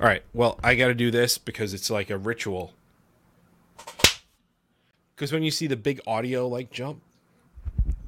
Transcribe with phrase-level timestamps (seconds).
[0.00, 0.22] All right.
[0.32, 2.72] Well, I got to do this because it's like a ritual.
[5.14, 7.02] Because when you see the big audio like jump,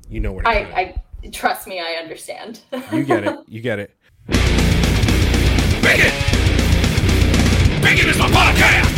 [0.08, 0.46] you know where.
[0.46, 2.61] I, I trust me, I understand.
[2.92, 3.38] you get it.
[3.48, 3.96] You get it.
[5.82, 6.12] Bacon!
[7.83, 8.91] Bacon is my podcast!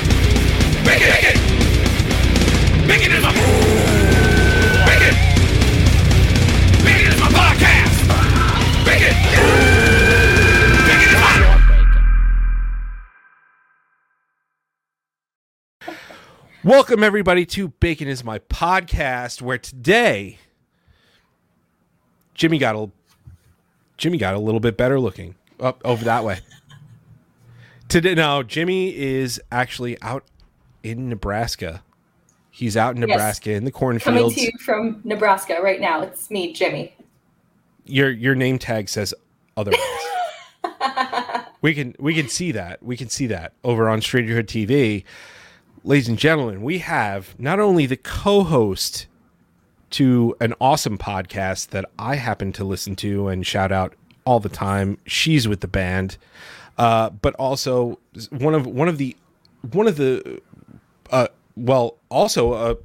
[0.84, 1.08] Bacon!
[1.08, 2.88] Bacon!
[2.88, 3.32] Bacon is my...
[4.84, 5.14] Bacon!
[6.84, 8.84] Bacon is my podcast!
[8.84, 9.71] Bacon!
[16.64, 20.38] Welcome everybody to Bacon is my podcast, where today
[22.34, 22.90] Jimmy got a
[23.96, 25.34] Jimmy got a little bit better looking.
[25.58, 26.40] Up over that way.
[27.88, 30.24] Today, now Jimmy is actually out
[30.82, 31.82] in Nebraska.
[32.50, 33.08] He's out in Yes.
[33.08, 34.04] Nebraska in the cornfield.
[34.04, 34.36] Coming cornfields.
[34.36, 36.02] to you from Nebraska right now.
[36.02, 36.94] It's me, Jimmy.
[37.84, 39.12] Your your name tag says
[39.56, 39.80] otherwise.
[41.60, 42.82] we can we can see that.
[42.84, 45.02] We can see that over on Strangerhood TV.
[45.84, 49.06] Ladies and gentlemen, we have not only the co-host
[49.90, 53.94] to an awesome podcast that I happen to listen to and shout out
[54.24, 54.98] all the time.
[55.06, 56.18] She's with the band,
[56.78, 57.98] uh, but also
[58.30, 59.16] one of one of the
[59.72, 60.40] one of the
[61.10, 62.76] uh, well, also a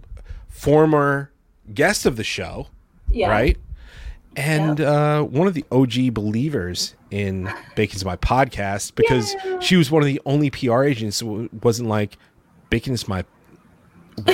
[0.50, 1.32] former
[1.74, 2.68] guest of the show,
[3.12, 3.30] Yeah.
[3.30, 3.58] right?
[4.36, 9.60] And uh, one of the OG believers in Bacon's My Podcast because Yeah.
[9.60, 12.18] she was one of the only PR agents who wasn't like,
[12.70, 13.24] Bacon is my.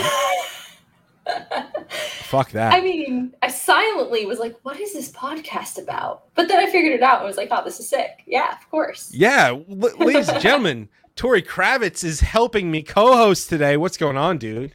[2.24, 2.74] Fuck that.
[2.74, 6.24] I mean, I silently was like, what is this podcast about?
[6.34, 8.24] But then I figured it out and was like, oh, this is sick.
[8.26, 9.12] Yeah, of course.
[9.14, 9.64] yeah, l-
[10.00, 13.78] ladies and gentlemen, Tori Kravitz is helping me co host today.
[13.78, 14.74] What's going on, dude?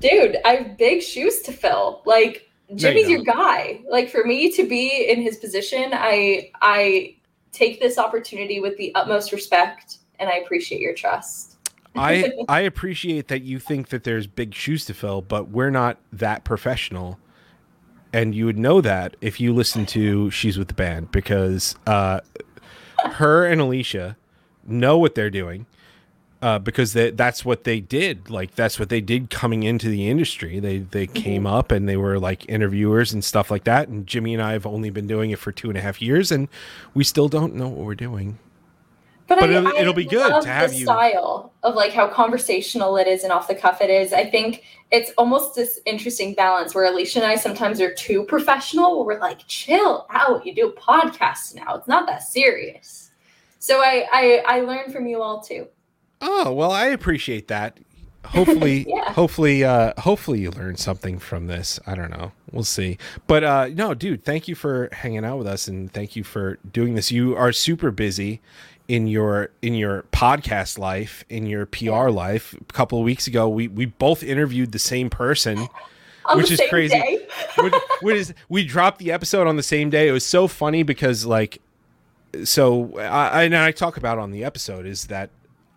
[0.00, 2.02] Dude, I have big shoes to fill.
[2.06, 3.36] Like, Jimmy's your don't.
[3.36, 3.80] guy.
[3.88, 7.16] Like, for me to be in his position, I I
[7.52, 11.51] take this opportunity with the utmost respect and I appreciate your trust.
[11.94, 15.98] I I appreciate that you think that there's big shoes to fill, but we're not
[16.12, 17.18] that professional.
[18.14, 22.20] And you would know that if you listen to She's with the Band because uh,
[23.12, 24.16] her and Alicia
[24.66, 25.64] know what they're doing
[26.42, 28.28] uh, because they, that's what they did.
[28.28, 30.58] Like that's what they did coming into the industry.
[30.58, 33.88] They they came up and they were like interviewers and stuff like that.
[33.88, 36.32] And Jimmy and I have only been doing it for two and a half years,
[36.32, 36.48] and
[36.94, 38.38] we still don't know what we're doing.
[39.28, 42.08] But I- it'll- it'll be good love to have the you- style of like how
[42.08, 44.12] conversational it is and off the cuff it is.
[44.12, 48.96] I think it's almost this interesting balance where Alicia and I sometimes are too professional,
[49.04, 50.44] where we're like, chill out.
[50.44, 51.76] You do a podcast now.
[51.76, 53.10] It's not that serious.
[53.58, 55.68] So I I, I learned from you all too.
[56.20, 57.78] Oh well, I appreciate that.
[58.24, 59.12] Hopefully, Yeah.
[59.12, 61.80] hopefully, uh, hopefully you learned something from this.
[61.88, 62.30] I don't know.
[62.52, 62.98] We'll see.
[63.26, 66.58] But uh, no, dude, thank you for hanging out with us and thank you for
[66.72, 67.10] doing this.
[67.10, 68.40] You are super busy
[68.88, 72.54] in your in your podcast life, in your PR life.
[72.54, 75.68] A couple of weeks ago, we we both interviewed the same person.
[76.24, 77.18] On Which is crazy.
[77.58, 80.06] which, which is we dropped the episode on the same day.
[80.06, 81.60] It was so funny because like,
[82.44, 85.30] so I, I and I talk about on the episode is that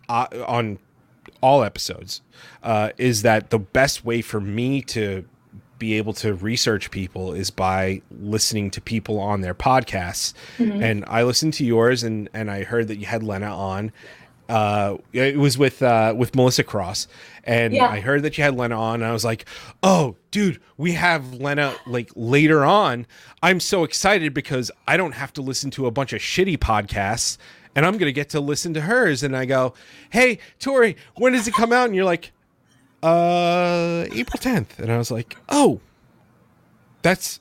[0.08, 0.78] uh, on
[1.42, 2.22] all episodes
[2.62, 5.26] uh, is that the best way for me to
[5.80, 10.34] be able to research people is by listening to people on their podcasts.
[10.58, 13.92] And i listened to yours and and i heard that you had lena on.
[14.48, 17.08] Uh it was with uh with melissa cross.
[17.44, 17.88] And Yeah.
[17.88, 19.46] i heard that you had lena on and i was like
[19.84, 23.08] oh dude we have lena like later on.
[23.42, 27.38] I'm so excited because i don't have to listen to a bunch of shitty podcasts
[27.76, 29.24] and i'm gonna get to listen to hers.
[29.24, 29.74] And i go
[30.12, 31.88] hey tori when does it come out?
[31.88, 32.32] And you're like
[33.06, 35.80] uh april 10th and i was like oh
[37.02, 37.40] that's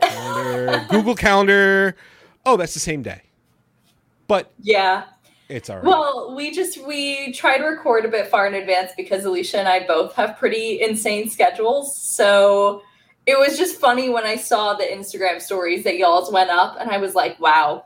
[0.00, 1.96] calendar, google calendar.
[2.44, 3.22] Oh that's the same day.
[4.26, 5.04] But Yeah.
[5.48, 5.84] it's all right.
[5.86, 9.68] Well, we just we try to record a bit far in advance because Alicia and
[9.68, 11.96] I both have pretty insane schedules.
[11.96, 12.82] So
[13.26, 16.90] it was just funny when I saw the Instagram stories that y'all's went up, and
[16.90, 17.84] I was like, "Wow,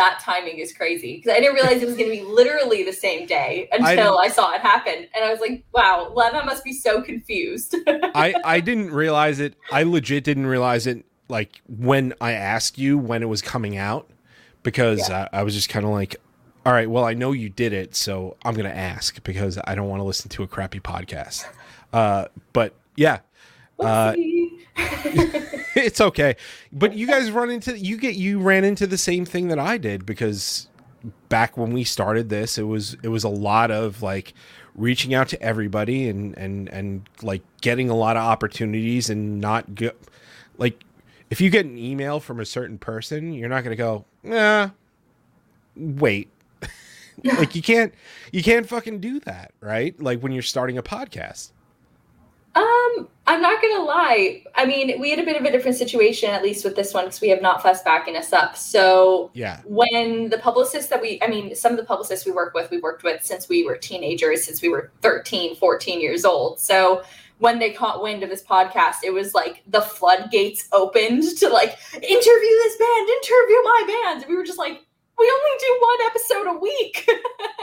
[0.00, 2.92] that timing is crazy." Because I didn't realize it was going to be literally the
[2.92, 6.72] same day until I, saw it happen, and I was like, "Wow, Lena must be
[6.72, 9.54] so confused." I I didn't realize it.
[9.70, 11.04] I legit didn't realize it.
[11.28, 14.08] Like when I asked you when it was coming out,
[14.62, 15.28] because Yeah.
[15.32, 16.16] I, I was just kind of like,
[16.66, 19.88] all right, well I know you did it, so I'm gonna ask because I don't
[19.88, 21.44] want to listen to a crappy podcast.
[21.92, 23.20] Uh, but yeah,
[23.78, 24.14] Uh.
[25.74, 26.36] it's okay.
[26.72, 29.78] But you guys run into you get you ran into the same thing that I
[29.78, 30.68] did because
[31.28, 34.34] back when we started this, it was it was a lot of like
[34.74, 39.74] reaching out to everybody and and and like getting a lot of opportunities and not
[39.74, 39.90] go
[40.58, 40.84] like
[41.30, 44.70] if you get an email from a certain person, you're not going to go, "Nah,
[45.76, 46.28] wait."
[47.24, 47.94] like you can't
[48.32, 49.98] you can't fucking do that, right?
[50.00, 51.52] Like when you're starting a podcast.
[52.54, 54.42] Um, I'm not gonna lie.
[54.56, 57.04] I mean, we had a bit of a different situation, at least with this one,
[57.04, 58.56] because we have not Knotfest backing us up.
[58.56, 59.60] So Yeah.
[59.64, 62.80] when the publicists that we, I mean, some of the publicists we work with, we
[62.80, 66.58] worked with since we were teenagers, since we were 13, 14 years old.
[66.58, 67.02] So
[67.38, 71.78] when they caught wind of this podcast, it was like the floodgates opened to like
[71.94, 74.22] interview this band, interview my band.
[74.22, 74.84] And we were just like,
[75.18, 77.08] we only do one episode a week.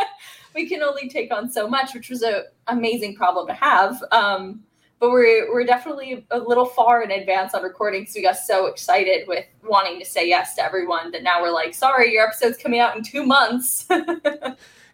[0.55, 4.01] we can only take on so much, which was a amazing problem to have.
[4.11, 4.63] Um,
[4.99, 8.65] but we're we're definitely a little far in advance on recording because we got so
[8.67, 12.57] excited with wanting to say yes to everyone that now we're like, sorry, your episode's
[12.57, 13.85] coming out in two months.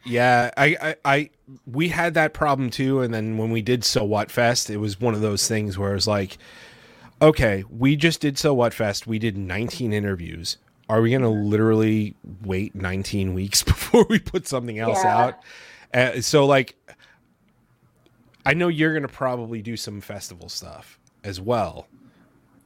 [0.05, 1.29] Yeah, I, I, I,
[1.65, 2.99] we had that problem too.
[3.01, 5.91] And then when we did So What Fest, it was one of those things where
[5.91, 6.37] it was like,
[7.21, 9.07] okay, we just did So What Fest.
[9.07, 10.57] We did 19 interviews.
[10.89, 15.17] Are we going to literally wait 19 weeks before we put something else Yeah.
[15.17, 15.35] out?
[15.93, 16.75] Uh, so, like,
[18.45, 21.87] I know you're going to probably do some festival stuff as well.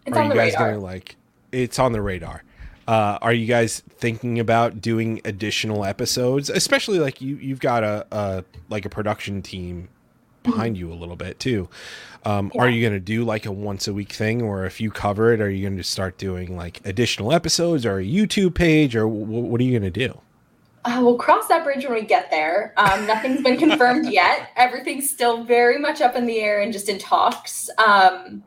[0.06, 0.72] it's are you guys radar.
[0.72, 1.16] gonna like?
[1.52, 2.44] It's on the radar.
[2.88, 6.50] Uh, are you guys thinking about doing additional episodes?
[6.50, 9.90] Especially like you, you've got a, a like a production team
[10.44, 11.68] behind you a little bit too.
[12.24, 15.34] Um, Are you gonna do like a once a week thing, or if you cover
[15.34, 19.26] it, are you gonna start doing like additional episodes or a YouTube page, or w-
[19.26, 20.20] what are you gonna do?
[20.88, 22.74] Uh, we'll cross that bridge when we get there.
[22.78, 24.52] Um, nothing's been confirmed yet.
[24.56, 27.70] Everything's still very much up in the air and just in talks.
[27.78, 28.42] Um,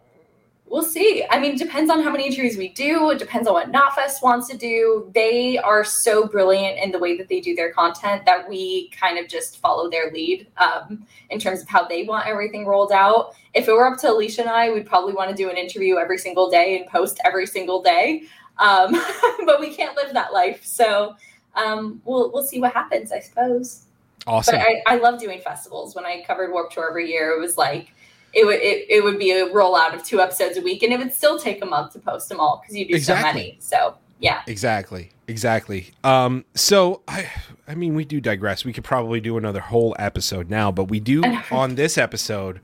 [0.65, 1.23] we'll see.
[1.29, 3.11] I mean, it depends on how many interviews we do.
[3.11, 5.11] It depends on what Knotfest wants to do.
[5.15, 9.19] They are so brilliant in the way that they do their content that we kind
[9.19, 13.35] of just follow their lead um, in terms of how they want everything rolled out.
[13.53, 15.99] If it were up to Alicia and I, we'd probably want to do an interview
[15.99, 18.23] every single day and post every single day.
[18.57, 18.93] Um,
[19.45, 20.65] but we can't live that life.
[20.65, 21.17] So
[21.55, 23.85] um, we'll we'll see what happens, I suppose.
[24.27, 24.57] Awesome.
[24.57, 25.95] But I, I love doing festivals.
[25.95, 27.93] When I covered Warp Tour every year, it was like
[28.33, 30.99] it would it, it would be a rollout of two episodes a week, and it
[30.99, 33.31] would still take a month to post them all because you do Exactly.
[33.31, 33.57] so many.
[33.61, 35.11] So yeah, Exactly.
[35.29, 35.91] Exactly.
[36.05, 37.31] Um, so I
[37.67, 38.65] I mean we do digress.
[38.65, 42.61] We could probably do another whole episode now, but we do on this episode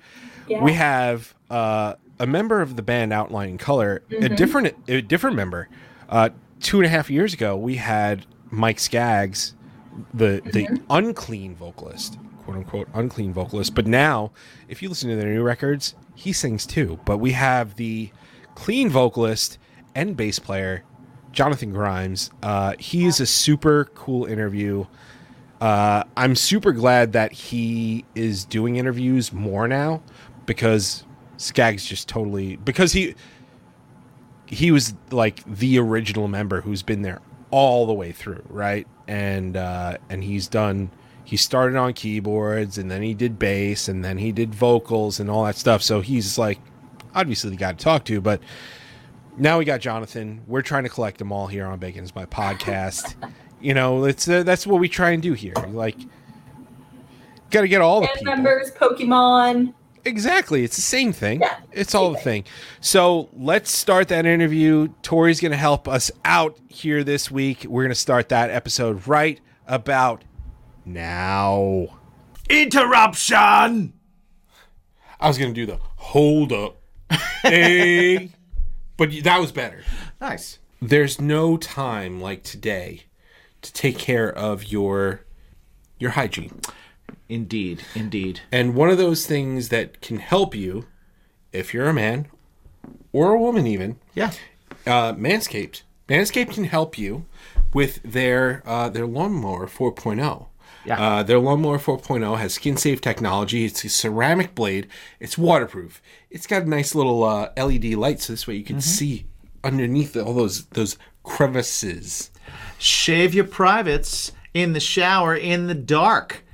[0.48, 0.62] yeah.
[0.62, 4.36] we have uh, a member of the band Outline Color, a Mhm.
[4.36, 5.68] different a different member.
[6.08, 6.28] Uh,
[6.60, 9.54] two and a half years ago, we had Mike Skaggs,
[10.14, 13.74] the the unclean vocalist, quote unquote unclean vocalist.
[13.74, 14.32] But now,
[14.68, 16.98] if you listen to their new records, he sings too.
[17.04, 18.10] But we have the
[18.54, 19.58] clean vocalist
[19.94, 20.84] and bass player,
[21.32, 22.30] Jonathan Grimes.
[22.42, 24.86] Uh, he is a super cool interview.
[25.60, 30.02] Uh, I'm super glad that he is doing interviews more now
[30.44, 31.04] because
[31.38, 33.14] Skaggs just totally because he
[34.46, 37.20] he was like the original member who's been there
[37.50, 38.86] all the way through, right?
[39.08, 40.90] And uh, and he's done.
[41.24, 45.28] He started on keyboards, and then he did bass, and then he did vocals and
[45.28, 45.82] all that stuff.
[45.82, 46.60] So he's like
[47.14, 48.40] obviously the guy to talk to, but
[49.36, 50.42] now we got Jonathan.
[50.46, 53.14] We're trying to collect them all here on Bacon's My podcast.
[53.60, 55.54] you know, it's uh, that's what we try and do here.
[55.68, 55.96] Like,
[57.50, 58.34] got to get all the people.
[58.34, 59.74] members, Pokemon.
[60.06, 60.62] Exactly.
[60.62, 61.40] It's the same thing.
[61.40, 62.44] Yeah, It's all same the thing.
[62.80, 64.88] So let's start that interview.
[65.02, 67.64] Tori's going to help us out here this week.
[67.68, 70.22] We're going to start that episode right about
[70.84, 71.88] now.
[72.48, 73.94] Interruption!
[75.18, 76.80] I was going to do the hold up.
[77.42, 78.30] hey.
[78.98, 79.84] But that was better.
[80.22, 80.58] Nice.
[80.80, 83.02] There's no time like today
[83.60, 85.20] to take care of your
[85.98, 86.58] your hygiene.
[87.28, 88.40] Indeed, indeed.
[88.52, 90.86] And one of those things that can help you
[91.52, 92.26] if you're a man
[93.12, 94.30] or a woman even Yeah.
[94.86, 95.82] uh, Manscaped.
[96.08, 97.26] Manscaped can help you
[97.74, 100.46] with their uh, their lawnmower 4.0.
[100.84, 101.00] Yeah.
[101.02, 103.64] Uh, their lawnmower 4.0 has skin safe technology.
[103.64, 104.86] It's a ceramic blade.
[105.18, 106.00] It's waterproof.
[106.30, 109.26] It's got a nice little uh, LED light, so this way you can see
[109.64, 112.30] underneath all those those crevices.
[112.78, 116.44] Shave your privates in the shower in the dark.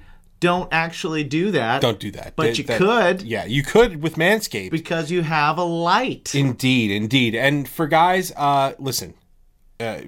[0.42, 1.80] Don't actually do that.
[1.80, 2.34] Don't do that.
[2.34, 4.72] But That- you that- could Yeah, you could with Manscaped.
[4.72, 6.34] because you have a light.
[6.34, 7.36] Indeed, indeed.
[7.36, 9.14] And for guys, uh, listen,
[9.78, 10.00] uh,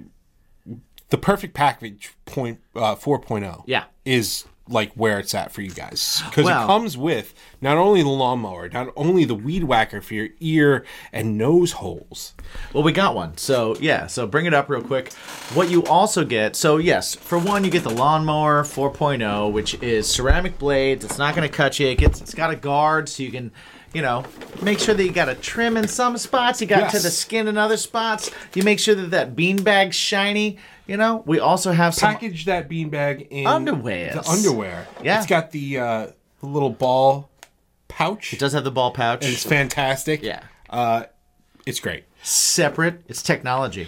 [1.09, 3.85] the perfect package point uh, 4.0 Yeah.
[4.03, 8.09] is like where it's at for you guys because it comes with not only the
[8.09, 12.33] lawnmower, not only the weed whacker for your ear and nose holes.
[12.73, 13.37] Well, we got one.
[13.37, 15.13] So, yeah, so bring it up real quick.
[15.53, 20.07] What you also get, so yes, for one, you get the lawnmower 4.0, which is
[20.07, 21.05] ceramic blades.
[21.05, 21.87] It's not going to cut you.
[21.87, 23.51] It gets, it's got a guard so you can
[23.95, 24.25] you know,
[24.61, 27.47] make sure that you got a trim in some spots, you got to the skin
[27.47, 28.29] in other spots.
[28.53, 30.57] You make sure that that beanbag's shiny.
[30.85, 32.11] You know, we also have some.
[32.11, 34.15] Package that beanbag in underwear.
[34.15, 34.85] The underwear.
[35.01, 35.17] Yeah.
[35.17, 36.07] It's got the uh,
[36.41, 37.29] the little ball
[37.87, 38.33] pouch.
[38.33, 39.23] It does have the ball pouch.
[39.23, 40.21] and it's fantastic.
[40.21, 40.43] Yeah.
[40.69, 41.03] Uh,
[41.65, 42.03] it's great.
[42.21, 43.01] separate.
[43.07, 43.87] It's technology.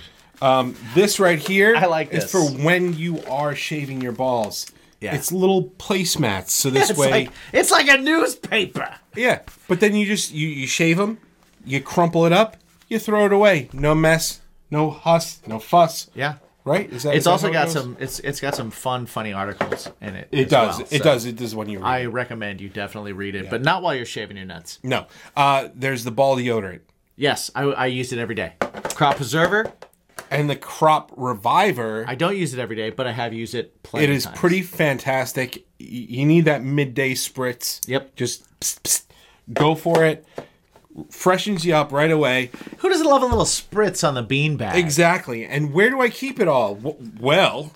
[0.96, 4.68] This right here I like is for when you are shaving your balls.
[5.00, 5.16] Yeah.
[5.16, 8.96] It's little placemats, so this It's way, like it's like a newspaper.
[9.16, 9.42] yeah.
[9.68, 11.20] But then you just you you shave them,
[11.66, 13.70] you crumple it up, you throw it away.
[13.74, 16.10] No mess, no huss, no fuss.
[16.16, 16.36] Yeah.
[16.66, 16.92] Right?
[16.92, 17.16] Is that?
[17.16, 17.74] It's is also it got goes?
[17.74, 17.96] some.
[18.00, 20.28] It's it's got some fun, funny articles in it.
[20.32, 20.78] It as does.
[20.78, 21.26] well, it so does.
[21.26, 21.86] It does when you read.
[21.86, 24.80] I recommend you definitely read it, but not while you're shaving your nuts.
[24.84, 25.08] No.
[25.36, 26.82] Uh, there's the ball deodorant
[27.16, 28.54] Yes, I, I use it every day.
[28.94, 29.72] Crop preserver.
[30.32, 32.06] And the crop reviver.
[32.08, 33.82] I don't use it every day, but I have used it.
[33.84, 34.40] Plenty It is times.
[34.40, 35.66] pretty fantastic.
[35.80, 37.88] You need that midday spritz.
[37.88, 38.16] Yep.
[38.16, 39.04] Just psst, psst,
[39.54, 40.26] go for it.
[41.12, 42.50] Freshens you up right away.
[42.80, 44.74] Who doesn't love a little spritz on the beanbag?
[44.76, 45.46] Exactly.
[45.46, 46.76] And where do I keep it all?
[47.20, 47.72] Well,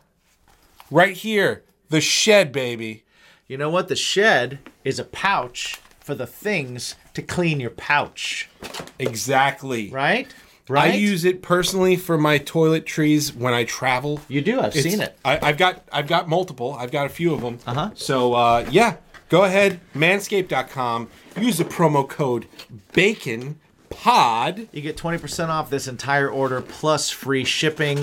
[0.90, 3.04] right here, the shed, baby.
[3.48, 3.90] You know what?
[3.90, 8.50] The shed is a pouch for the things to clean your pouch.
[8.98, 9.90] Exactly.
[9.92, 10.34] Right.
[10.80, 14.22] I use it personally for my toiletries when I travel.
[14.28, 14.60] You do.
[14.60, 15.18] I've It's- seen it.
[15.26, 16.74] I, I've got I've got multiple.
[16.80, 17.60] I've got a few of them.
[17.68, 17.92] Uh-huh.
[17.96, 18.98] So uh, yeah,
[19.30, 21.10] go ahead, manscaped.com.
[21.38, 22.46] Use the promo code
[22.94, 23.60] Bacon
[23.90, 24.68] Pod.
[24.72, 28.00] You get 20% off this entire order plus free shipping.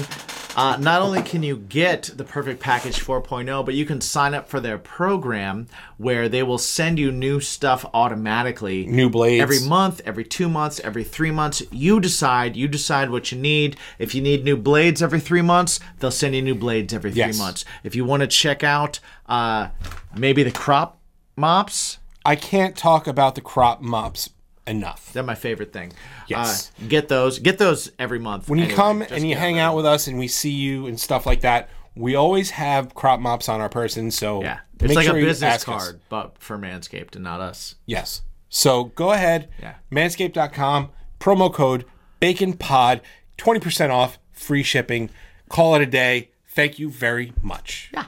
[0.56, 4.48] Uh, not only can you get the Perfect Package 4.0, but you can sign up
[4.48, 5.66] for their program
[5.98, 8.86] where they will send you new stuff automatically.
[8.86, 9.42] New blades.
[9.42, 11.62] Every month, every two months, every three months.
[11.70, 12.56] You decide.
[12.56, 13.76] You decide what you need.
[13.98, 17.18] If you need new blades every three months, they'll send you new blades every three
[17.18, 17.38] Yes.
[17.38, 17.64] months.
[17.84, 19.68] If you want to check out uh,
[20.16, 20.98] maybe the crop
[21.36, 24.30] mops, I can't talk about the crop mops
[24.68, 25.12] enough.
[25.12, 25.92] they're my favorite thing.
[26.28, 26.70] Yes.
[26.82, 27.38] Uh, get those.
[27.38, 28.48] Get those every month.
[28.48, 28.76] When you anyway.
[28.76, 29.64] come and you hang them.
[29.64, 33.18] out with us and we see you and stuff like that, we always have crop
[33.20, 34.10] mops on our person.
[34.10, 34.58] So Yeah.
[34.74, 35.82] It's make like sure a you business ask us.
[35.84, 37.74] card, but for Manscaped and not us.
[37.86, 38.22] Yes.
[38.48, 39.74] So go ahead, Yeah.
[39.90, 41.84] manscaped.com, promo code
[42.22, 43.00] BaconPod,
[43.36, 45.10] 20% off, free shipping.
[45.48, 46.30] Call it a day.
[46.46, 47.90] Thank you very much.
[47.92, 48.06] Yeah.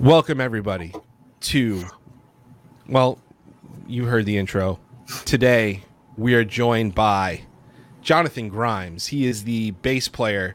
[0.00, 0.92] Welcome, everybody,
[1.42, 1.84] to,
[2.88, 3.18] well,
[3.86, 4.78] you heard the intro.
[5.24, 5.82] Today,
[6.16, 7.42] we are joined by
[8.02, 9.08] Jonathan Grimes.
[9.08, 10.54] He is the bass player,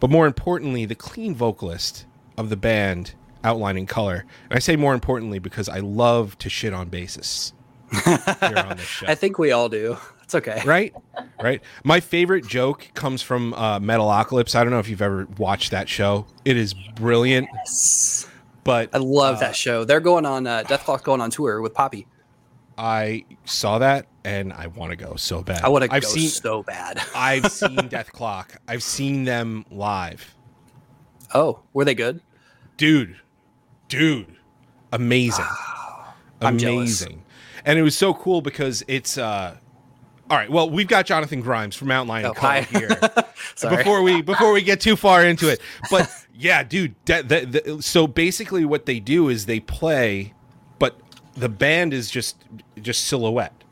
[0.00, 4.24] but more importantly, the clean vocalist of the band Outline in Color.
[4.50, 7.52] And I say more importantly because I love to shit on bassists
[8.48, 9.06] here on this show.
[9.06, 9.96] I think we all do.
[10.24, 10.60] It's okay.
[10.64, 10.92] right?
[11.40, 11.62] Right.
[11.84, 14.56] My favorite joke comes from uh, Metalocalypse.
[14.56, 16.26] I don't know if you've ever watched that show.
[16.44, 18.28] It is brilliant, Yes.
[18.64, 19.84] but I love that show.
[19.84, 22.08] They're going on uh, Dethklok's going on tour with Poppy.
[22.78, 25.62] I saw that and I want to go so bad.
[25.62, 27.00] I want to go seen so bad.
[27.14, 28.56] I've seen Dethklok.
[28.68, 30.34] I've seen them live.
[31.34, 32.20] Oh, were they good?
[32.76, 33.16] Dude.
[33.88, 34.36] Dude.
[34.92, 35.44] Amazing.
[36.40, 37.00] I'm jealous.
[37.02, 37.22] Amazing.
[37.64, 39.56] And it was so cool because it's uh
[40.28, 42.62] all right, well, we've got Jonathan Grimes from Outline Oh, hi.
[42.62, 42.98] here.
[43.54, 43.76] Sorry.
[43.76, 45.60] before we before we get too far into it.
[45.88, 46.96] But yeah, dude.
[47.06, 50.34] That- so basically, what they do is they play,
[51.36, 52.36] the band is just
[52.80, 53.64] just silhouette,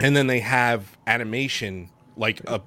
[0.00, 2.60] and then they have animation like a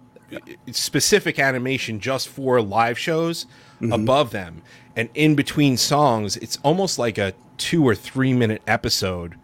[0.71, 3.45] specific animation just for live shows
[3.81, 3.93] mm-hmm.
[3.93, 4.61] above them,
[4.95, 9.35] and in between songs, it's almost like a two or three minute episode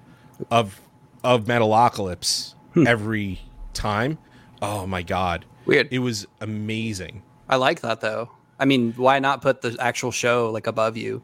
[0.51, 0.81] of
[1.24, 2.88] of Metalocalypse hmm.
[2.88, 3.41] every
[3.74, 4.17] time.
[4.62, 5.45] Oh my god.
[5.65, 5.88] Weird.
[5.91, 7.24] It was amazing.
[7.50, 8.29] I like that though.
[8.60, 11.22] I mean, why not put the actual show like above you?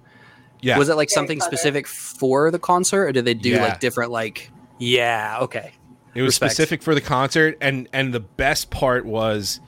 [0.61, 0.77] Yeah.
[0.77, 1.55] Was it like Very something clever.
[1.55, 3.63] specific for the concert, or did they do Yeah.
[3.63, 4.51] like different like?
[4.77, 5.37] Yeah.
[5.41, 5.71] Okay.
[6.15, 6.53] It was Respect.
[6.53, 9.61] specific for the concert, and and the best part was,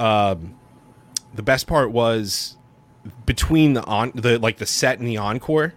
[0.00, 0.54] um,
[1.34, 2.56] the best part was
[3.26, 5.74] between the on the like the set and the encore,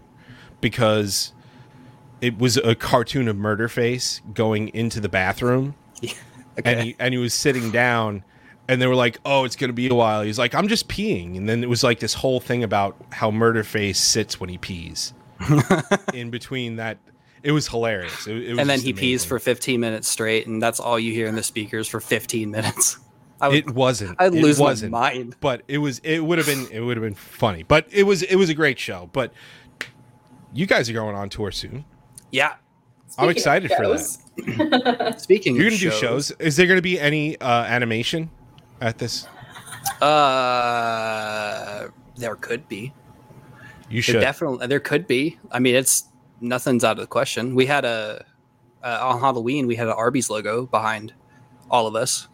[0.59, 1.33] because
[2.19, 6.13] it was a cartoon of Murderface going into the bathroom, Okay.
[6.65, 8.23] and he and he was sitting down,
[8.67, 11.37] and they were like, "Oh, it's gonna be a while." He's like, "I'm just peeing,"
[11.37, 15.13] and then it was like this whole thing about how Murderface sits when he pees,
[16.13, 16.97] in between that.
[17.43, 18.27] It was hilarious.
[18.27, 20.99] It, it was and then just he pees for 15 minutes straight, and that's all
[20.99, 22.97] you hear in the speakers for 15 minutes.
[23.39, 24.15] I would, It wasn't.
[24.19, 24.91] I'd It lose wasn't.
[24.91, 25.35] my mind.
[25.39, 25.99] But it was.
[25.99, 26.67] It would have been.
[26.71, 27.61] It would have been funny.
[27.63, 28.23] But it was.
[28.23, 29.09] It was a great show.
[29.13, 29.31] But
[30.53, 31.85] you guys are going on tour soon.
[32.31, 32.55] Yeah.
[33.19, 35.15] I'm excited for that.
[35.19, 36.31] Speaking, You're gonna do shows.
[36.39, 38.29] Is there gonna be any uh, animation
[38.81, 39.27] at this?
[40.01, 42.93] Uh, there could be.
[43.89, 44.19] You There should.
[44.21, 45.37] definitely there could be.
[45.51, 46.05] I mean, it's
[46.41, 47.55] nothing's out of the question.
[47.55, 48.25] We had a
[48.83, 51.13] uh, on Halloween we had an Arby's logo behind
[51.71, 52.27] all of us,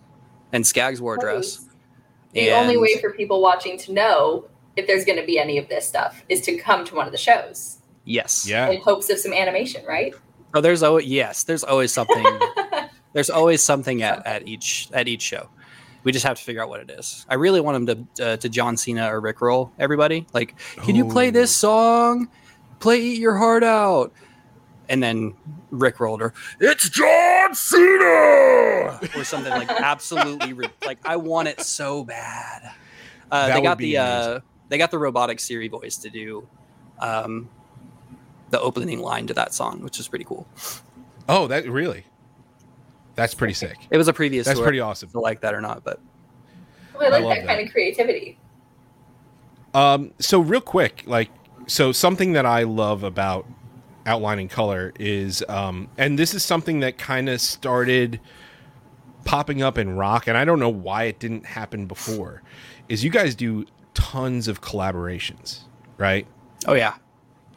[0.52, 1.68] and Skaggs wore a dress.
[2.34, 4.46] The only way for people watching to know
[4.76, 7.12] if there's going to be any of this stuff is to come to one of
[7.12, 8.48] the shows Yes.
[8.48, 8.70] Yeah.
[8.72, 10.14] in hopes of some animation, right?
[10.56, 11.44] Oh, there's always yes.
[11.44, 12.26] There's always something.
[13.14, 15.48] there's always something at, at each at each show.
[16.03, 17.25] We just have to figure out what it is.
[17.29, 20.27] I really want him to uh, to John Cena or Rick Roll everybody.
[20.33, 22.29] Like, can you play this song?
[22.79, 24.12] Play "Eat Your Heart Out,"
[24.89, 25.33] and then
[25.72, 26.33] Rick rolled her.
[26.60, 32.72] It's John Cena or something like absolutely ri- like I want it so bad.
[33.31, 36.48] Uh, they got the uh, they got the robotic Siri voice to do
[37.00, 37.50] um,
[38.50, 40.48] the opening line to that song, which is pretty cool.
[41.29, 42.05] Oh, that really.
[43.15, 43.77] That's pretty sick.
[43.91, 44.46] It was a previous.
[44.46, 44.65] That's tour.
[44.65, 45.10] pretty awesome.
[45.10, 46.00] to like that or not, but
[46.93, 48.38] Well, I like love that, kind of creativity.
[49.74, 51.29] Um, so real quick, like,
[51.67, 53.48] so something that I love about
[54.05, 58.20] Outline in Color is, um, and this is something that kind of started
[59.25, 62.43] popping up in rock, and I don't know why it didn't happen before.
[62.89, 65.62] Is you guys do tons of collaborations,
[65.98, 66.27] right?
[66.67, 66.96] oh yeah,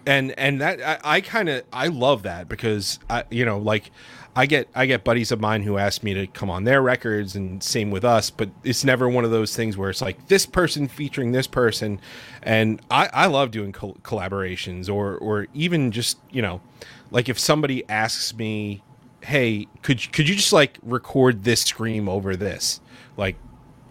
[0.06, 3.90] and and that I, I kind of I love that because I you know like
[4.34, 7.34] I get I get buddies of mine who ask me to come on their records
[7.36, 10.44] and same with us, but it's never one of those things where it's like this
[10.46, 12.00] person featuring this person,
[12.42, 16.60] and I I love doing col- collaborations or or even just you know
[17.10, 18.82] like if somebody asks me,
[19.22, 22.80] hey, could you- could you just like record this scream over this,
[23.16, 23.36] like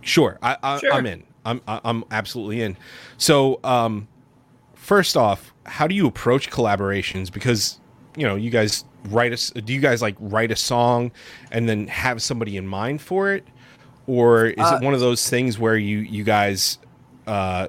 [0.02, 0.94] sure I, I Sure.
[0.94, 1.24] I'm in.
[1.44, 2.76] I'm I'm absolutely in,
[3.18, 4.08] so um
[4.86, 7.32] first off, how do you approach collaborations?
[7.32, 7.80] Because
[8.16, 9.34] you know, you guys write a.
[9.34, 11.12] s- Do you guys like write a song
[11.52, 13.46] and then have somebody in mind for it,
[14.08, 16.78] or is Uh, it one of those things where you you guys
[17.28, 17.68] uh,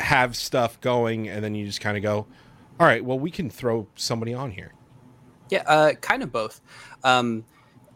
[0.00, 2.26] have stuff going and then you just kind of go,
[2.80, 4.72] all right, well, we can throw somebody on here.
[5.50, 6.60] yeah, uh, kind of both.
[7.04, 7.44] Um,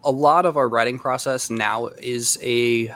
[0.05, 2.89] a lot of our writing process now is a.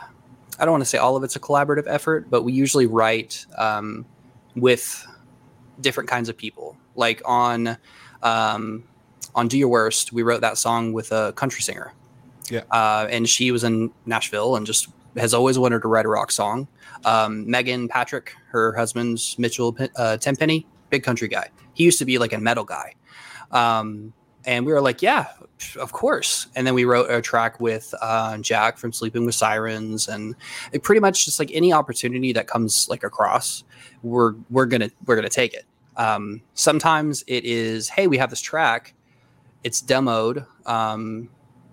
[0.58, 3.46] I don't want to say all of it's a collaborative effort, but we usually write
[3.58, 4.04] um,
[4.54, 5.04] with
[5.82, 6.76] different kinds of people.
[6.94, 7.76] Like on
[8.22, 8.84] um,
[9.34, 11.92] on Do Your Worst, we wrote that song with a country singer.
[12.50, 12.62] Yeah.
[12.70, 16.30] uh, and she was in Nashville and just has always wanted to write a rock
[16.30, 16.68] song.
[17.04, 21.50] Um, Meghan Patrick, her husband's Mitchell uh, Tenpenny, big country guy.
[21.74, 22.94] He used to be like a metal guy.
[23.52, 24.12] Um,
[24.44, 25.28] and we were like, yeah,
[25.78, 26.48] of course.
[26.54, 30.34] And then we wrote a track with uh, Jack from Sleeping with Sirens, and
[30.72, 33.62] it pretty much just like any opportunity that comes like across,
[34.02, 35.64] we're we're gonna we're gonna take it.
[35.96, 38.94] Um, sometimes it is, hey, we have this track,
[39.64, 40.46] it's demoed.
[40.66, 41.28] Um,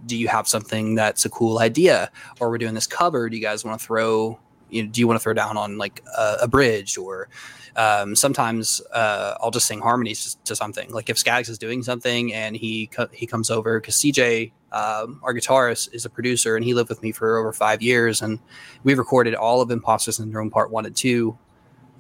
[0.06, 2.12] do you have something that's a cool idea?
[2.40, 3.30] Or we're doing this cover.
[3.30, 4.40] Do you guys want to throw?
[4.70, 7.28] You know, do you want to throw down on like a, a bridge or
[7.76, 10.92] um, sometimes uh, I'll just sing harmonies to something.
[10.92, 15.20] Like if Skaggs is doing something and he co- he comes over because CJ, um,
[15.24, 18.40] our guitarist, is a producer and he lived with me for over five years, and
[18.84, 21.38] we recorded all of Imposter Syndrome Part One and Two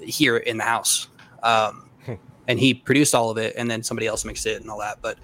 [0.01, 1.08] here in the house.
[1.43, 1.88] Um,
[2.49, 5.01] and he produced all of it, and then somebody else mixed it and all that.
[5.01, 5.17] But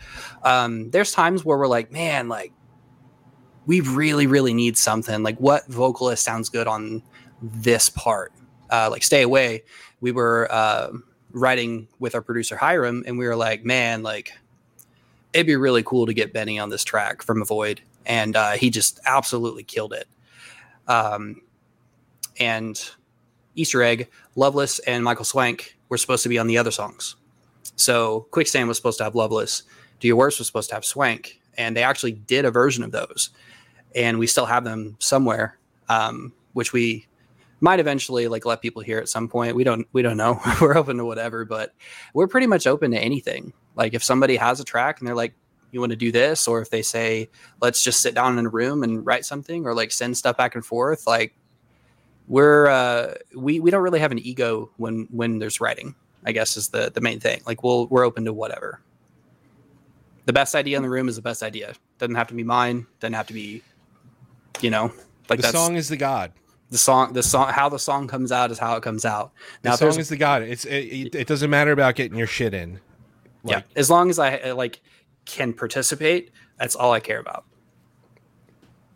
[0.44, 2.54] um, there's times where we're like, man, like
[3.66, 5.24] we really, really need something.
[5.24, 7.04] Like what vocalist sounds good on
[7.42, 8.32] this part?
[8.72, 9.64] Uh, like Stay Away
[10.06, 10.90] we were uh,
[11.32, 14.32] writing with our producer Hiram, and we were like, man, like
[15.34, 18.70] it'd be really cool to get Benny on this track from Avoid, and uh, he
[18.70, 20.08] just absolutely killed it.
[20.88, 21.42] Um,
[22.40, 22.80] and
[23.56, 27.16] Easter Egg, Loveless, and Michael Swank were supposed to be on the other songs.
[27.76, 29.64] So Quicksand was supposed to have Loveless,
[30.00, 32.92] Do Your Worst was supposed to have Swank, and they actually did a version of
[32.92, 33.30] those,
[33.96, 35.58] and we still have them somewhere,
[35.90, 37.08] um, which we
[37.62, 39.56] might eventually like let people hear at some point.
[39.56, 40.40] We don't we don't know.
[40.62, 41.74] we're open to whatever, but
[42.14, 43.54] we're pretty much open to anything.
[43.76, 45.34] Like if somebody has a track and they're like,
[45.72, 47.30] you want to do this, or if they say,
[47.62, 50.56] let's just sit down in a room and write something, or like send stuff back
[50.56, 51.36] and forth, like
[52.28, 56.58] we're uh we we don't really have an ego when when there's writing, I guess
[56.58, 57.42] is the the main thing.
[57.46, 58.82] Like we'll we're open to whatever.
[60.26, 61.74] The best idea in the room is the best idea.
[62.00, 63.62] Doesn't have to be mine, doesn't have to be,
[64.62, 64.92] you know,
[65.30, 66.32] like the that's song is the god.
[66.72, 69.70] the song the song how the song comes out is how it comes out The
[69.70, 70.42] now if song is the god.
[70.42, 72.80] It's it, it, it doesn't matter about getting your shit in.
[73.44, 74.82] yeah Like, as long as i like
[75.26, 77.46] can participate that's all i care about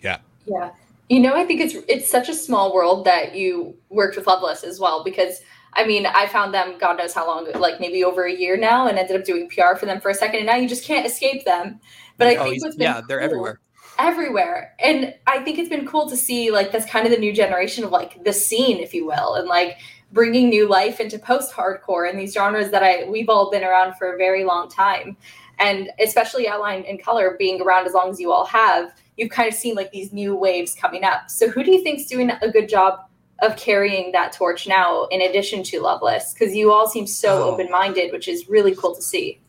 [0.02, 0.18] yeah.
[0.46, 0.72] Yeah.
[1.10, 4.64] You know, I think it's it's such a small world that you worked with Loveless
[4.64, 5.42] as well because
[5.74, 8.88] I mean, I found them God knows how long, like maybe over a year now,
[8.88, 11.06] and ended up doing PR for them for a second, and now you just can't
[11.06, 11.80] escape them.
[12.18, 13.60] But I Oh, think what's been yeah they're everywhere
[13.98, 17.34] everywhere, and I think it's been cool to see like that's kind of the new
[17.34, 19.78] generation of like the scene, if you will, and like
[20.12, 24.14] bringing new life into post-hardcore and these genres that I we've all been around for
[24.14, 25.18] a very long time.
[25.60, 29.48] And especially Outline in Color being around as long as you all have, you've kind
[29.48, 31.30] of seen like these new waves coming up.
[31.30, 33.00] So who do you think's doing a good job
[33.42, 36.34] of carrying that torch now in addition to Loveless?
[36.34, 37.52] Because you all seem so Oh.
[37.52, 39.40] open-minded, which is really cool to see.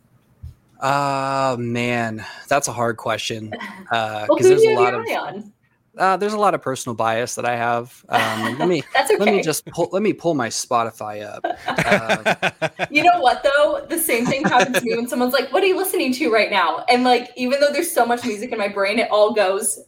[0.81, 3.55] Uh man, that's a hard question.
[3.91, 5.53] Uh, Well, because who there's do a you lot have of your eye on?
[5.99, 8.05] Uh, there's a lot of personal bias that I have.
[8.09, 9.23] Um, let me That's okay.
[9.25, 11.45] let me just pull let me pull my Spotify up.
[11.67, 13.85] Uh, You know what though?
[13.89, 16.51] The same thing happens to me when someone's like, "What are you listening to right
[16.51, 19.79] now?" And like, even though there's so much music in my brain, it all goes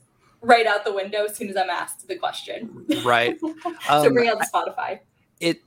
[0.41, 2.85] right out the window as soon as I'm asked the question.
[3.05, 3.38] right.
[3.41, 3.49] so
[3.88, 4.99] Um, bring out the Spotify.
[5.41, 5.61] it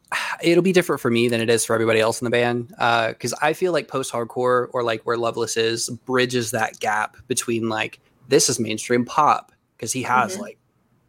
[0.43, 3.33] it'll be different for me than it is for everybody else in the band because
[3.41, 7.99] I feel like post hardcore or like where Loveless is bridges that gap between like
[8.27, 9.51] this is mainstream pop
[9.85, 10.41] because he has Mhm.
[10.41, 10.57] like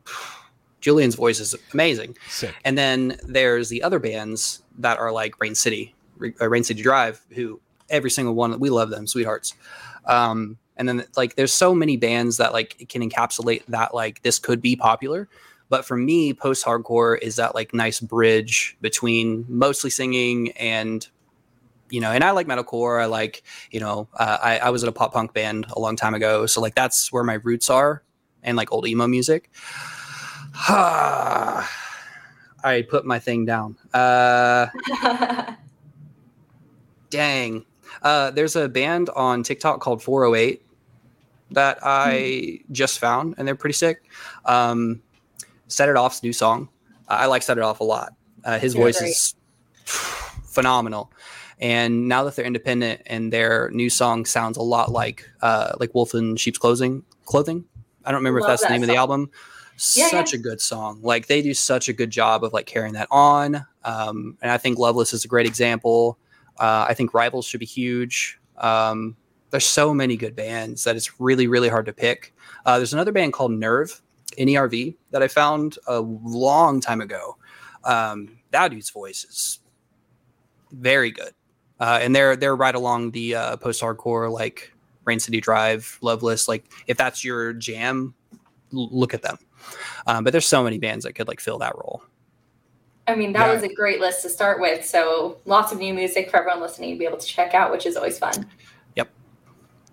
[0.81, 2.55] Julian's voice is amazing, Sick.
[2.65, 5.95] and then there's the other bands that are like Rain City,
[6.41, 9.55] uh, Rain City Drive, who every single one we love them, sweethearts.
[10.05, 14.39] Um, and then like there's so many bands that like can encapsulate that like this
[14.39, 15.29] could be popular.
[15.69, 21.07] But for me, post hardcore is that like nice bridge between mostly singing and
[21.89, 23.01] you know, and I like metalcore.
[23.01, 25.95] I like, you know, uh, I, I was in a pop punk band a long
[25.97, 28.03] time ago, so like that's where my roots are,
[28.47, 29.51] and like old emo music.
[30.69, 31.67] I
[32.89, 33.77] put my thing down.
[33.93, 34.69] Uh,
[37.11, 37.67] dang.
[38.03, 40.63] Uh, there's a band on TikTok called 408
[41.53, 44.09] that I just found, and they're pretty sick.
[44.45, 45.03] Um,
[45.69, 46.69] Set It Off's new song.
[47.09, 48.15] I like Set It Off a lot.
[48.45, 49.11] Uh, his They're voice great.
[49.11, 49.35] is
[49.85, 51.13] phenomenal.
[51.59, 55.95] And now that they're independent and their new song sounds a lot like uh, like
[55.95, 57.65] Wolf in Sheep's Clothing, clothing.
[58.07, 59.01] I don't remember Love if that's the that name of the song.
[59.01, 59.31] album.
[59.95, 61.01] Yeah, Such a good song.
[61.03, 63.57] Like they do such a good job of like carrying that on.
[63.85, 66.19] Um, and I think Loveless is a great example.
[66.59, 68.39] Uh, I think Rivals should be huge.
[68.57, 69.17] Um,
[69.51, 72.35] there's so many good bands that it's really really hard to pick.
[72.65, 74.01] Uh, there's another band called Nerve,
[74.39, 77.37] N-E-R-V, that I found a long time ago.
[77.85, 79.61] Um, that dude's voice is
[80.73, 81.33] very good,
[81.81, 84.73] uh, and they're they're right along the uh, post-hardcore like
[85.07, 86.49] Rain City Drive, Loveless.
[86.49, 88.15] Like if that's your jam,
[88.75, 89.39] l- look at them.
[90.07, 92.03] Um, but there's so many bands that could like fill that role.
[93.09, 93.55] I mean, that Yeah.
[93.55, 94.85] was a great list to start with.
[94.85, 97.87] So lots of new music for everyone listening to be able to check out, which
[97.87, 98.47] is always fun.
[98.97, 99.09] Yep.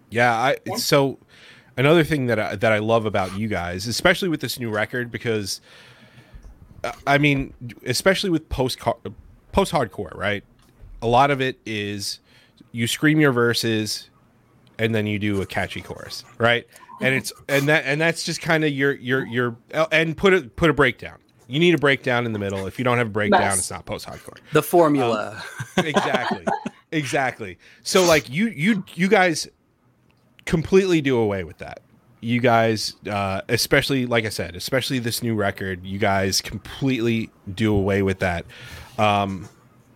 [0.10, 0.76] Yeah, I Yeah.
[0.78, 1.20] so
[1.78, 5.12] another thing that I, that I love about you guys, especially with this new record,
[5.12, 5.62] because
[6.84, 7.54] uh, I mean,
[7.86, 8.80] especially with post
[9.52, 10.44] post hardcore, right?
[11.04, 12.20] A lot of it is
[12.72, 14.10] you scream your verses,
[14.84, 16.68] and then you do a catchy chorus, right?
[17.02, 19.58] And it's and that and that's just kind of your your your
[19.92, 21.18] and put a put a breakdown.
[21.48, 22.66] You need a breakdown in the middle.
[22.68, 23.60] If you don't have a breakdown, Must.
[23.60, 25.44] it's not post hardcore The formula.
[25.78, 26.46] exactly
[26.92, 29.48] exactly so like you you you guys
[30.46, 31.80] completely do away with that
[32.22, 37.74] you guys uh especially like i said especially this new record you guys completely do
[37.76, 38.46] away with that
[39.00, 39.50] um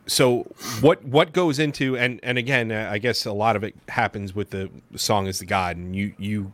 [0.08, 0.44] so
[0.82, 4.34] what what goes into and and again uh, i guess a lot of it happens
[4.34, 6.52] with the song is the god and you you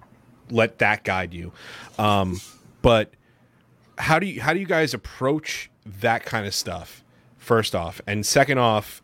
[0.50, 1.52] let that guide you.
[1.98, 2.40] Um
[2.82, 3.12] but
[3.98, 7.04] how do you how do you guys approach that kind of stuff
[7.38, 8.02] first off?
[8.08, 9.02] And second off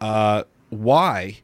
[0.00, 1.40] uh why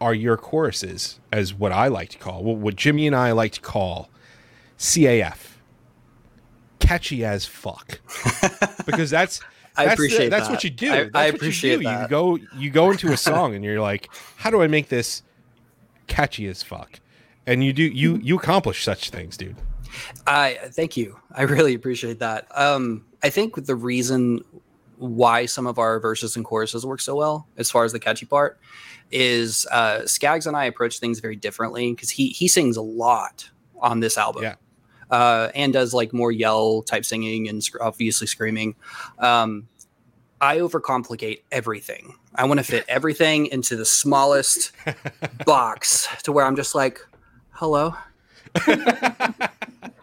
[0.00, 3.52] are your choruses as what i like to call what, what jimmy and i like
[3.52, 4.10] to call
[4.78, 5.62] caf
[6.78, 8.00] catchy as fuck?
[8.86, 9.40] Because that's
[9.76, 10.52] I that's the- appreciate that's that.
[10.52, 11.84] what you do I- I appreciate you do.
[11.84, 12.02] that.
[12.02, 15.22] you go you go into a song and you're like how do i make this
[16.06, 17.00] catchy as fuck
[17.46, 19.56] and you do you you accomplish such things dude
[20.26, 21.20] I thank you.
[21.32, 22.48] I really appreciate that.
[22.58, 24.40] Um, I think the reason
[24.96, 28.26] why some of our verses and choruses work so well, as far as the catchy
[28.26, 28.58] part,
[29.12, 33.48] is uh, Skaggs and I approach things very differently because he he sings a lot
[33.80, 34.42] on this album.
[34.42, 34.54] Yeah.
[35.10, 38.74] Uh, and does like more yell type singing and sc- obviously screaming.
[39.18, 39.68] Um,
[40.40, 42.14] I overcomplicate everything.
[42.34, 44.72] I want to fit everything into the smallest
[45.46, 47.00] box to where I'm just like,
[47.52, 47.94] hello.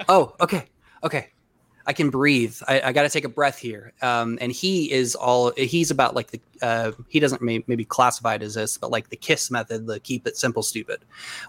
[0.09, 0.65] oh, okay,
[1.03, 1.27] okay.
[1.85, 2.55] I can breathe.
[2.67, 3.93] I, I got to take a breath here.
[4.01, 5.51] Um, and he is all.
[5.57, 6.39] He's about like the.
[6.61, 9.99] Uh, he doesn't may, maybe classify it as this, but like the kiss method, the
[9.99, 10.99] keep it simple, stupid,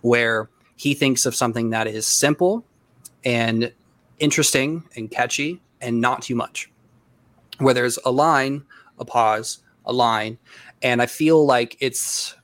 [0.01, 2.65] where he thinks of something that is simple
[3.25, 3.73] and
[4.19, 6.71] interesting and catchy and not too much.
[7.59, 8.65] Where there's a line,
[8.99, 10.39] a pause, a line,
[10.83, 12.35] and I feel like it's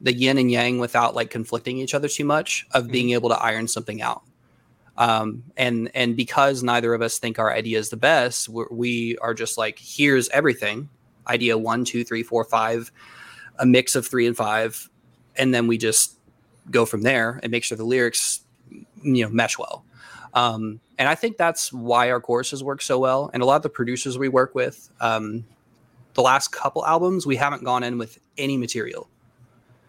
[0.00, 3.36] the yin and yang without like conflicting each other too much of being able to
[3.36, 4.22] iron something out
[4.96, 9.16] um, and and because neither of us think our idea is the best we're, we
[9.18, 10.88] are just like here's everything
[11.26, 12.92] idea one, two, three, four, five,
[13.58, 14.90] a mix of three and five,
[15.36, 16.18] and then we just
[16.70, 18.40] go from there and make sure the lyrics,
[19.02, 19.84] you know, mesh well.
[20.34, 23.30] Um, and I think that's why our choruses work so well.
[23.32, 25.44] And a lot of the producers we work with, um,
[26.14, 29.08] the last couple albums, we haven't gone in with any material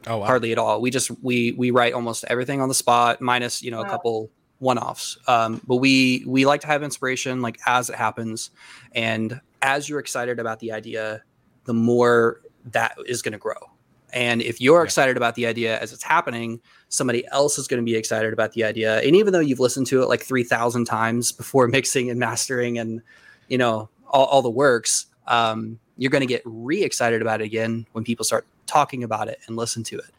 [0.08, 0.26] Oh, wow.
[0.26, 0.82] hardly at all.
[0.82, 4.32] We just we we write almost everything on the spot, minus you know a couple
[4.60, 5.18] one offs.
[5.28, 8.50] Um, but we we like to have inspiration like as it happens,
[8.94, 11.24] and as you're excited about the idea,
[11.66, 13.71] the more that is going to grow.
[14.14, 14.86] And if you're Yeah.
[14.86, 18.54] excited about the idea as it's happening, somebody else is going to be excited about
[18.54, 19.00] the idea.
[19.02, 22.78] And even though you've listened to it like three thousand times before mixing and mastering
[22.78, 23.02] and
[23.48, 27.86] you know all, all the works, um, you're going to get re-excited about it again
[27.94, 30.14] when people start talking about it and listen to it.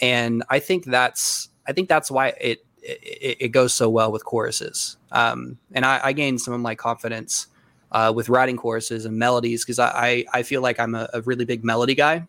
[0.00, 4.24] And I think that's I think that's why it it, it goes so well with
[4.24, 4.96] choruses.
[5.10, 7.48] Um, and I, I gained some of my confidence
[7.90, 11.22] uh, with writing choruses and melodies because I, I I feel like I'm a, a
[11.22, 12.26] really big melody guy.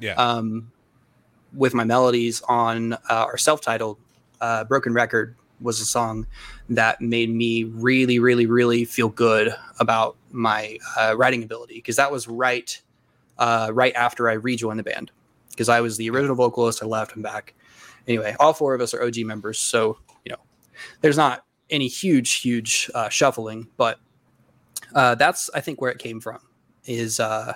[0.00, 0.14] Yeah.
[0.14, 0.72] Um,
[1.54, 3.98] with my melodies on uh, our self-titled
[4.40, 6.26] uh, "Broken Record" was a song
[6.70, 12.10] that made me really, really, really feel good about my uh, writing ability because that
[12.10, 12.80] was right,
[13.38, 15.10] uh, right after I rejoined the band
[15.50, 16.82] because I was the original vocalist.
[16.82, 17.54] I left and back.
[18.08, 20.38] Anyway, all four of us are OG members, so you know,
[21.00, 24.00] there's not any huge, huge uh, shuffling, but
[24.94, 26.38] uh, that's I think where it came from.
[26.86, 27.54] Is uh,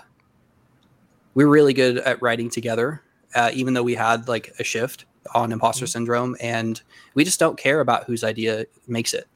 [1.35, 3.03] we were really good at writing together,
[3.35, 6.81] uh, even though we had like a shift on imposter syndrome, and
[7.15, 9.27] we just don't care about whose idea makes it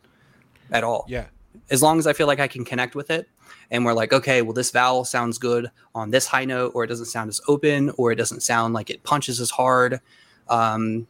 [0.71, 1.27] at all yeah.
[1.71, 3.27] as long as I feel like I can connect with it
[3.71, 6.87] and we're like, okay, well, this vowel sounds good on this high note, or it
[6.87, 10.01] doesn't sound as open, or it doesn't sound like it punches as hard.
[10.49, 11.07] Um,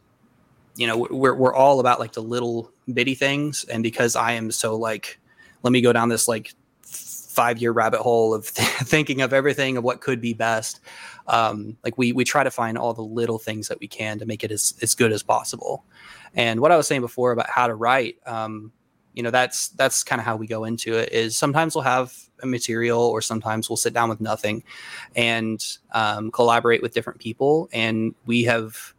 [0.75, 3.63] you know, we're, we're all about like the little bitty things.
[3.65, 5.19] And because I am so like,
[5.63, 6.53] let me go down this like
[7.39, 10.81] five year rabbit hole of thinking of everything of what could be best.
[11.27, 14.25] Um, like we, we try to find all the little things that we can to
[14.25, 15.85] make it as, as good as possible.
[16.35, 18.73] And what I was saying before about how to write, um,
[19.13, 22.13] you know that's that's kind of how we go into it is sometimes we'll have
[22.43, 24.63] a material or sometimes we'll sit down with nothing
[25.15, 28.93] and um, collaborate with different people and we have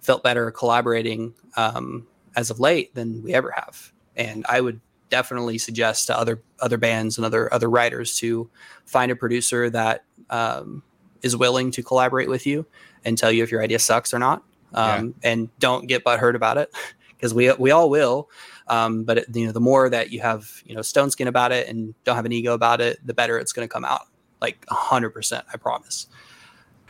[0.00, 2.06] felt better collaborating um,
[2.36, 4.80] as of late than we ever have and i would
[5.12, 8.50] definitely suggest to other other bands and other other writers to
[8.86, 10.82] find a producer that um,
[11.22, 12.66] is willing to collaborate with you
[13.04, 14.42] and tell you if your idea sucks or not
[14.74, 16.72] um, and don't get butthurt about it
[17.16, 18.28] because we we all will
[18.68, 21.52] um, but it, you know, the more that you have, you know, stone skin about
[21.52, 24.06] it and don't have an ego about it, the better it's going to come out.
[24.40, 26.06] Like hundred percent, I promise.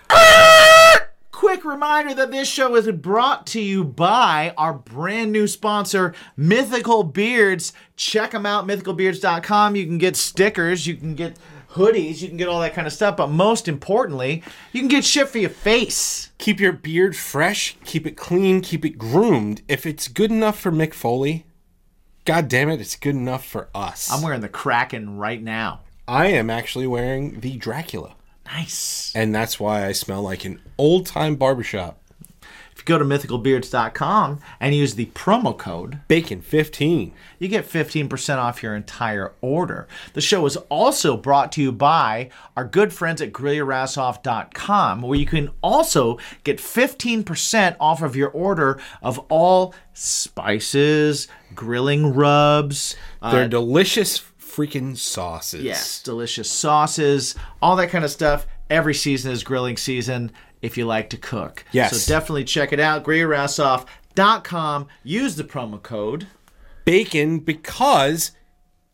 [1.43, 7.03] Quick reminder that this show is brought to you by our brand new sponsor, Mythical
[7.03, 7.73] Beards.
[7.97, 9.75] Check them out, mythicalbeards.com.
[9.75, 11.37] You can get stickers, you can get
[11.73, 15.05] hoodies, you can get all that kind of stuff, but most importantly, you can get
[15.05, 16.31] shit for your face.
[16.39, 19.63] Keep your beard fresh, keep it clean, keep it groomed.
[19.67, 21.45] If it's good enough for Mick Foley,
[22.25, 24.13] god damn it, it's good enough for us.
[24.13, 25.81] I'm wearing the Kraken right now.
[26.07, 28.15] I am actually wearing the Dracula,
[28.53, 29.13] Nice.
[29.15, 31.99] and that's why I smell like an old time barbershop.
[32.73, 37.13] If you go to mythicalbeards.com and use the promo code, Bacon 15.
[37.39, 39.87] you get 15% off your entire order.
[40.15, 45.27] The show is also brought to you by our good friends at GrillYourAssOff.com, where you
[45.27, 53.49] can also get 15% off of your order of all spices, grilling rubs, uh, They're
[53.49, 54.19] delicious
[54.55, 55.63] freaking sauces.
[55.63, 58.47] yes, delicious sauces, all that kind of stuff.
[58.71, 61.65] Every season is grilling season if you like to cook.
[61.73, 62.01] Yes.
[62.03, 63.05] So definitely check it out.
[63.05, 64.89] GrillYourAssOff.com.
[65.03, 66.27] Use the promo code.
[66.85, 68.33] Bacon because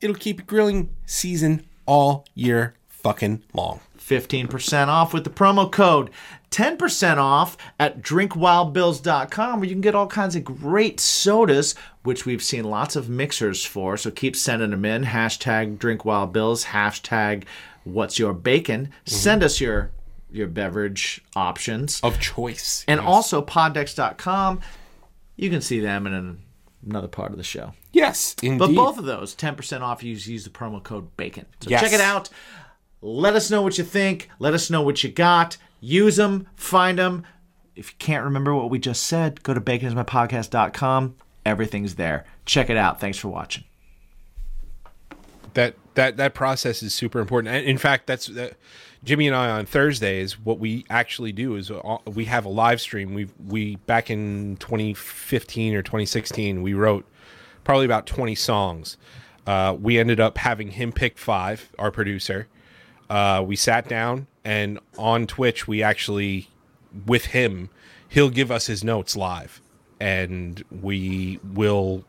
[0.01, 3.81] it'll keep grilling season all year fucking long.
[4.09, 6.11] 15% off with the promo code
[6.51, 12.43] 10% off at drinkwildbills.com where you can get all kinds of great sodas which we've
[12.43, 17.45] seen lots of mixers for so keep sending them in hashtag drinkwildbills hashtag
[17.85, 19.15] what's your bacon mm-hmm.
[19.15, 19.91] send us your
[20.31, 22.85] your beverage options Of choice.
[22.89, 23.07] and Yes.
[23.09, 24.61] also poddex.com
[25.37, 26.39] you can see them in an,
[26.87, 28.59] another part of the show Yes, indeed.
[28.59, 31.47] but both of those, 10% off, you use the promo code BACON.
[31.61, 31.81] So Yes.
[31.81, 32.29] check it out.
[33.01, 34.29] Let us know what you think.
[34.39, 35.57] Let us know what you got.
[35.81, 37.25] Use them, find them.
[37.77, 41.15] If you can't remember what we just said, go to baconismypodcast.com.
[41.47, 42.25] Everything's there.
[42.45, 43.01] Check it out.
[43.01, 43.65] Thanks for watching.
[45.55, 47.55] that that that process is super important.
[47.55, 48.55] And in fact, that's that,
[49.05, 50.39] Jimmy and I on Thursdays.
[50.39, 53.15] What we actually do is uh, we have a live stream.
[53.15, 57.07] We we back in 2015 or 2016, we wrote
[57.65, 58.97] probably about 20 songs.
[59.47, 62.49] Uh, we ended up having him pick five, our producer,
[63.09, 66.49] Uh, we sat down and on Twitch we actually
[67.07, 67.71] with him
[68.09, 69.61] he'll give us his notes live.
[70.01, 72.05] And we will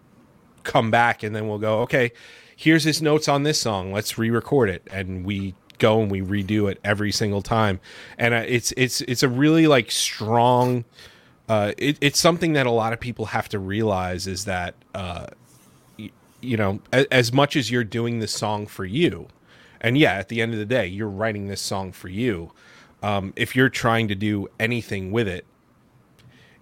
[0.64, 2.12] come back and then we'll go okay
[2.56, 3.94] here's his notes on this song.
[3.94, 4.86] Let's re-record it.
[4.92, 7.80] And we go and we redo it every single time.
[8.18, 10.84] And uh, it's it's it's a really like strong
[11.48, 15.26] uh, it, it's something that a lot of people have to realize is that uh,
[15.98, 19.28] y- you know as much as you're doing the song for you
[19.82, 22.52] and yeah at the end of the day you're writing this song for you.
[23.02, 25.46] Um, if you're trying to do anything with it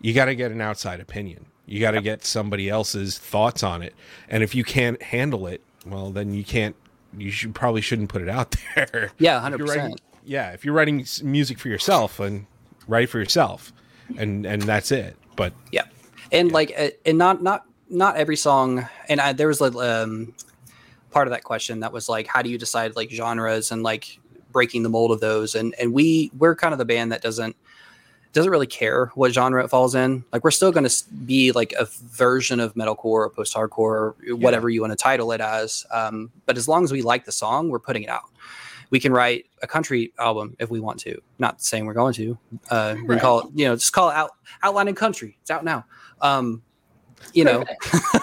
[0.02, 1.48] you got to get an outside opinion.
[1.66, 3.96] You got to get somebody else's thoughts on it.
[4.30, 6.76] And if you can't handle it well then you can't
[7.18, 9.12] you should probably shouldn't put it out there.
[9.18, 10.02] Yeah, If hundred percent.
[10.24, 12.46] yeah if you're writing music for yourself and
[12.88, 13.74] write for yourself.
[14.18, 15.18] And and that's it.
[15.36, 15.84] But Yeah,
[16.32, 18.88] and like, uh, and not not not every song.
[19.10, 20.34] And I, there was like um,
[21.12, 24.20] part of that question that was like, how do you decide like genres and like
[24.52, 25.56] breaking the mold of those?
[25.56, 27.56] And and we we're kind of the band that doesn't
[28.34, 30.24] doesn't really care what genre it falls in.
[30.32, 34.16] Like we're still going to be like a version of metalcore or post hardcore, or
[34.36, 35.86] whatever you want to title it as.
[35.92, 38.24] Um, but as long as we like the song, we're putting it out.
[38.90, 41.20] We can write a country album if we want to.
[41.40, 42.38] Not saying we're going to.
[42.70, 43.22] Uh, we Right.
[43.22, 45.38] call it, you know, just call it out outline in country.
[45.42, 45.86] It's out now.
[46.22, 46.62] Um,
[47.34, 47.64] you know,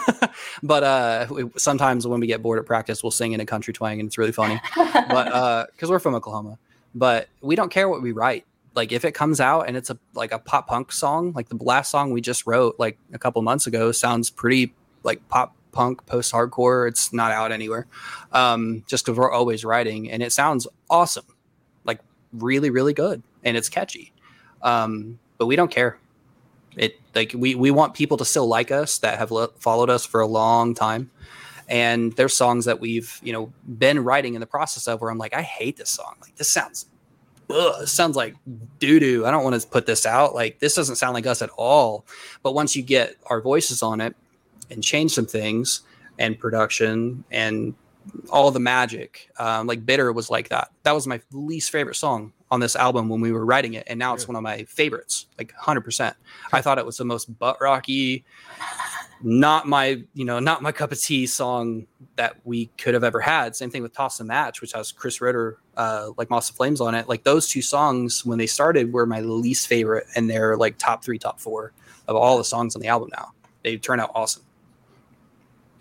[0.62, 3.72] but uh, we, sometimes when we get bored at practice, we'll sing in a country
[3.72, 4.60] twang, and it's really funny.
[4.76, 4.88] But
[5.32, 6.58] uh, because we're from Oklahoma,
[6.94, 8.44] but we don't care what we write.
[8.74, 11.56] Like if it comes out and it's a like a pop punk song, like the
[11.56, 16.04] last song we just wrote like a couple months ago, sounds pretty like pop punk
[16.06, 16.88] post hardcore.
[16.88, 17.86] It's not out anywhere,
[18.32, 21.26] um, just because we're always writing, and it sounds awesome,
[21.84, 22.00] like
[22.32, 24.12] really really good, and it's catchy.
[24.62, 25.98] Um, but we don't care
[26.76, 30.04] it like we we want people to still like us that have lo- followed us
[30.04, 31.10] for a long time.
[31.68, 35.18] And there's songs that we've you know been writing in the process of where i'm
[35.18, 36.16] like i hate this song.
[36.20, 36.86] Like this sounds
[37.50, 38.34] ugh, this sounds like
[38.78, 39.26] doo-doo.
[39.26, 40.34] I don't want to put this out.
[40.34, 42.06] Like this doesn't sound like us at all.
[42.42, 44.14] But once you get our voices on it
[44.70, 45.82] and change some things
[46.18, 47.74] and production and
[48.30, 50.70] all the magic um, like bitter was like that.
[50.82, 53.98] That was my least favorite song on this album when we were writing it and
[53.98, 56.14] now it's one of my favorites like 100%
[56.52, 58.24] i thought it was the most butt rocky
[59.24, 61.86] not my you know not my cup of tea song
[62.16, 63.56] that we could have ever had.
[63.56, 66.80] Same thing with toss and match which has chris ritter uh, like moss of flames
[66.80, 67.08] on it.
[67.08, 71.02] Like those two songs when they started were my least favorite and they're like top
[71.02, 71.72] three top four
[72.06, 73.32] of all the songs on the album now.
[73.62, 74.42] They turn out awesome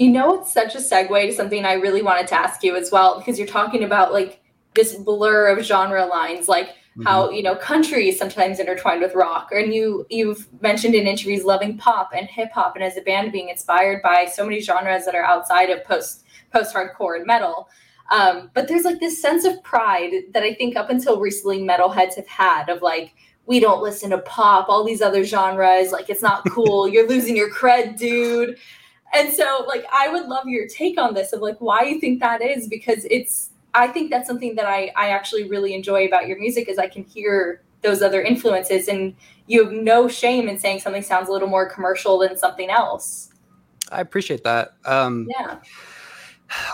[0.03, 2.91] You know, it's such a segue to something I really wanted to ask you as
[2.91, 4.41] well, because you're talking about like
[4.75, 9.47] this blur of genre lines, like how you know country is sometimes intertwined with rock,
[9.53, 13.31] and you you've mentioned in interviews loving pop and hip hop, and as a band
[13.31, 17.69] being inspired by so many genres that are outside of post post hardcore and metal.
[18.11, 22.15] Um, but there's like this sense of pride that I think up until recently metalheads
[22.15, 23.13] have had of like
[23.45, 27.37] we don't listen to pop, all these other genres, like it's not cool, you're losing
[27.37, 28.57] your cred, dude.
[29.13, 32.19] And so, like, I would love your take on this of like why you think
[32.19, 33.49] that is because it's.
[33.75, 36.87] I think that's something that I I actually really enjoy about your music is I
[36.87, 39.15] can hear those other influences and
[39.47, 43.29] you have no shame in saying something sounds a little more commercial than something else.
[43.91, 45.57] i appreciate that um Yeah.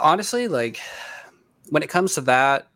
[0.01, 0.79] honestly like
[1.69, 2.67] when it comes to that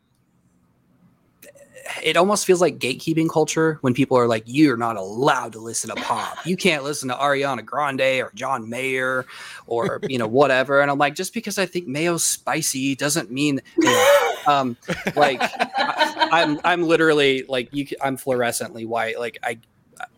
[2.01, 5.89] it almost feels like gatekeeping culture when people are like you're not allowed to listen
[5.89, 6.45] to pop.
[6.45, 9.25] You can't listen to ariana grande or john mayer
[9.67, 10.82] or you know whatever.
[10.82, 14.06] And i'm like just because i think mayo's spicy doesn't mean anyway,
[14.47, 14.77] um
[15.15, 19.19] like I, i'm i'm literally like you I'm fluorescently white.
[19.19, 19.60] Like i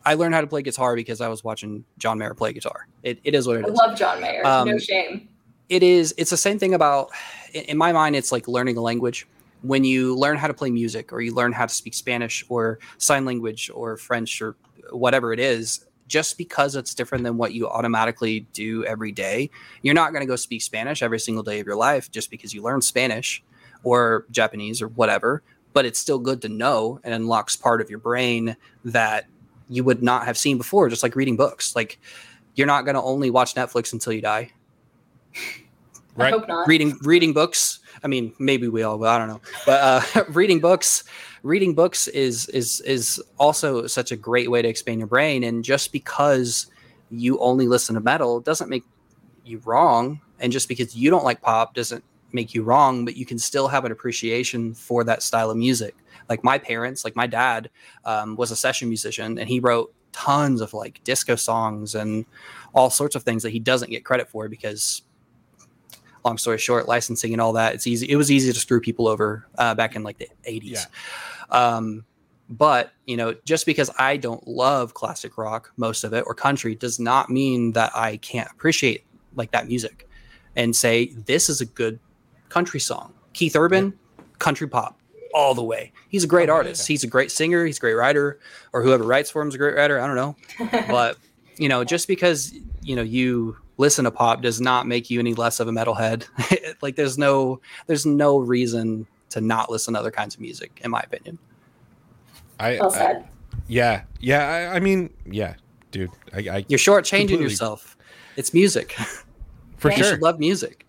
[0.05, 2.87] i learned how to play guitar because i was watching john mayer play guitar.
[3.03, 3.73] It, it is what it I is.
[3.75, 4.41] love John Mayer.
[4.43, 5.27] no Um, shame.
[5.69, 7.09] it is it's the same thing about
[7.53, 9.27] in in my mind it's like learning a language
[9.61, 12.79] when you learn how to play music or you learn how to speak spanish or
[12.97, 14.55] sign language or french or
[14.91, 19.49] whatever it is just because it's different than what you automatically do every day
[19.81, 22.53] you're not going to go speak spanish every single day of your life just because
[22.53, 23.43] you learn spanish
[23.83, 25.41] or japanese or whatever
[25.75, 29.25] but it's still good to know and unlocks part of your brain that
[29.69, 31.75] you would not have seen before just like reading books.
[31.75, 31.99] Like
[32.55, 34.51] you're not going to only watch netflix until you die.
[35.35, 35.41] I
[36.15, 36.65] right hope not.
[36.65, 39.41] reading reading books i mean maybe we all but i don't know.
[39.65, 39.81] But
[40.15, 41.03] uh reading books
[41.45, 45.43] reading books is is is also such a great way to expand your brain.
[45.43, 46.65] And just because
[47.11, 48.83] you only listen to metal doesn't make
[49.45, 50.19] you wrong.
[50.39, 52.03] And just because you don't like pop doesn't
[52.33, 55.95] make you wrong but you can still have an appreciation for that style of music.
[56.27, 57.69] Like my parents like my dad
[58.05, 62.25] um, was a session musician and he wrote tons of like disco songs and
[62.73, 65.03] all sorts of things that he doesn't get credit for because
[66.25, 67.75] long story short, licensing and all that.
[67.75, 68.09] It's easy.
[68.09, 70.87] It was easy to screw people over uh, back in like the eighties.
[71.51, 72.03] Um,
[72.49, 76.75] but you know, just because I don't love classic rock, most of it, or country,
[76.75, 79.05] does not mean that I can't appreciate
[79.35, 80.07] like that music
[80.55, 81.99] and say this is a good
[82.49, 83.13] country song.
[83.33, 83.93] Keith Urban,
[84.39, 84.99] country pop
[85.33, 85.91] all the way.
[86.07, 86.87] He's a great Oh, artist.
[86.87, 86.93] yeah.
[86.93, 87.65] He's a great singer.
[87.65, 88.39] He's a great writer,
[88.73, 89.99] or whoever writes for him is a great writer.
[89.99, 90.35] I don't know,
[90.87, 91.17] but
[91.57, 95.33] you know, just because you know you listen to pop does not make you any
[95.33, 96.25] less of a metalhead.
[96.81, 100.91] like there's no there's no reason to not listen to other kinds of music, in
[100.91, 101.37] my opinion.
[102.59, 103.23] I, Well I-
[103.67, 104.47] yeah, yeah.
[104.71, 105.55] I, I mean, yeah,
[105.91, 106.11] dude.
[106.33, 107.43] I, I You're shortchanging Completely.
[107.45, 107.97] yourself.
[108.35, 108.93] It's music.
[109.77, 110.05] for You sure.
[110.11, 110.85] should love music.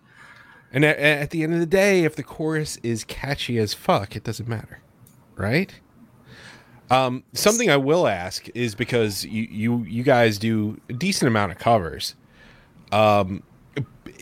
[0.71, 4.15] And at, at the end of the day, if the chorus is catchy as fuck,
[4.15, 4.79] it doesn't matter,
[5.35, 5.73] right?
[6.91, 11.51] Um, something I will ask is because you you you guys do a decent amount
[11.51, 12.15] of covers.
[12.91, 13.43] Um,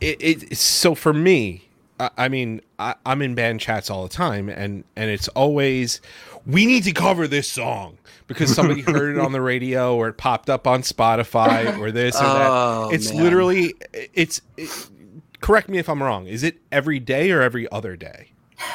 [0.01, 0.17] it,
[0.51, 4.49] it so for me, I, I mean, I, I'm in band chats all the time,
[4.49, 6.01] and and it's always
[6.45, 7.97] we need to cover this song
[8.27, 12.15] because somebody heard it on the radio or it popped up on Spotify or this
[12.15, 12.49] or that.
[12.49, 13.23] Oh, it's man.
[13.23, 13.75] literally
[14.13, 14.41] it's.
[14.57, 14.89] It,
[15.41, 16.27] correct me if I'm wrong.
[16.27, 18.31] Is it every day or every other day?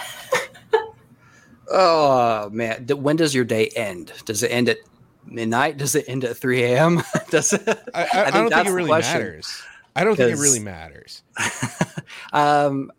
[1.72, 4.12] Oh man, when does your day end?
[4.24, 4.78] Does it end at
[5.24, 5.76] midnight?
[5.76, 7.02] Does it end at 3 a.m.?
[7.30, 7.62] does it?
[7.94, 9.62] I, I, I, think don't think it really matters.
[9.96, 11.22] I don't think it really matters.
[12.32, 12.90] um,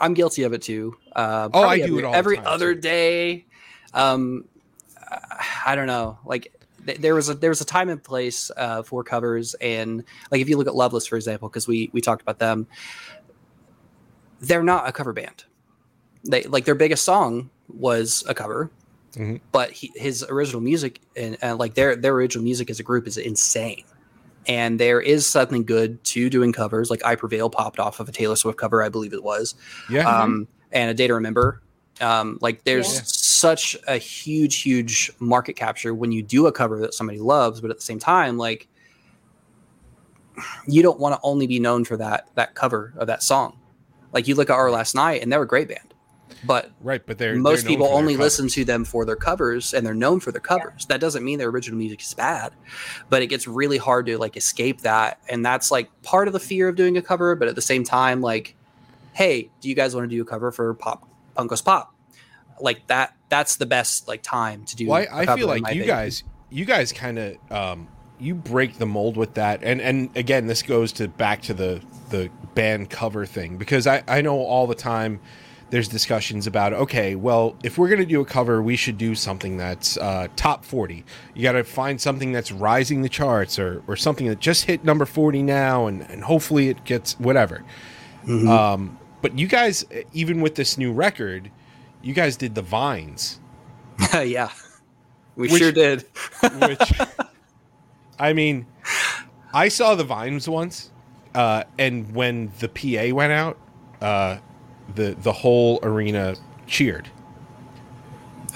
[0.00, 0.96] I'm guilty of it too.
[1.14, 2.80] Uh, Oh, I do every, it all the every other too.
[2.80, 3.46] day.
[3.94, 4.44] Um,
[5.64, 6.18] I don't know.
[6.24, 6.52] Like
[6.86, 10.40] th- there was a there was a time and place uh, for covers, and like
[10.40, 12.66] if you look at Loveless, for example, because we we talked about them,
[14.40, 15.44] they're not a cover band.
[16.28, 18.70] They like their biggest song was a cover,
[19.14, 19.40] Mhm.
[19.52, 23.06] but he, his original music and, and like their their original music as a group
[23.06, 23.84] is insane.
[24.48, 26.90] And there is something good to doing covers.
[26.90, 29.54] Like I Prevail popped off of a Taylor Swift cover, I believe it was
[29.90, 30.08] Yeah.
[30.08, 31.60] um, and a day to remember.
[32.00, 33.00] Um, like there's Yeah.
[33.04, 37.70] such a huge, huge market capture when you do a cover that somebody loves, but
[37.70, 38.68] at the same time, like
[40.66, 43.58] you don't want to only be known for that that cover of that song.
[44.12, 45.87] Like you look at our last night, and they're a great band,
[46.44, 49.84] but right, but they're most they're people only listen to them for their covers, and
[49.84, 50.86] they're known for their covers.
[50.86, 52.52] That doesn't mean their original music is bad,
[53.08, 56.40] but it gets really hard to like escape that, and that's like part of the
[56.40, 57.34] fear of doing a cover.
[57.34, 58.54] But at the same time, like,
[59.12, 61.94] hey, do you guys want to do a cover for Pop Punk Goes Pop?
[62.60, 63.14] Like that.
[63.28, 64.86] That's the best like time to do.
[64.86, 65.86] Well, a I, I cover, feel like you opinion.
[65.86, 70.46] guys, you guys kind of, um, you break the mold with that, and and again,
[70.46, 74.66] this goes to back to the the band cover thing because I I know all
[74.66, 75.20] the time
[75.70, 79.56] there's discussions about okay, well, if we're gonna do a cover, we should do something
[79.56, 81.04] that's uh, top forty.
[81.34, 84.84] You got to find something that's rising the charts or or something that just hit
[84.84, 87.64] number forty now, and and hopefully it gets whatever.
[88.26, 88.48] Mhm.
[88.48, 91.50] Um, but you guys, even with this new record,
[92.02, 93.40] you guys did the vines.
[94.14, 94.50] yeah,
[95.36, 96.04] we Which- sure did.
[96.60, 96.92] which
[98.18, 98.66] I mean,
[99.52, 100.90] I saw the vines once,
[101.34, 103.58] uh, and when the PA went out,
[104.00, 104.38] uh,
[104.94, 106.36] the the whole arena
[106.66, 107.08] cheered.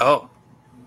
[0.01, 0.29] oh,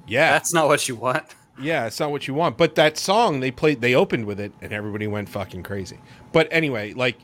[0.07, 1.23] Yeah, that's not what you want.
[1.59, 2.57] yeah, it's not what you want.
[2.57, 5.99] But that song they played, they opened with it, and everybody went fucking crazy.
[6.31, 7.17] But anyway, like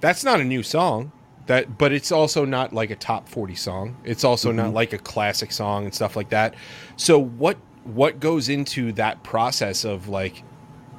[0.00, 1.12] that's not a new song.
[1.46, 3.96] That, but it's also not like a top forty song.
[4.02, 6.54] It's also not like a classic song and stuff like that.
[6.96, 10.42] So what what goes into that process of like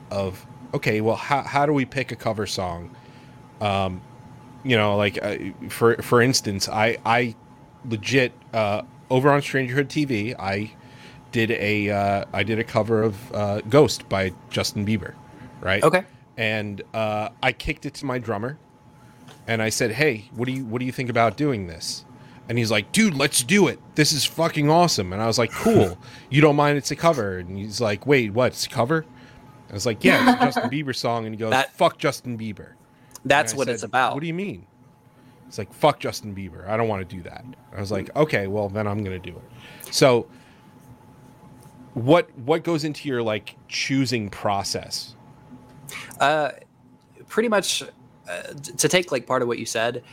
[0.10, 2.96] of okay, well, how how do we pick a cover song?
[3.60, 4.00] Um,
[4.64, 5.38] you know, like uh,
[5.70, 7.36] for for instance, I I
[7.86, 10.72] legit uh, over on Strangerhood TV, I
[11.32, 15.14] did a uh, I did a cover of uh, Ghost by Justin Bieber,
[15.62, 15.84] right?
[15.84, 16.04] Okay.
[16.38, 18.58] And uh, I kicked it to my drummer,
[19.48, 22.06] and I said, "Hey, what do you what do you think about doing this?"
[22.50, 23.80] And he's like, "Dude, let's do it.
[23.96, 25.98] This is fucking awesome." And I was like, "Cool.
[26.30, 28.48] you don't mind it's a cover?" And he's like, "Wait, what?
[28.48, 29.06] It's a cover?"
[29.70, 32.38] I was like, "Yeah, it's a Justin Bieber song." And he goes, That- "Fuck Justin
[32.38, 32.74] Bieber."
[33.28, 34.14] That's what said, it's about.
[34.14, 34.66] What do you mean?
[35.48, 36.68] It's like fuck Justin Bieber.
[36.68, 37.46] I don't want to do that.
[37.76, 39.94] I was like, okay, well then I'm gonna do it.
[39.94, 40.28] So,
[41.94, 45.16] what what goes into your like choosing process?
[46.20, 46.52] Uh,
[47.28, 47.84] pretty much
[48.28, 48.42] uh,
[48.78, 50.04] to take like part of what you said.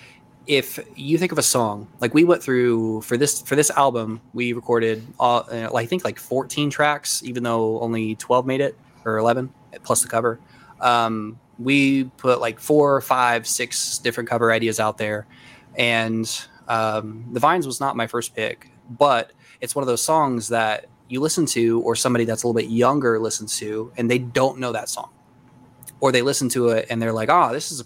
[0.46, 4.20] If you think of a song, like we went through for this for this album,
[4.34, 8.76] we recorded all, uh, I think like 14 tracks, even though only 12 made it
[9.06, 9.52] or 11
[9.82, 10.38] plus the cover.
[10.80, 15.26] Um, we put like four, five, six different cover ideas out there,
[15.76, 16.28] and
[16.68, 20.86] um, the Vines was not my first pick, but it's one of those songs that
[21.08, 24.58] you listen to, or somebody that's a little bit younger listens to, and they don't
[24.58, 25.10] know that song.
[26.00, 27.84] Or they listen to it and they're like, "Oh, this is a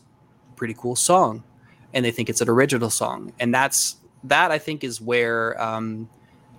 [0.56, 1.44] pretty cool song,"
[1.92, 6.08] and they think it's an original song, and that's that I think is where um,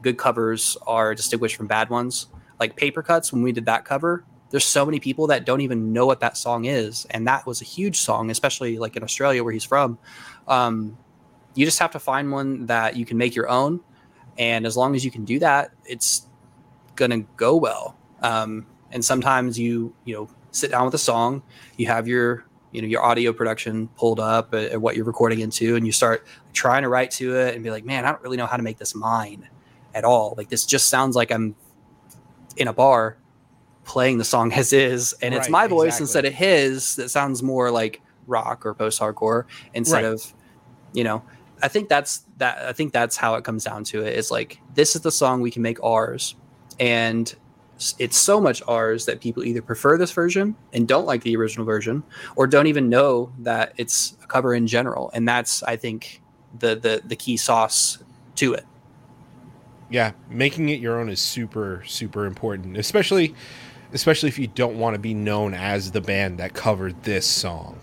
[0.02, 2.28] good covers are distinguished from bad ones.
[2.60, 6.06] Like Papercuts, when we did that cover, there's so many people that don't even know
[6.06, 9.54] what that song is, and that was a huge song, especially like in Australia where
[9.54, 9.98] he's from.
[10.48, 10.98] Um,
[11.56, 13.82] you just have to find one that you can make your own,
[14.38, 16.28] and as long as you can do that, it's
[16.96, 17.96] gonna go well.
[18.22, 21.44] Um, and sometimes you you know sit down with a song,
[21.78, 25.76] you have your you know your audio production pulled up at what you're recording into,
[25.76, 28.38] and you start trying to write to it and be like, man, I don't really
[28.38, 29.48] know how to make this mine
[29.94, 30.34] at all.
[30.38, 31.56] Like this just sounds like I'm
[32.58, 33.18] in a bar
[33.90, 36.04] playing the song as is, and it's Right, my voice exactly.
[36.04, 40.06] instead of his that sounds more like rock or post hardcore instead Right.
[40.06, 40.22] of
[40.94, 41.24] you know
[41.64, 44.96] i think that's that i think that's how it comes down to it's like this
[44.96, 46.36] is the song we can make ours
[46.80, 47.34] and
[47.98, 51.66] it's so much ours that people either prefer this version and don't like the original
[51.66, 52.04] version
[52.36, 56.22] or don't even know that it's a cover in general and that's i think
[56.60, 57.98] the the the key sauce
[58.36, 58.66] to it
[59.90, 63.34] yeah making it your own is super super important especially
[63.94, 67.78] especially if you don't want to be known as the band that covered this song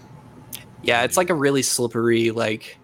[0.82, 2.78] Yeah, it's like a really slippery like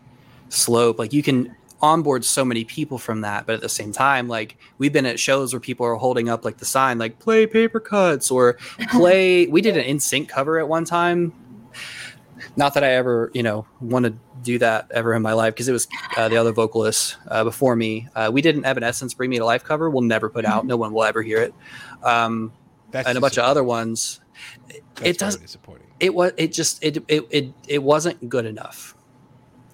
[0.52, 0.98] slope.
[0.98, 4.56] Like you can onboard so many people from that, but at the same time, like
[4.78, 8.30] we've been at shows where people are holding up like the sign, like play Papercuts
[8.30, 8.54] or
[8.90, 9.46] play.
[9.46, 11.32] we did an NSYNC cover at one time.
[12.56, 15.68] Not that I ever, you know, want to do that ever in my life because
[15.68, 18.08] it was uh, the other vocalist uh, before me.
[18.14, 19.88] Uh, we did an Evanescence "Bring Me to Life" cover.
[19.88, 20.66] We'll never put out.
[20.66, 21.54] No one will ever hear it.
[22.02, 22.52] Um,
[22.92, 24.20] that's and a bunch of other ones.
[24.68, 28.46] that's it very does disappointing it was it just it it it, it wasn't good
[28.46, 28.94] enough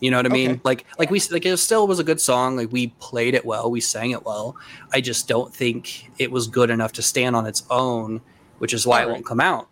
[0.01, 0.61] you know what i mean Okay.
[0.65, 3.71] like like we like it still was a good song like we played it well
[3.71, 4.57] we sang it well
[4.93, 8.21] i just don't think it was good enough to stand on its own
[8.59, 9.69] which is why it won't come out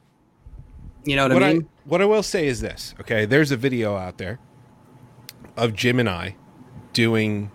[1.04, 2.96] you know what, what i I mean what I will say is this.
[2.98, 4.40] Okay, there's a video out there
[5.56, 6.34] of Jim and I
[6.92, 7.52] doing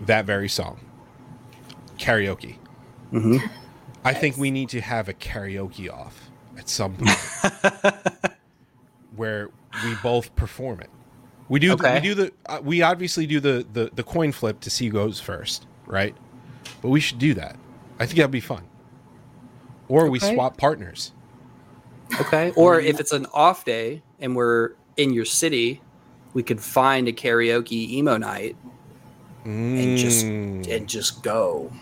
[0.00, 0.80] that very song,
[1.96, 2.56] karaoke.
[3.12, 3.48] Mhm.
[4.06, 8.34] I think we need to have a karaoke off at some point
[9.16, 9.50] where
[9.84, 10.90] we both perform it.
[11.48, 11.72] We do.
[11.72, 11.94] Okay.
[11.94, 12.32] we do the.
[12.46, 16.14] Uh, we obviously do the, the the coin flip to see who goes first, right?
[16.82, 17.56] But we should do that.
[17.98, 18.64] I think that'd be fun.
[19.88, 21.12] Or we swap partners.
[22.20, 25.80] okay or if it's an off day and we're in your city
[26.34, 28.56] we could find a karaoke emo night
[29.44, 30.68] and just Mm.
[30.68, 31.72] and just go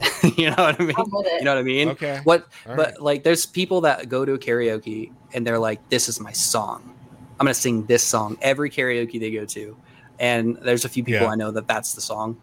[0.36, 1.38] you know what i mean I'm with it.
[1.38, 2.20] you know what i mean Okay.
[2.24, 2.46] What?
[2.68, 3.02] All but right.
[3.02, 6.94] like, there's people that go to a karaoke and they're like, "This is my song.
[7.40, 9.76] I'm gonna sing this song every karaoke they go to."
[10.18, 11.32] And there's a few people Yeah.
[11.32, 12.36] I know that that's the song.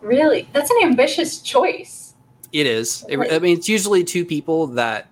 [0.00, 0.48] Really?
[0.52, 2.14] That's an ambitious choice.
[2.52, 3.04] It is.
[3.08, 5.08] It, I mean, it's usually two people that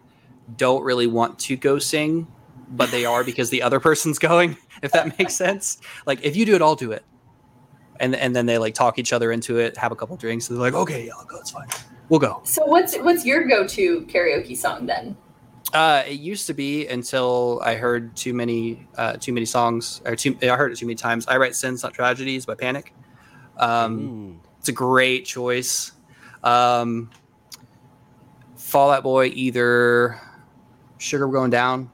[0.57, 2.27] don't really want to go sing,
[2.70, 4.57] but they are because the other person's going.
[4.83, 5.79] If that makes sense.
[6.07, 7.05] Like, if you do it, I'll do it.
[8.01, 10.59] And and then they like talk each other into it, have a couple drinks, and
[10.59, 11.38] they're like, "Okay, yeah, I'll go.
[11.38, 11.68] It's fine.
[12.09, 15.16] We'll go." So what's what's your go-to karaoke song then?
[15.72, 20.14] Uh, it used to be until I heard too many, uh, too many songs, or
[20.14, 21.26] too, I heard it too many times.
[21.26, 22.95] I write "Sins, Not Tragedies" by Panic.
[23.57, 25.92] Um, it's a great choice.
[26.42, 27.11] Um,
[28.57, 30.20] Fall Out Boy, either
[30.99, 31.90] "Sugar We're Going Down"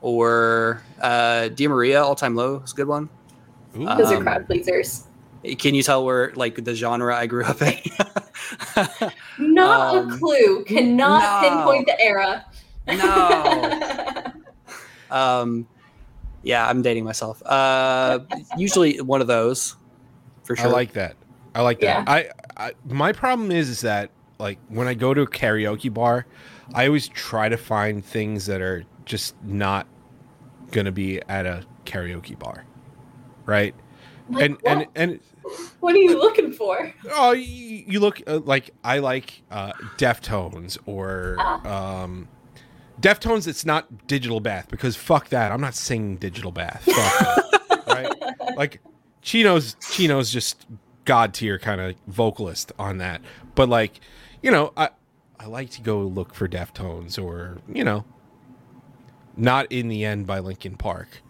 [0.00, 3.08] or uh, "Dear Maria," "All Time Low" is a good one.
[3.76, 3.84] Ooh.
[3.84, 5.06] Those are Um, crowd pleasers.
[5.58, 7.78] Can you tell where like the genre I grew up in?
[9.38, 10.64] Not um, a clue.
[10.64, 11.48] Cannot no.
[11.48, 12.46] pinpoint the era.
[12.86, 14.32] no.
[15.10, 15.66] um,
[16.42, 17.42] yeah, I'm dating myself.
[17.44, 18.20] Uh,
[18.56, 19.76] usually one of those,
[20.44, 20.66] for sure.
[20.66, 21.16] I like that.
[21.54, 22.04] I like that.
[22.06, 22.12] Yeah.
[22.12, 26.26] I, I my problem is is that like when I go to a karaoke bar,
[26.74, 29.86] I always try to find things that are just not
[30.70, 32.64] gonna be at a karaoke bar,
[33.46, 33.74] right?
[34.30, 35.20] Like and and and
[35.80, 36.92] what are you looking for?
[37.12, 42.02] oh, you, you look uh, like I like uh, Deftones or Ah.
[42.04, 42.28] um,
[43.00, 43.46] Deftones.
[43.46, 45.52] It's not Digital Bath because fuck that.
[45.52, 46.88] I'm not singing Digital Bath.
[47.86, 48.10] Right?
[48.56, 48.80] Like
[49.20, 50.66] Chino's Chino's just
[51.04, 53.20] god tier kind of vocalist on that.
[53.54, 54.00] But like,
[54.42, 54.88] you know, I
[55.38, 58.04] I like to go look for Deftones or you know,
[59.36, 61.20] not in the end by Linkin Park.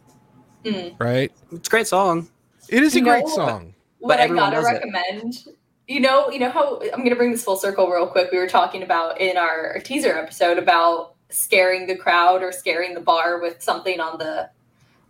[0.65, 0.99] Mm.
[1.01, 1.33] Right?
[1.53, 2.29] It's a great song.
[2.69, 3.75] It is a You great song.
[3.99, 4.73] What But I everyone gotta does it.
[4.73, 5.45] recommend.
[5.87, 8.31] You know, you know how I'm gonna bring this full circle real quick.
[8.33, 13.01] We were talking about in our teaser episode about scaring the crowd or scaring the
[13.01, 14.49] bar with something on the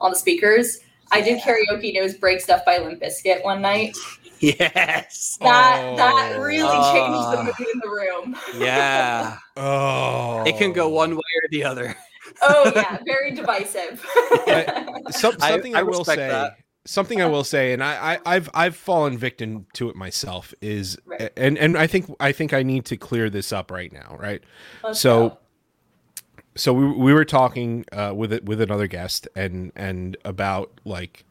[0.00, 0.80] on the speakers.
[1.12, 3.96] I did karaoke and it was Break Stuff by Limp Bizkit one night.
[4.40, 5.38] Yes.
[5.40, 6.40] That that Oh.
[6.40, 6.92] really Ah.
[6.92, 8.36] changed the mood in the room.
[8.59, 9.36] Yeah.
[9.57, 11.94] Oh, It can go one way or the other.
[12.43, 14.05] Oh yeah, very divisive.
[15.11, 16.16] some, something I I, will say.
[16.16, 16.59] that.
[16.87, 20.53] Something I will say, and I, I, I've I've fallen victim to it myself.
[20.61, 21.32] Is Right.
[21.37, 24.16] and and I think I think I need to clear this up right now.
[24.20, 24.43] Right.
[24.82, 25.39] Let's So- go.
[26.57, 31.24] so we, we were talking uh, with it with another guest and and about like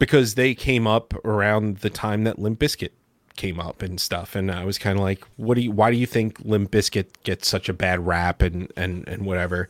[0.00, 2.90] because they came up around the time that Limp Bizkit
[3.36, 5.96] came up and stuff and I was kind of like what do you why do
[5.96, 9.68] you think Limp Bizkit gets such a bad rap and and and whatever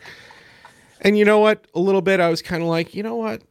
[1.05, 3.43] and you know what a little bit I was kind of like you know what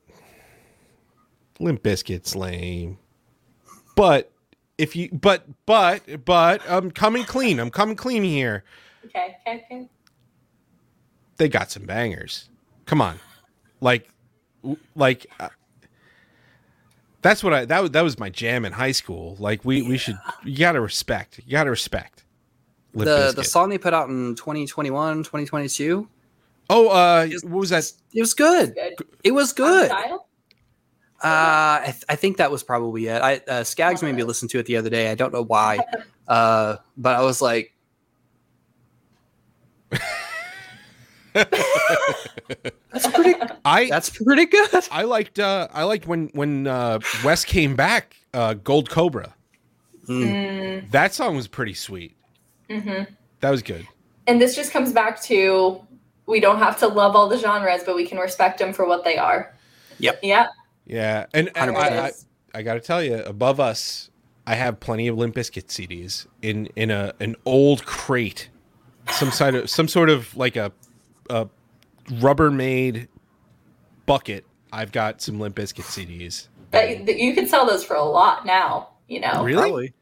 [1.60, 2.98] Limp Bizkit's lame
[3.96, 4.32] but
[4.78, 8.64] if you but but but I'm coming clean I'm coming clean here
[9.06, 9.90] Okay, okay, okay.
[11.38, 12.50] they got some bangers.
[12.86, 13.20] Come on,
[13.82, 14.10] like,
[14.96, 15.28] like.
[15.40, 15.50] Uh,
[17.22, 19.38] that's what I that was that was my jam in high school.
[19.40, 22.26] Like we we should you gotta respect you gotta respect.
[22.94, 26.10] Limp the the song they put out in 2021, 2022,
[26.76, 27.92] Oh, uh, what was that?
[28.14, 28.74] it was good.
[28.74, 28.94] Good.
[29.24, 29.92] It was good.
[29.92, 30.10] Uh,
[31.22, 33.22] I, th- I think that was probably it.
[33.22, 35.12] I uh, Skaggs made me listen to it the other day.
[35.12, 35.78] I don't know why,
[36.28, 37.74] uh, but I was like,
[41.34, 43.36] "That's pretty.
[43.66, 48.16] I That's pretty good." I liked uh I liked when when uh Wes came back.
[48.34, 49.36] Uh, Gold Cobra.
[50.10, 52.18] Mm, That song was pretty sweet.
[52.70, 53.08] mhm.
[53.42, 53.88] That was good.
[54.28, 55.80] And this just comes back to
[56.26, 59.04] we don't have to love all the genres, but we can respect them for what
[59.04, 59.54] they are.
[60.00, 60.20] Yep.
[60.24, 60.48] Yeah.
[60.86, 62.08] Yeah, and, and I.
[62.08, 62.12] I,
[62.56, 64.10] I got to tell you, above us,
[64.46, 68.50] I have plenty of Limp Bizkit CDs in in a an old crate,
[69.10, 70.72] some sort of some sort of like a
[71.30, 71.48] a
[72.10, 73.08] Rubbermaid
[74.06, 74.46] bucket.
[74.72, 76.48] I've got some Limp Bizkit CDs.
[76.72, 79.44] That, that you can sell those for a lot now, you know.
[79.44, 79.62] Really?
[79.62, 79.94] Probably.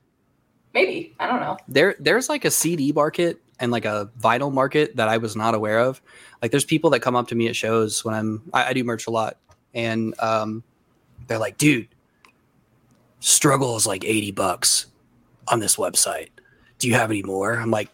[0.74, 1.14] Maybe.
[1.20, 1.58] I don't know.
[1.68, 5.56] There, there's like a CD market and like a vinyl market that I was not
[5.56, 6.02] aware of.
[6.42, 8.84] Like, there's people that come up to me at shows when I'm, I, I do
[8.84, 9.38] merch a lot,
[9.74, 10.64] and um,
[11.28, 11.88] they're like, "Dude,
[13.20, 14.88] struggle is like 80 bucks
[15.48, 16.30] on this website.
[16.80, 17.90] Do you have any more?" I'm like,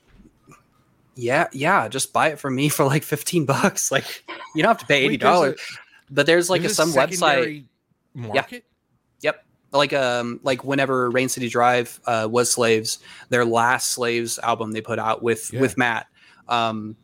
[1.15, 3.91] "Yeah, yeah, just buy it from me for like 15 bucks.
[3.91, 4.23] Like,
[4.55, 5.59] you don't have to pay eighty a- dollars."
[6.09, 7.65] But there's like a, there's some website.
[8.15, 8.51] market.
[8.51, 8.63] Yep.
[9.77, 12.99] Like um like whenever Rain City Drive uh, was Slaves,
[13.29, 15.61] their last Slaves album they put out with Yeah.
[15.61, 16.07] with Matt.
[16.47, 16.95] Um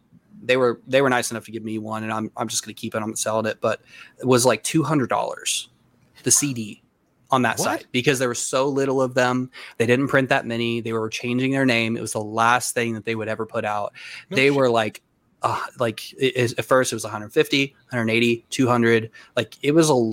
[0.46, 2.74] they were they were nice enough to give me one and I'm I'm just gonna
[2.74, 3.82] keep it, I'm not selling it, but
[4.20, 5.70] it was like two hundred dollars
[6.24, 6.82] the CD
[7.32, 7.64] on that What?
[7.66, 9.50] site because there were so little of them.
[9.78, 10.82] They didn't print that many.
[10.82, 11.98] They were changing their name.
[11.98, 13.94] It was the last thing that they would ever put out.
[14.30, 14.56] No they shit.
[14.56, 15.02] were like
[15.42, 20.12] uh, like it, it- at first it was 150 180 200 like it was a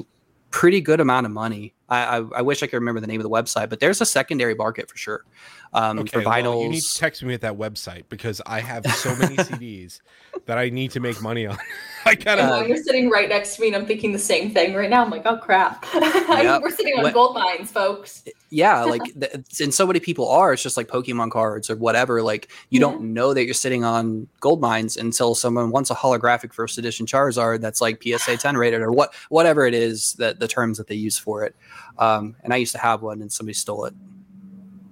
[0.51, 3.31] pretty good amount of money I, I wish i could remember the name of the
[3.31, 5.25] website but there's a secondary market for sure
[5.73, 8.85] um Okay, for well, you need to text me at that website because I have
[8.87, 10.01] so many CDs
[10.47, 11.59] that I need to make money on.
[12.07, 12.43] I gotta.
[12.43, 15.05] Uh, you're sitting right next to me and I'm thinking the same thing right now.
[15.05, 15.85] I'm like, oh crap.
[16.41, 16.63] Yep.
[16.63, 18.25] We're sitting on What- gold mines, folks.
[18.51, 22.23] yeah like th- and so many people are it's just like pokemon cards or whatever
[22.23, 26.53] like you don't know that you're sitting on gold mines until someone wants a holographic
[26.53, 30.49] first edition charizard that's like psa 10 rated or what whatever it is that the
[30.49, 31.55] terms that they use for it
[31.99, 33.95] um and i used to have one and somebody stole it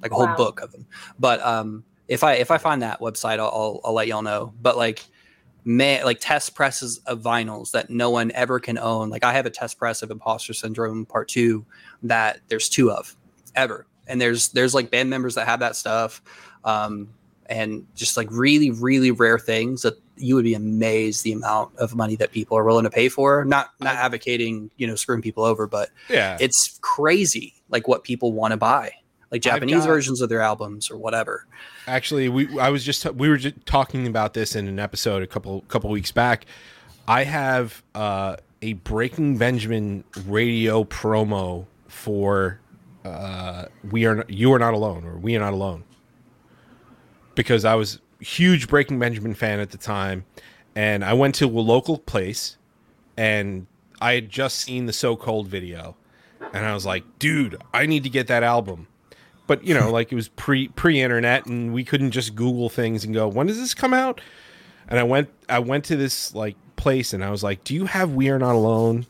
[0.03, 0.87] like a whole book of them.
[1.19, 4.53] But um if i if i find that website i'll i'll, I'll let y'all know.
[4.61, 5.05] But like
[5.65, 9.11] man like test presses of vinyls that no one ever can own.
[9.11, 11.65] Like i have a test press of imposter syndrome part two
[12.03, 13.17] that there's two of
[13.55, 13.87] ever.
[14.07, 16.23] And there's there's like band members that have that stuff
[16.65, 17.09] um
[17.47, 21.95] and just like really really rare things that you would be amazed the amount of
[21.95, 23.45] money that people are willing to pay for.
[23.45, 26.37] Not not advocating you know screwing people over but yeah.
[26.41, 28.93] it's crazy like what people want to buy
[29.31, 31.47] like japanese got- versions of their albums or whatever.
[31.87, 35.27] Actually, we I was just we were just talking about this in an episode a
[35.27, 36.47] couple couple weeks back.
[37.07, 42.61] I have uh, a Breaking Benjamin radio promo for
[43.05, 45.85] uh, we are Not- you are not alone or we are not alone.
[47.35, 50.25] Because I was huge Breaking Benjamin fan at the time,
[50.75, 52.57] and I went to a local place,
[53.17, 53.67] and
[54.01, 55.97] I had just seen the So Cold video,
[56.53, 58.89] and I was like, dude, I need to get that album
[59.49, 63.03] but you know like it was pre pre internet and we couldn't just google things
[63.05, 64.21] and go when does this come out?
[64.87, 67.87] And i went i went to this like place and i was like do you
[67.87, 69.07] have we are not alone?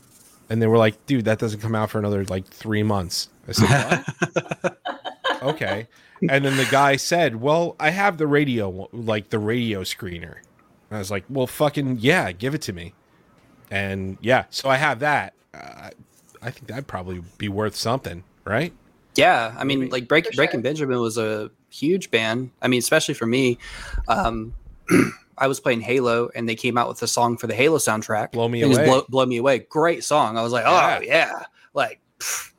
[0.49, 3.29] And they were like dude that doesn't come out for another like three months.
[3.47, 4.05] I said
[4.63, 4.79] what?
[5.41, 5.87] Okay.
[6.29, 10.37] And then the guy said well i have the radio like the radio screener.
[10.91, 12.95] And i was like well fucking yeah give it to me.
[13.71, 15.35] And yeah so i have that.
[15.53, 15.91] Uh,
[16.41, 18.73] i think that'd probably be worth something right
[19.19, 19.91] Yeah, I mean, Maybe.
[19.91, 20.33] like Break, sure.
[20.37, 22.53] Breaking Benjamin was a huge band.
[22.63, 23.59] I mean, especially for me.
[24.07, 24.55] Um,
[25.39, 28.31] I was playing Halo and they came out with a song for the Halo soundtrack.
[28.31, 28.85] Blow Me It Away.
[28.85, 29.59] blow, blow me away.
[29.59, 30.39] Great song.
[30.39, 31.45] I was like, oh yeah,
[31.75, 32.53] like pff,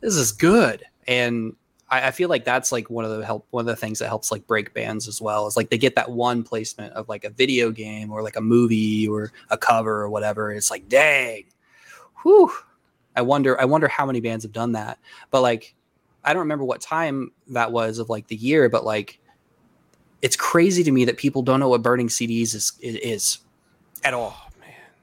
[0.00, 0.84] this is good.
[1.06, 1.56] And
[1.88, 4.08] I, I feel like that's like one of the help one of the things that
[4.08, 7.24] helps like break bands as well is like they get that one placement of like
[7.24, 10.52] a video game or like a movie or a cover or whatever.
[10.52, 11.44] It's like, dang,
[12.22, 12.52] whew.
[13.16, 14.98] I wonder I wonder how many bands have done that.
[15.30, 15.74] But like
[16.24, 19.18] I don't remember what time that was of like the year, but like
[20.20, 23.38] it's crazy to me that people don't know what burning CDs is is
[24.04, 24.36] at all.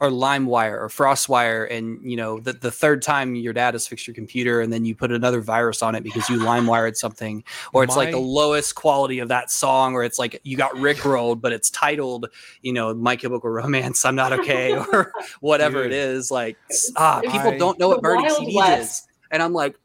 [0.01, 4.05] Or LimeWire or FrostWire, and you know the, the third time your dad has fixed
[4.05, 7.85] your computer, and then you put another virus on it because you LimeWired something, or
[7.85, 11.53] it's like the lowest quality of that song, or it's like you got rickrolled, but
[11.53, 12.27] it's titled,
[12.61, 15.93] you know, My Chemical Romance, I'm Not Okay, or whatever Dude.
[15.93, 16.29] it is.
[16.29, 16.57] Like,
[16.97, 19.03] ah, people I- don't know what burning CDs West.
[19.03, 19.77] is, and I'm like,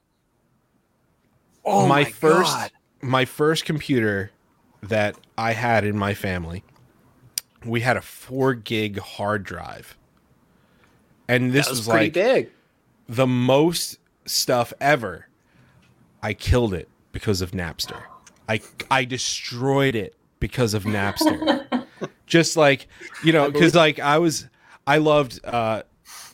[1.65, 2.71] oh my, my, first God.
[3.03, 4.31] my first computer
[4.83, 6.65] that I had in my family,
[7.65, 9.97] we had a four gig hard drive.
[11.29, 12.51] And this that was was like big.
[13.09, 15.27] the most stuff ever.
[16.23, 18.03] I killed it because of Napster.
[18.49, 21.87] I I destroyed it because of Napster.
[22.27, 22.89] Just like,
[23.25, 24.49] you know, cuz like I was
[24.87, 25.83] I loved uh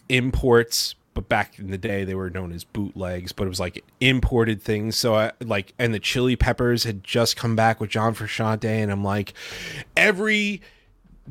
[0.08, 3.82] imports, but back in the day they were known as bootlegs, but it was like
[4.00, 4.96] imported things.
[4.96, 8.92] So I like and the Chili Peppers had just come back with John Frusciante and
[8.92, 9.32] I'm like
[9.96, 10.60] every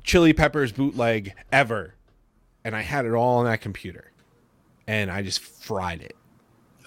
[0.04, 1.94] Chili Peppers bootleg ever
[2.64, 4.12] and I had it all on that computer.
[4.88, 6.16] And I just fried it.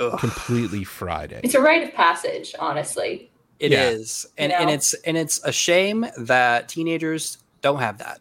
[0.01, 0.19] Ugh.
[0.19, 1.45] Completely fried it.
[1.45, 3.31] It's a rite of passage, honestly.
[3.61, 4.43] It is, Yeah.
[4.45, 4.75] and You and know?
[4.75, 8.21] it's and it's a shame that teenagers don't have that.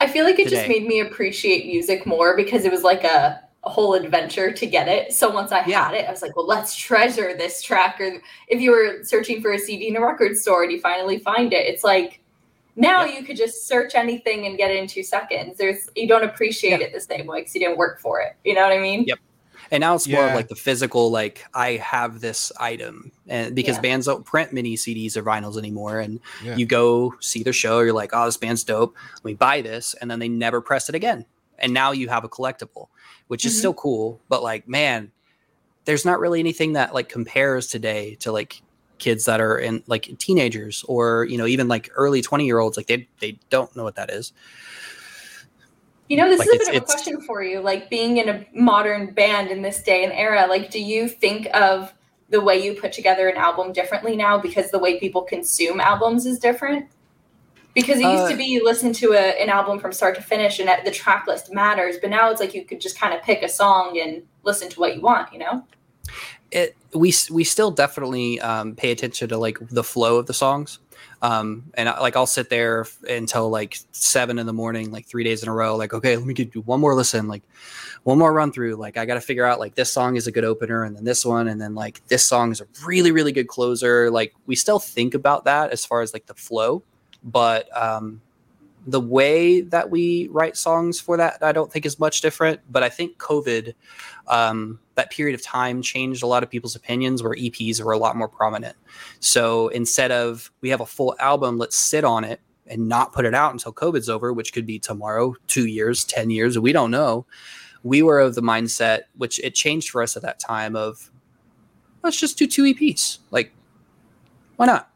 [0.00, 0.80] I feel like it just Today.
[0.80, 4.88] made me appreciate music more because it was like a, a whole adventure to get
[4.88, 5.12] it.
[5.12, 5.84] So once I Yeah.
[5.84, 8.00] had it, I was like, well, let's treasure this track.
[8.00, 11.18] Or if you were searching for a CD in a record store and you finally
[11.18, 12.20] find it, it's like
[12.76, 15.58] now you could just search anything and get it in two seconds.
[15.58, 18.36] There's you don't appreciate it the same way because you didn't work for it.
[18.44, 19.04] You know what I mean?
[19.06, 19.18] Yep.
[19.70, 23.76] And now it's more of like the physical, like I have this item, and because
[23.76, 23.82] Yeah.
[23.82, 26.54] bands don't print mini CDs or vinyls anymore, and Yeah.
[26.56, 28.96] you go see their show, you're like, oh, this band's dope.
[29.16, 31.26] Let me buy this, and then they never press it again,
[31.58, 32.86] and now you have a collectible,
[33.28, 33.58] which is Mhm.
[33.58, 34.20] still cool.
[34.28, 35.12] But like, man,
[35.84, 38.60] there's not really anything that like compares today to like
[38.98, 42.76] kids that are in like teenagers or you know even like early 20 year olds
[42.76, 44.32] like they they don't know what that is
[46.08, 47.60] You know, this Like, is a bit of a question for you.
[47.60, 51.48] Like being in a modern band in this day and era, like do you think
[51.54, 51.92] of
[52.30, 56.26] the way you put together an album differently now because the way people consume albums
[56.26, 56.86] is different?
[57.80, 60.22] Because it used Uh, to be you listen to a, an album from start to
[60.22, 63.22] finish and the track list matters, but now it's like you could just kind of
[63.22, 65.64] pick a song and listen to what you want, you know?
[66.50, 70.78] it we we still definitely um, pay attention to like the flow of the songs.
[71.20, 75.24] Um and I, like i'll sit there until like seven in the morning like three
[75.24, 77.42] days in a row like okay let me get you one more listen like
[78.04, 80.44] one more run through like i gotta figure out like this song is a good
[80.44, 83.48] opener and then this one and then like this song is a really really good
[83.48, 84.10] closer.
[84.10, 86.84] Like we still think about that as far as like the flow
[87.22, 88.20] but um
[88.86, 92.82] the way that we write songs for that i don't think is much different but
[92.82, 93.74] i think covid
[94.28, 97.98] um, that period of time changed a lot of people's opinions where EPs were a
[97.98, 98.76] lot more prominent.
[99.20, 103.24] So instead of we have a full album, let's sit on it and not put
[103.24, 106.90] it out until COVID's over, which could be tomorrow, two years, 10 years, we don't
[106.90, 107.26] know.
[107.82, 111.10] We were of the mindset, which it changed for us at that time, of
[112.02, 113.18] let's just do two EPs.
[113.30, 113.52] Like,
[114.56, 114.87] why not?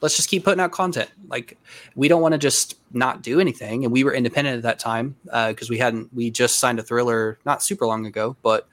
[0.00, 1.10] Let's just keep putting out content.
[1.28, 1.58] Like,
[1.94, 3.84] we don't want to just not do anything.
[3.84, 7.38] And we were independent at that time because we hadn't, we just signed a thriller
[7.44, 8.66] not super long ago, but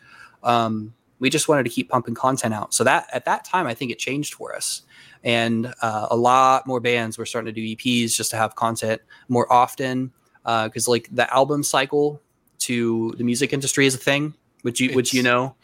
[0.44, 2.74] um, we just wanted to keep pumping content out.
[2.74, 4.84] So that at that time, I think it changed for us.
[5.24, 9.02] And uh, a lot more bands were starting to do EPs just to have content
[9.28, 10.14] more often.
[10.46, 12.22] Because like the album cycle
[12.60, 15.56] to the music industry is a thing, which you which you know,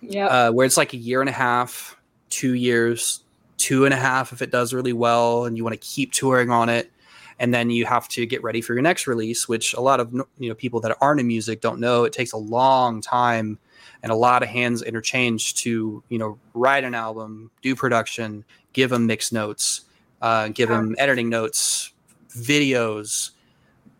[0.00, 0.26] Yeah.
[0.26, 1.96] uh, where it's like a year and a half,
[2.30, 3.24] two years,
[3.58, 6.50] two and a half if it does really well, and you want to keep touring
[6.50, 6.90] on it,
[7.38, 10.12] and then you have to get ready for your next release, which a lot of
[10.38, 12.04] you know people that aren't in music don't know.
[12.04, 13.58] It takes a long time
[14.02, 18.90] and a lot of hands interchange to you know write an album, do production, give
[18.90, 19.82] them mix notes,
[20.22, 21.92] uh, give them editing notes,
[22.30, 23.30] videos,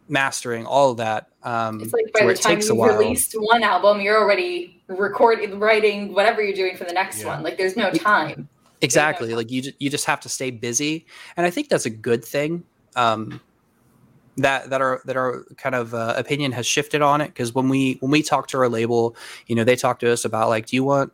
[0.09, 1.29] mastering, all of that.
[1.43, 2.99] Um, it's like by the it time takes a you've while.
[2.99, 7.29] released one album, you're already recording, writing, whatever you're doing for the next Yeah.
[7.29, 7.43] one.
[7.43, 8.49] Like there's no time.
[8.81, 11.05] Exactly like you you just have to stay busy
[11.37, 12.63] and i think that's a good thing
[12.97, 13.41] um
[14.37, 17.69] that that our that our kind of uh, opinion has shifted on it because when
[17.69, 19.17] we when we talk to our label
[19.49, 21.13] you know they talk to us about like do you want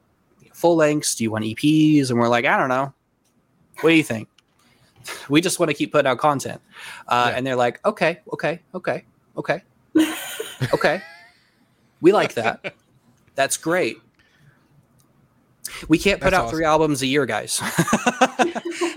[0.52, 2.92] full lengths do you want eps and we're like i don't know
[3.80, 4.28] what do you think
[5.28, 6.60] we just want to keep putting out content.
[7.08, 7.36] Uh, Yeah.
[7.36, 9.04] And they're like, okay, okay, okay,
[9.36, 9.62] okay,
[10.72, 11.02] okay.
[12.00, 12.74] We like that.
[13.34, 13.98] That's great.
[15.88, 17.60] We can't put That's out three albums a year, guys.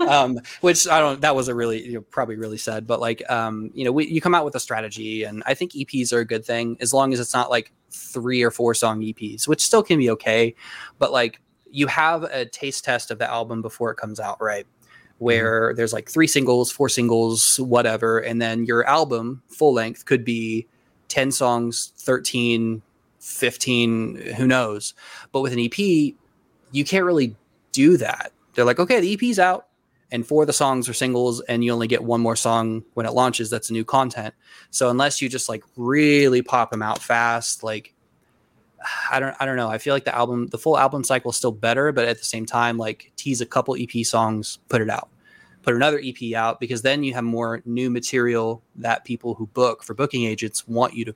[0.08, 1.20] um, which I don't.
[1.20, 4.06] That was a really you know, probably really sad, but like um, you know, we,
[4.06, 6.92] you come out with a strategy, and I think EPs are a good thing as
[6.92, 10.54] long as it's not like three or four song EPs, which still can be okay.
[10.98, 14.66] But like you have a taste test of the album before it comes out, right?
[15.18, 20.24] Where there's like three singles, four singles, whatever, and then your album full length could
[20.24, 20.66] be
[21.08, 22.82] 10 songs, 13,
[23.18, 24.94] 15, who knows.
[25.32, 26.14] But with an EP,
[26.72, 27.34] you can't really
[27.72, 28.32] do that.
[28.54, 29.68] They're like, okay, the EP's out,
[30.10, 33.06] and four of the songs are singles, and you only get one more song when
[33.06, 34.34] it launches that's new content.
[34.70, 37.94] So unless you just like really pop them out fast, like
[39.10, 39.68] I don't I don't know.
[39.68, 42.24] I feel like the album, the full album cycle is still better, but at the
[42.24, 45.08] same time, like tease a couple EP songs, put it out.
[45.62, 49.82] Put another EP out because then you have more new material that people who book
[49.82, 51.14] for booking agents want you to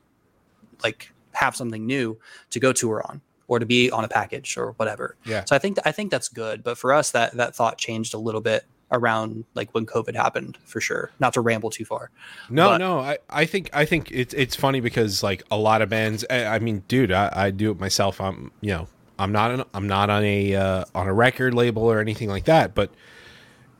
[0.82, 2.18] like have something new
[2.50, 5.16] to go tour on or to be on a package or whatever.
[5.24, 5.44] Yeah.
[5.44, 6.62] So I think I think that's good.
[6.62, 10.58] But for us that that thought changed a little bit around like when COVID happened
[10.64, 11.10] for sure.
[11.18, 12.10] Not to ramble too far.
[12.50, 15.82] No, But- no, I, I think I think it's it's funny because like a lot
[15.82, 16.24] of bands.
[16.28, 18.20] I, I mean, dude, I, I do it myself.
[18.20, 18.88] I'm you know
[19.18, 22.44] I'm not an, I'm not on a uh, on a record label or anything like
[22.44, 22.90] that, but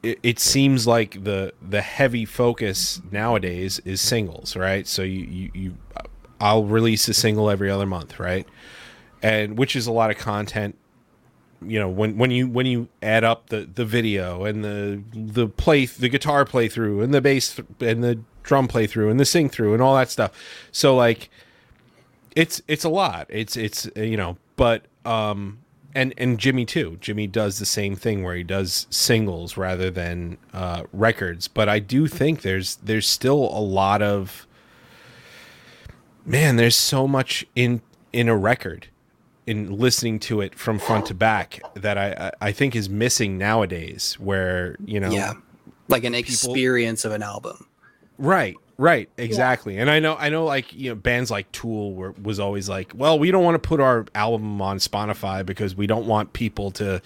[0.03, 4.87] it, it seems like the the heavy focus nowadays is singles, right?
[4.87, 5.77] So you you, you
[6.41, 8.47] I'll release a single every other month, right?
[9.23, 10.77] And which is a lot of content
[11.67, 15.47] you know when when you when you add up the the video and the the
[15.49, 19.49] play the guitar playthrough and the bass th- and the drum playthrough and the sing
[19.49, 20.33] through and all that stuff.
[20.71, 21.31] So like
[22.35, 23.27] it's it's a lot.
[23.29, 25.59] It's it's you know but um
[25.95, 26.99] and and Jimmy too.
[27.01, 31.49] Jimmy does the same thing where he does singles rather than uh records.
[31.49, 34.47] But I do think there's there's still a lot of
[36.25, 38.89] man there's so much in in a record
[39.47, 43.39] in listening to it from front to back that I I I think is missing
[43.39, 44.17] nowadays.
[44.21, 45.35] Where you know, Yeah.
[45.89, 47.67] Like an experience of an album.
[48.19, 49.77] right, right, exactly.
[49.79, 52.93] And I know I know like you know bands like Tool were was always like,
[52.95, 56.71] well, we don't want to put our album on Spotify because we don't want people
[56.73, 57.03] to.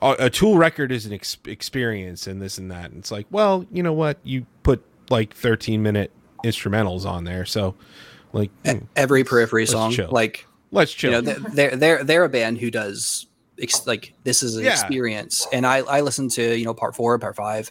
[0.00, 2.86] A, a Tool record is an ex- experience and this and that.
[2.90, 4.18] And it's like, well, you know what?
[4.22, 6.10] You put like 13 minute
[6.44, 7.74] instrumentals on there, so
[8.32, 9.90] like hmm, Every periphery song.
[9.92, 10.08] chill.
[10.10, 11.10] Like let's chill.
[11.12, 13.26] you know they're they're they're, they're a band who does
[13.60, 14.72] ex- like this is an Yeah.
[14.72, 15.46] experience.
[15.52, 17.70] And i i listen to you know part four part five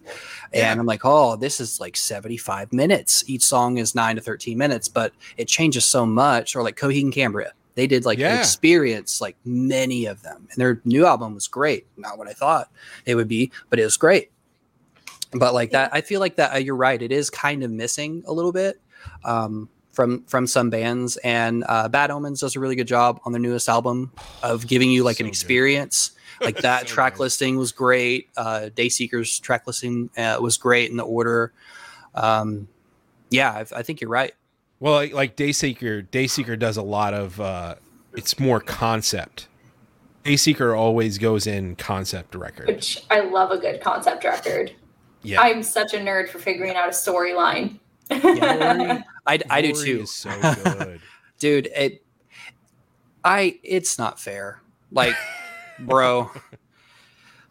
[0.54, 0.72] and Yeah.
[0.72, 3.24] i'm like oh this is like 75 minutes.
[3.28, 6.56] Each song is 9 to 13 minutes but it changes so much.
[6.56, 7.54] Or like coheed and cambria.
[7.76, 8.40] They did like an Yeah.
[8.40, 10.48] experience like many of them.
[10.52, 11.88] And their new album was great.
[11.98, 12.70] Not what i thought
[13.06, 14.32] it would be but it was great.
[15.32, 17.02] But like that i feel like that uh, you're right.
[17.02, 18.80] It is kind of missing a little bit.
[19.24, 19.70] Um
[20.00, 23.42] from from some bands and uh bad omens does a really good job on their
[23.42, 24.10] newest album
[24.44, 25.32] of giving you like So an good.
[25.32, 27.24] experience like that So track good.
[27.24, 31.52] listing was great uh dayseeker's track listing uh, was great in the order
[32.16, 32.70] um
[33.30, 34.34] yeah I, I think you're right
[34.80, 37.42] Well, like, like Dayseeker, Dayseeker does a lot of.
[37.42, 37.76] uh
[38.16, 39.48] It's more concept.
[40.24, 42.68] Dayseeker always goes in concept record.
[42.68, 44.72] which I love a good concept record.
[45.24, 47.80] Yeah, I'm such a nerd for figuring out a storyline.
[48.10, 50.02] Yeah, I, I do too.
[50.02, 51.02] is so good.
[51.40, 52.04] dude it
[53.24, 54.62] i it's not fair.
[54.92, 55.16] Like
[55.80, 56.32] bro.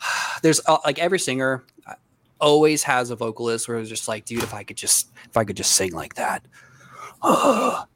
[0.42, 1.94] There's uh, like every singer uh,
[2.40, 5.44] always has a vocalist where it's just like dude if i could just if i
[5.44, 6.44] could just sing like that.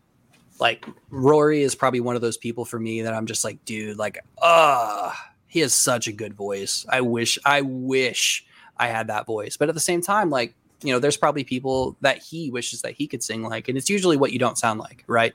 [0.61, 3.99] Like rory is probably one of those people for me that i'm just like dude
[3.99, 5.13] like uh
[5.49, 6.87] he has such a good voice.
[6.89, 8.47] I wish i wish
[8.77, 9.57] i had that voice.
[9.57, 12.93] But at the same time like you know there's probably people that he wishes that
[12.93, 15.35] he could sing like and it's usually what you don't sound like right?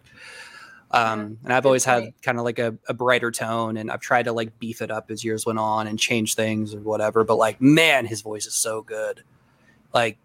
[0.92, 4.24] Um and i've always had kind of like a, a brighter tone and i've tried
[4.24, 7.36] to like beef it up as years went on and change things or whatever but
[7.36, 9.22] like man his voice is so good.
[9.94, 10.18] Like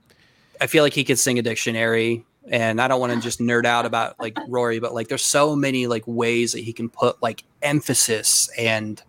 [0.61, 3.65] i feel like he could sing a dictionary and i don't want to just nerd
[3.65, 7.21] out about like rory but like there's so many like ways that he can put
[7.23, 9.03] like emphasis and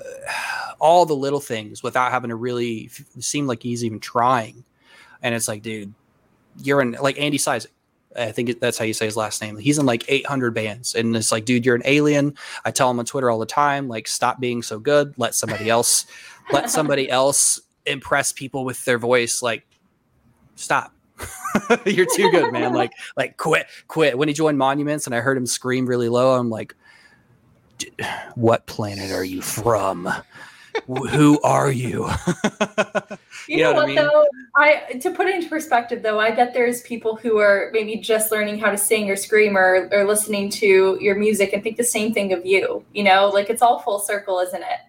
[0.00, 4.64] uh, all the little things without having to really f- seem like he's even trying
[5.26, 5.92] and it's like dude
[6.62, 7.66] you're in like andy Cizek.
[8.16, 9.58] I think that's how you say his last name.
[9.58, 12.34] He's in like 800 bands, and it's like, dude, you're an alien.
[12.64, 15.12] I tell him on Twitter all the time, like, stop being so good.
[15.18, 16.06] Let somebody else,
[16.50, 19.42] let somebody else impress people with their voice.
[19.42, 19.66] Like,
[20.54, 20.94] stop.
[21.84, 22.72] you're too good, man.
[22.72, 24.16] Like, like quit, quit.
[24.16, 26.74] When he joined Monuments, and I heard him scream really low, I'm like,
[27.76, 27.92] "D-
[28.34, 30.08] what planet are you from?
[30.88, 32.08] "Wh- who are you?
[33.48, 33.94] You, You know, know what I mean?
[33.96, 34.26] though?
[34.56, 38.32] I to put it into perspective though, I bet there's people who are maybe just
[38.32, 41.84] learning how to sing or scream or, or listening to your music and think the
[41.84, 42.84] same thing of you.
[42.92, 44.80] You know, like it's all full circle, isn't it?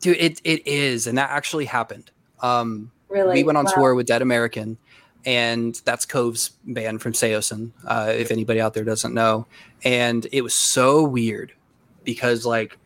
[0.00, 1.06] Dude, it, it is.
[1.06, 2.10] And that actually happened.
[2.40, 3.32] Um, Really.
[3.36, 3.72] we went on Wow.
[3.74, 4.76] tour with Dead American,
[5.24, 9.46] and that's Cove's band from Saosin, uh, if anybody out there doesn't know.
[9.82, 11.54] And it was so weird
[12.02, 12.76] because like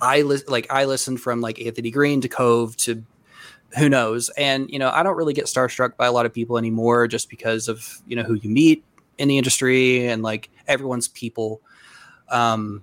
[0.00, 3.02] I li- like I listened from like Anthony Green to Cove to
[3.78, 6.58] who knows, and you know I don't really get starstruck by a lot of people
[6.58, 8.84] anymore just because of you know who you meet
[9.18, 11.60] in the industry and like everyone's people.
[12.30, 12.82] Um,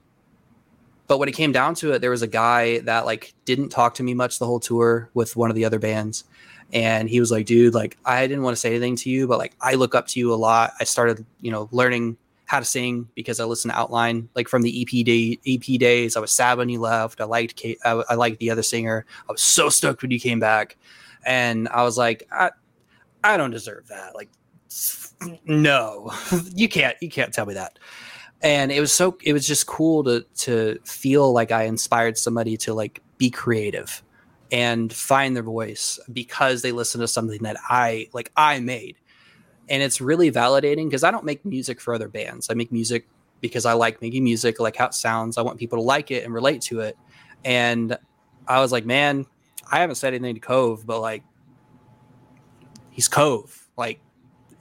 [1.08, 3.96] but when it came down to it, there was a guy that like didn't talk
[3.96, 6.26] to me much the whole tour with one of the other bands.
[6.74, 9.38] And he was like dude like i didn't want to say anything to you but
[9.38, 10.74] like i look up to you a lot.
[10.82, 14.64] I started you know learning how to sing because i listened to outline like from
[14.64, 16.18] the ep day ep days.
[16.18, 19.06] I was sad when you left i liked Kate, I, I liked the other singer.
[19.30, 20.78] I was so stoked when you came back.
[21.26, 22.52] And i was like i
[23.24, 24.16] i don't deserve that.
[24.16, 24.30] Like
[24.70, 25.62] mm-hmm.
[25.62, 26.12] no
[26.56, 27.78] you can't you can't tell me that.
[28.42, 32.56] And it was so it was just cool to to feel like i inspired somebody
[32.58, 34.04] to like be creative
[34.52, 38.98] and find their voice because they listen to something that I like I made.
[39.70, 42.50] And it's really validating because I don't make music for other bands.
[42.50, 43.08] I make music
[43.42, 45.38] because I like making music, I like how it sounds.
[45.38, 46.98] I want people to like it and relate to it.
[47.46, 47.98] And
[48.48, 49.26] I was like, man,
[49.72, 51.24] I haven't said anything to Cove, but like
[52.90, 53.68] he's Cove.
[53.78, 54.00] Like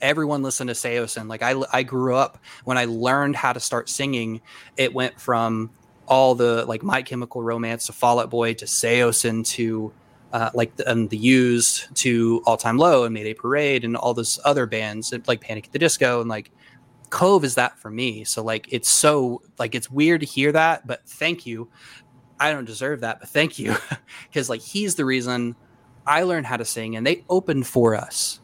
[0.01, 1.29] everyone listened to Saosin.
[1.29, 4.41] Like I I grew up when I learned how to start singing,
[4.77, 5.71] it went from
[6.07, 9.93] all the like My Chemical Romance to Fall Out Boy to Saosin to
[10.37, 14.13] uh, like the, um, the Used to All Time Low and Mayday Parade and all
[14.13, 16.51] those other bands like Panic at the Disco and like
[17.09, 18.23] Cove is that for me.
[18.25, 21.69] So like it's so like it's weird to hear that, but thank you.
[22.39, 23.75] I don't deserve that, but thank you
[24.29, 25.57] because like he's the reason
[26.07, 28.41] I learned how to sing and they opened for us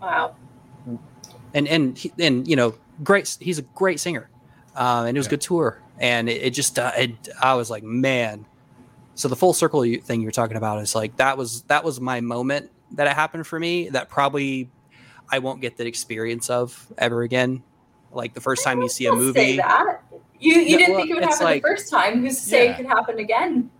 [0.00, 0.36] Wow.
[1.52, 2.74] and and and you know
[3.04, 4.30] great he's a great singer
[4.74, 7.68] um, and it was a good tour and it, it just uh, it, i was
[7.68, 8.46] like man
[9.18, 12.20] so the full circle thing you're talking about is like that was that was my
[12.20, 14.70] moment that it happened for me that probably
[15.28, 17.62] i won't get the experience of ever again
[18.12, 20.02] like the first time you see a movie that.
[20.40, 22.20] You you Yeah, didn't well, think it would happen like- the first time.
[22.22, 22.70] Who's to say Yeah.
[22.70, 23.70] it could happen again?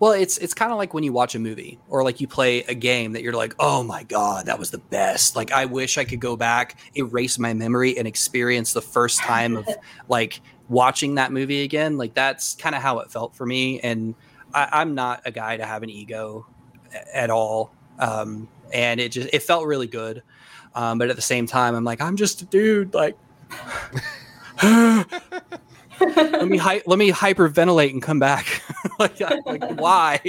[0.00, 2.62] Well, it's it's kind of like when you watch a movie or like you play
[2.64, 5.96] a game that you're like, "Oh my god, that was the best." Like I wish
[5.98, 9.68] I could go back, erase my memory and experience the first time of
[10.08, 11.96] like watching that movie again.
[11.96, 14.16] Like that's kind of how it felt for me and
[14.54, 16.46] I, I'm not a guy to have an ego
[17.12, 17.72] at all.
[17.98, 20.22] Um, and it just it felt really good.
[20.74, 22.94] Um, but at the same time, I'm like, I'm just a dude.
[22.94, 23.16] Like,
[24.62, 28.62] let me hy- let me hyperventilate and come back.
[28.98, 30.20] like, I- like why?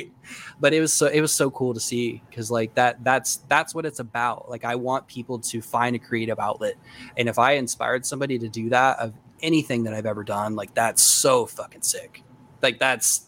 [0.59, 3.74] But it was so it was so cool to see because like that that's that's
[3.74, 4.49] what it's about.
[4.49, 6.76] Like I want people to find a creative outlet,
[7.17, 10.74] and if I inspired somebody to do that of anything that I've ever done, like
[10.74, 12.24] that's so fucking sick.
[12.61, 13.28] Like that's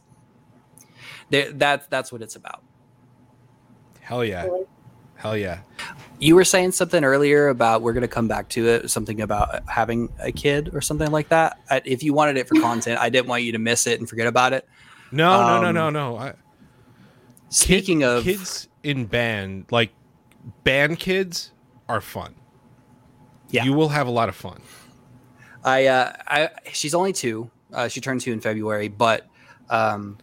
[1.31, 2.61] that that that's what it's about.
[4.01, 4.47] Hell yeah.
[5.15, 5.59] Hell yeah.
[6.19, 9.67] You were saying something earlier about we're going to come back to it, something about
[9.69, 11.57] having a kid or something like that.
[11.69, 14.09] I, if you wanted it for content, I didn't want you to miss it and
[14.09, 14.67] forget about it.
[15.11, 16.17] No, no, no, Um, no, no.
[16.17, 16.33] I,
[17.49, 19.91] Speaking kid- of kids in band, like
[20.63, 21.51] band kids
[21.87, 22.35] are fun.
[23.49, 23.63] Yeah.
[23.63, 24.61] You will have a lot of fun.
[25.63, 27.49] I, uh, I, she's only two.
[27.71, 29.27] Uh, she turned two in February, but
[29.69, 30.17] um,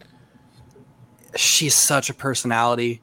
[1.35, 3.01] she's such a personality.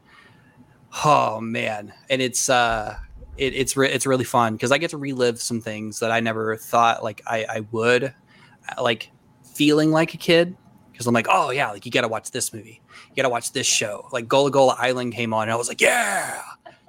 [1.05, 2.97] Oh man, and it's uh,
[3.37, 6.20] it, it's re- it's really fun because I get to relive some things that I
[6.20, 9.11] never thought like I, I would, uh, like
[9.55, 10.57] feeling like a kid.
[10.93, 13.29] Because I'm like, oh yeah, like you got to watch this movie, you got to
[13.29, 14.09] watch this show.
[14.12, 16.41] Like Gullah Gullah Island came on, and I was like, yeah,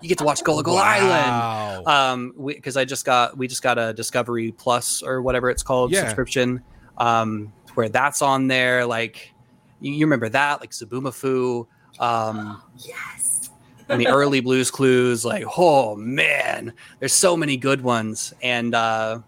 [0.02, 3.78] you get to watch Gullah Gullah Island um because i just got we just got
[3.78, 6.02] a discovery plus or whatever it's called Yeah.
[6.02, 6.62] subscription
[6.98, 9.34] um where that's on there like
[9.82, 11.68] you, you remember that like Zaboomafoo
[12.00, 13.50] um Yes.
[13.90, 19.20] and the early Blue's Clues like oh man there's so many good ones and uh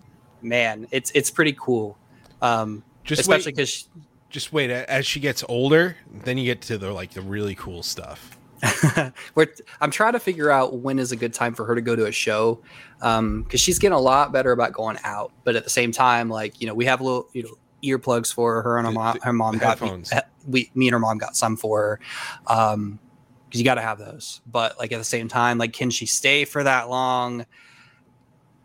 [0.41, 1.97] man it's it's pretty cool
[2.41, 3.89] um just especially wait, because
[4.31, 4.71] just wait.
[4.71, 8.37] As she gets older, then you get to the like the really cool stuff.
[9.35, 9.47] We're,
[9.81, 12.05] I'm trying to figure out when is a good time for her to go to
[12.05, 12.61] a show,
[12.99, 15.31] because she's getting a lot better about going out.
[15.43, 18.33] But at the same time, like you know, we have a little you know earplugs
[18.33, 18.77] for her.
[18.77, 20.13] And her The- mom, her mom got me, headphones.
[20.47, 21.99] we me and her mom got some for her,
[22.47, 22.99] um,
[23.47, 24.41] because you got to have those.
[24.49, 27.45] But like at the same time, like can she stay for that long?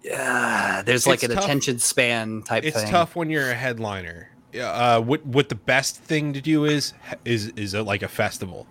[0.02, 1.44] Yeah, there's like It's an tough.
[1.44, 2.90] attention span type thing It's thing.
[2.90, 4.30] tough when you're a headliner.
[4.58, 6.92] Uh, what what the best thing to do is
[7.24, 8.66] is is a, like a festival.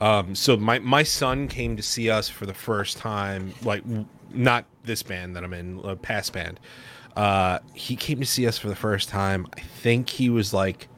[0.00, 3.82] Um, so my my son came to see us for the first time, like
[4.30, 6.60] not this band that I'm in, a past band.
[7.16, 9.46] Uh, he came to see us for the first time.
[9.56, 10.88] I think he was like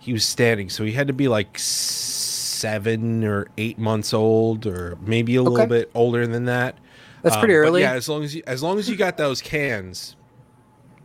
[0.00, 4.96] he was standing, so he had to be like seven or eight months old, or
[5.00, 6.76] maybe a little bit older than that.
[7.22, 7.80] That's pretty Um, but early.
[7.82, 10.16] yeah, as long as you as long as you got those cans,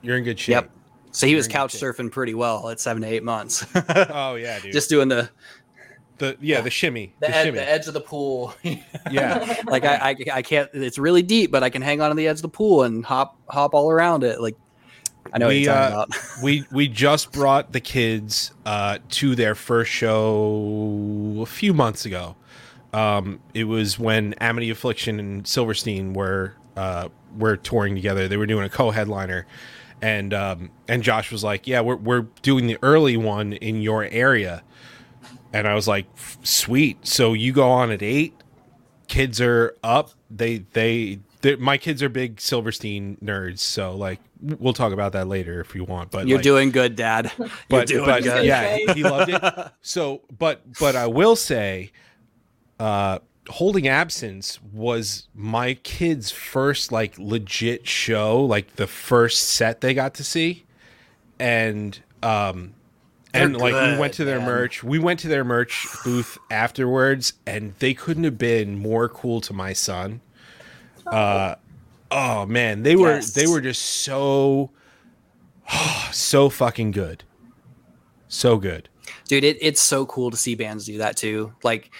[0.02, 0.54] you're in good shape.
[0.54, 0.72] Yep.
[1.14, 3.66] So he was Very good couch surfing pretty well at seven to eight months.
[3.76, 4.72] Oh yeah, dude.
[4.72, 5.30] Just doing the
[6.22, 7.58] the yeah the shimmy, the, the, ed- shimmy.
[7.58, 8.54] the edge of the pool.
[9.12, 9.62] yeah.
[9.66, 10.70] like I, I I can't.
[10.74, 13.04] It's really deep, but I can hang on to the edge of the pool and
[13.04, 14.40] hop hop all around it.
[14.40, 14.56] Like
[15.34, 16.10] I know what We, you're talking uh, about.
[16.44, 22.36] we we just brought the kids uh, to their first show a few months ago.
[22.94, 28.28] Um, it was when Amity Affliction and Silverstein were uh, were touring together.
[28.28, 29.46] They were doing a co-headliner,
[30.02, 34.04] and um, and Josh was like, "Yeah, we're we're doing the early one in your
[34.04, 34.64] area,"
[35.54, 36.06] and I was like,
[36.44, 38.34] "Sweet." So you go on at eight.
[39.08, 40.12] Kids are up.
[40.30, 41.20] They they.
[41.60, 45.84] My kids are big Silverstein nerds, so like we'll talk about that later if you
[45.84, 46.12] want.
[46.12, 47.32] But You're like, doing good, Dad.
[47.38, 48.46] You're but, doing but good.
[48.46, 49.72] yeah, he loved it.
[49.82, 51.92] So, but but I will say,
[52.80, 59.94] uh, holding absence was my kids' first like legit show, like the first set they
[59.94, 60.66] got to see,
[61.40, 62.74] and um,
[63.34, 64.48] and like we went to their man.
[64.48, 64.84] merch.
[64.84, 69.54] We went to their merch booth afterwards, and they couldn't have been more cool to
[69.54, 70.22] my son.
[71.08, 71.56] Uh,
[72.10, 73.32] oh man, they were Yes.
[73.34, 74.72] they were just so
[76.12, 77.24] so fucking good.
[78.28, 78.88] So good.
[79.28, 81.92] dude it, it's so cool to see bands do that too like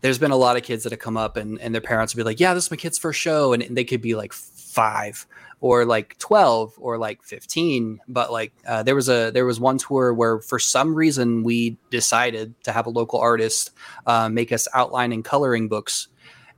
[0.00, 2.20] there's been a lot of kids that have come up and, and their parents will
[2.20, 5.26] be like yeah this is my kid's first show and, they could be like five
[5.60, 9.78] or like 12 or like 15 but like uh, there was a there was one
[9.78, 13.70] tour where for some reason we decided to have a local artist
[14.06, 16.08] uh, make us outline and coloring books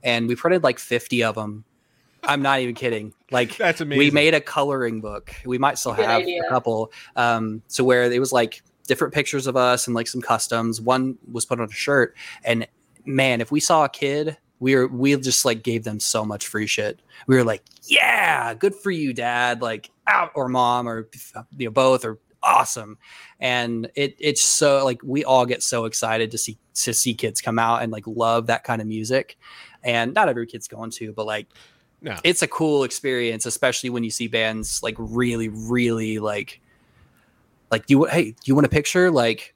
[0.03, 1.63] and we printed like 50 of them
[2.23, 3.99] i'm not even kidding like That's amazing.
[3.99, 6.43] we made a coloring book we might still Good have idea.
[6.45, 10.21] a couple um so where it was like different pictures of us and like some
[10.21, 12.67] customs one was put on a shirt and
[13.05, 16.47] man if we saw a kid we were we just like gave them so much
[16.47, 21.07] free shit we were like yeah good for you dad like out or mom or
[21.57, 22.97] you know both or awesome
[23.39, 27.41] and it it's so like we all get so excited to see to see kids
[27.41, 29.37] come out and like love that kind of music
[29.83, 31.47] and not every kid's going to but like
[32.01, 32.15] No.
[32.23, 36.61] it's a cool experience, especially when you see bands like really, really like,
[37.71, 39.11] like you hey, do you want a picture?
[39.11, 39.53] Like,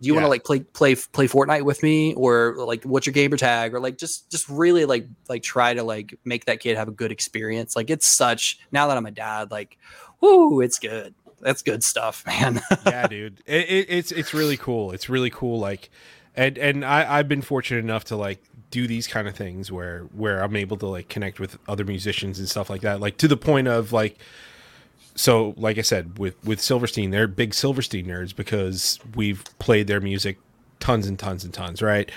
[0.00, 3.12] do you want to like play play play Fortnite with me, or like what's your
[3.12, 6.76] gamer tag, or like just just really like like try to like make that kid
[6.76, 7.76] have a good experience.
[7.76, 9.78] Like it's such now that I'm a dad, like,
[10.20, 11.14] whoo, it's good.
[11.40, 12.60] That's good stuff, man.
[12.86, 13.40] yeah, dude.
[13.46, 14.92] It, it, it's it's really cool.
[14.92, 15.58] It's really cool.
[15.58, 15.90] Like,
[16.34, 20.00] and and I I've been fortunate enough to like do these kind of things where
[20.12, 23.00] where I'm able to like connect with other musicians and stuff like that.
[23.00, 24.18] Like to the point of like,
[25.14, 30.00] so like I said with with Silverstein, they're big Silverstein nerds because we've played their
[30.00, 30.38] music
[30.80, 32.10] tons and tons and tons, right?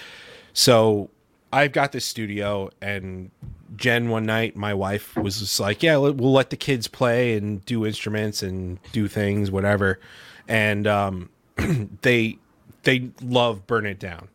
[0.53, 1.09] So
[1.53, 3.31] I've got this studio, and
[3.75, 7.63] Jen one night, my wife was just like, "Yeah, we'll let the kids play and
[7.65, 9.99] do instruments and do things, whatever."
[10.47, 11.29] And um,
[12.01, 12.37] they
[12.83, 14.27] they love "Burn It Down"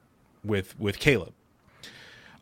[0.44, 1.32] with with Caleb.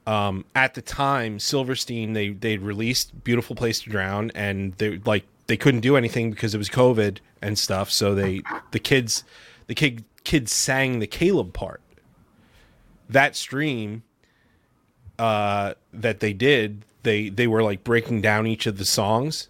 [0.06, 5.24] Um, at the time, Silverstein they they released "Beautiful Place to Drown," and they like
[5.50, 7.90] they couldn't do anything because it was COVID and stuff.
[7.90, 9.24] So they the kids
[9.66, 11.80] the kid kids sang the Caleb part.
[13.08, 14.04] That stream
[15.18, 19.48] uh, that they did, they they were like breaking down each of the songs.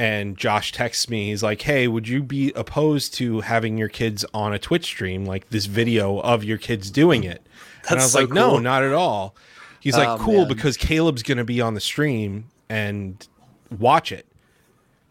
[0.00, 1.30] And Josh texts me.
[1.30, 5.24] He's like, "Hey, would you be opposed to having your kids on a Twitch stream,
[5.24, 7.40] like this video of your kids doing it?"
[7.88, 9.34] and I was so like, "No, not at all."
[9.80, 10.48] He's like, Oh, "Cool, man.
[10.48, 13.26] because Caleb's going to be on the stream and
[13.70, 14.27] watch it."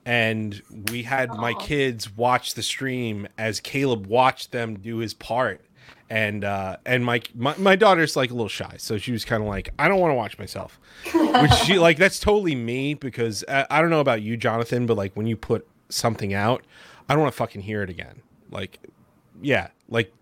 [0.07, 5.59] And we had my kids watch the stream as Caleb watched them do his part.
[6.09, 9.43] And uh, and my, my my daughter's like a little shy, so she was kind
[9.43, 10.79] of like, I don't want to watch myself.
[11.13, 14.95] Which she like that's totally me because I, I don't know about you jonathan but
[14.95, 16.65] like when you put something out
[17.09, 18.21] i don't want to fucking hear it again.
[18.49, 18.79] Like
[19.41, 20.13] yeah like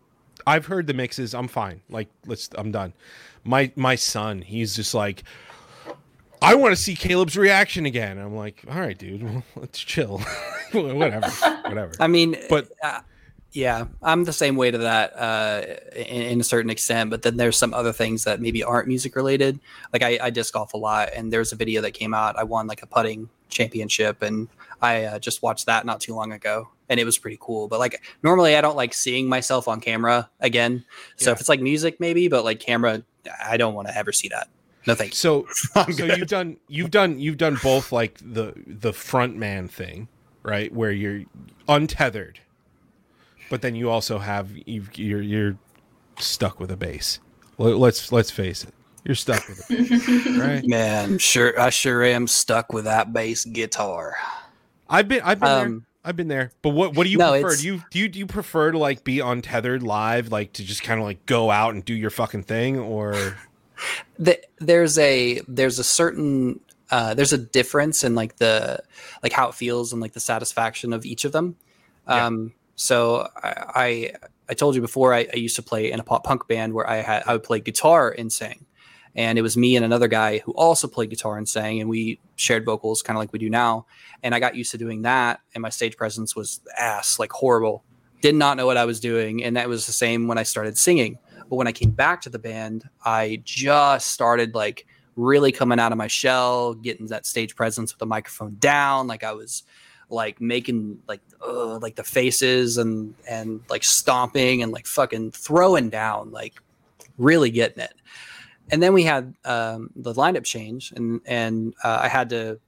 [0.47, 1.81] i've heard the mixes i'm fine.
[1.91, 2.93] Like let's i'm done.
[3.43, 5.23] My my son he's just like
[6.45, 10.19] i want to see caleb's reaction again i'm like all right dude well, let's chill
[10.71, 11.29] whatever
[11.63, 13.01] whatever I mean, but uh,
[13.53, 15.61] yeah, I'm the same way to that uh,
[15.95, 17.09] in, in a certain extent.
[17.09, 19.61] But then there's some other things that maybe aren't music related.
[19.93, 22.37] Like I, I disc golf a lot, and there's a video that came out.
[22.37, 24.49] I won like a putting championship, and
[24.81, 27.69] I uh, just watched that not too long ago, and it was pretty cool.
[27.69, 30.83] But like normally, I don't like seeing myself on camera again.
[31.15, 31.35] So Yeah.
[31.35, 33.03] if it's like music, maybe, but like camera,
[33.45, 34.49] I don't want to ever see that.
[34.87, 35.17] No thanks.
[35.17, 35.47] So
[35.91, 40.07] so you've done you've done you've done both like the the front man thing,
[40.43, 40.71] right?
[40.73, 41.23] Where you're
[41.67, 42.39] untethered,
[43.49, 45.57] but then you also have you you're you're
[46.19, 47.19] stuck with a bass.
[47.57, 50.65] Let- Let's let's face it, you're stuck with a bass, right?
[50.67, 54.15] Man, sure, I sure am stuck with that bass guitar.
[54.89, 55.65] I've been I've been there.
[55.65, 56.51] Um, I've been there.
[56.61, 57.55] But what what do you No, prefer?
[57.55, 60.83] Do you do you do you prefer to like be untethered live, like to just
[60.83, 63.35] kind of like go out and do your fucking thing, or
[64.19, 66.59] the, there's a there's a certain
[66.91, 68.79] uh, there's a difference in like the
[69.23, 71.55] like how it feels and like the satisfaction of each of them.
[72.07, 72.27] Yeah.
[72.27, 74.11] Um, so I, I
[74.49, 76.89] I told you before I, I used to play in a pop punk band where
[76.89, 78.65] I had I would play guitar and sing,
[79.15, 82.19] and it was me and another guy who also played guitar and sang, and we
[82.35, 83.87] shared vocals kind of like we do now.
[84.21, 87.83] And I got used to doing that, and my stage presence was ass like horrible.
[88.21, 90.77] Did not know what I was doing, and that was the same when I started
[90.77, 91.17] singing.
[91.49, 94.85] But when I came back to the band, I just started like
[95.15, 99.07] really coming out of my shell, getting that stage presence with the microphone down.
[99.07, 99.63] Like I was
[100.09, 106.31] like making like like the faces and and like stomping and like fucking throwing down,
[106.31, 106.55] like
[107.17, 107.93] really getting it.
[108.71, 112.59] And then we had um, the lineup change, and and uh, I had to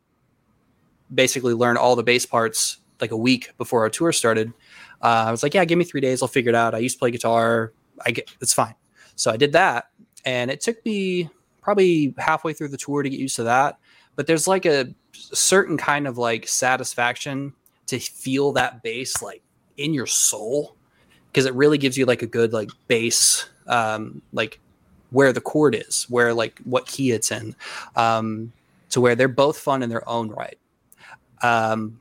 [1.13, 4.53] basically learn all the bass parts like a week before our tour started.
[5.01, 6.73] Uh, I was like, yeah, give me three days, I'll figure it out.
[6.73, 7.71] I used to play guitar.
[8.05, 8.75] I get it's fine.
[9.15, 9.89] So I did that,
[10.25, 11.29] and it took me
[11.61, 13.77] probably halfway through the tour to get used to that.
[14.15, 17.53] But there's like a certain kind of like satisfaction
[17.87, 19.41] to feel that bass like
[19.77, 20.75] in your soul
[21.31, 24.59] because it really gives you like a good like bass um like
[25.11, 27.55] where the chord is where like what key it's in
[27.95, 28.51] um
[28.89, 30.57] to where they're both fun in their own right
[31.43, 31.99] um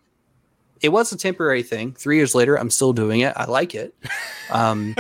[0.83, 3.95] it was a temporary thing three years later i'm still doing it i like it
[4.51, 4.95] um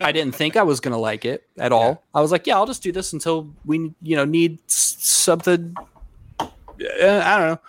[0.00, 2.04] I didn't think I was gonna like it at all.
[2.14, 5.74] I was like, yeah, I'll just do this until we, you know, need something.
[6.38, 6.46] Uh,
[6.78, 7.60] I don't know.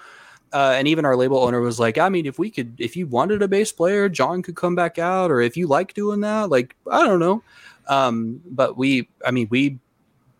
[0.54, 3.08] Uh, and even our label owner was like, I mean, if we could, if you
[3.08, 6.50] wanted a bass player, John could come back out, or if you like doing that,
[6.50, 7.44] like I don't know.
[7.88, 9.80] Um, but we, I mean, we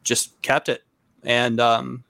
[0.04, 0.84] just kept it,
[1.24, 2.04] and um,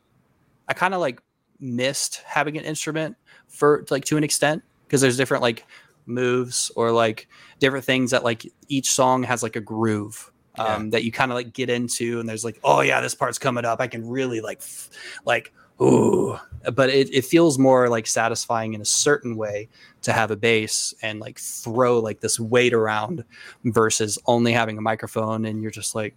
[0.67, 1.21] I kind of like
[1.59, 3.17] missed having an instrument
[3.47, 5.65] for like to an extent because there's different like
[6.05, 7.27] moves or like
[7.59, 11.35] different things that like each song has like a groove um, that you kind of
[11.35, 13.81] like get into and there's like oh yeah this part's coming up.
[13.81, 14.89] I can really like f-
[15.25, 16.37] like ooh.
[16.73, 19.69] But it, it feels more like satisfying in a certain way
[20.01, 23.23] to have a bass and like throw like this weight around
[23.65, 26.15] versus only having a microphone and you're just like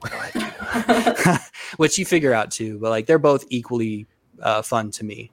[0.00, 0.12] what?
[0.12, 1.40] Do I do?
[1.76, 4.06] which you figure out too but like they're both equally
[4.42, 5.30] uh, fun to me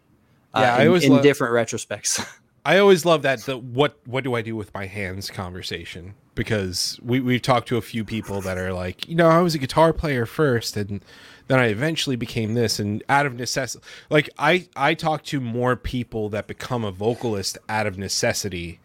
[0.54, 2.26] uh, Yeah, I in, always in love- different retrospects.
[2.66, 6.14] I always love that the what what do I do with my hands conversation?
[6.36, 9.56] Because we we've talked to a few people that are like, you know, I was
[9.56, 11.04] a guitar player first and
[11.48, 15.76] then I eventually became this and out of necessity like I I talk to more
[15.76, 18.80] people that become a vocalist out of necessity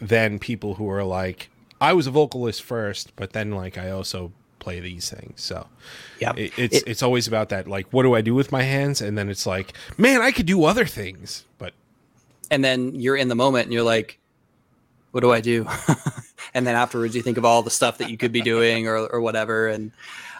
[0.00, 1.48] than people who are like
[1.80, 4.32] I was a vocalist first, but then like I also
[4.62, 5.40] play these things.
[5.42, 5.66] So
[6.20, 8.62] yeah it, it's It- it's always about that like what do I do with my
[8.62, 9.00] hands?
[9.02, 11.72] And then it's like, man, I could do other things, but
[12.50, 14.18] and then you're in the moment and you're like
[15.12, 15.66] what do i do?
[16.54, 18.96] And then afterwards you think of all the stuff that you could be doing or,
[19.06, 19.68] or whatever.
[19.68, 19.90] And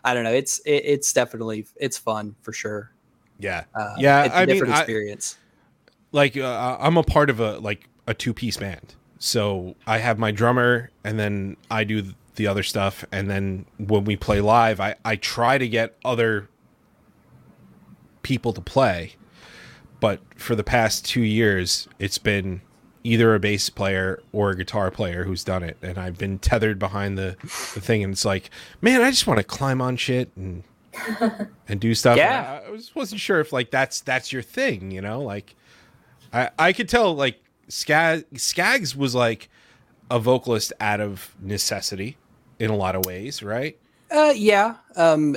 [0.04, 2.90] i don't know it's it, it's definitely it's fun for sure.
[3.38, 3.64] Yeah.
[3.74, 5.36] uh, Yeah, it's a I mean, different I- experience.
[6.12, 8.94] Like uh, I'm a part of a like a two piece band.
[9.18, 12.02] So I have my drummer and then I do
[12.36, 16.48] the other stuff and then when we play live I I try to get other
[18.22, 19.14] people to play.
[20.00, 22.62] But for the past 2 years it's been
[23.04, 26.78] either a bass player or a guitar player who's done it and I've been tethered
[26.78, 27.36] behind the
[27.74, 28.50] the thing and it's like,
[28.80, 30.64] man, I just want to climb on shit and
[31.68, 32.16] and do stuff.
[32.16, 32.60] Yeah.
[32.64, 35.20] I, I just wasn't sure if like that's that's your thing, you know?
[35.20, 35.54] Like
[36.32, 39.48] I I could tell like Skag, Skaggs was like
[40.10, 42.16] a vocalist out of necessity
[42.62, 43.76] in a lot of ways, right?
[44.12, 45.36] uh yeah um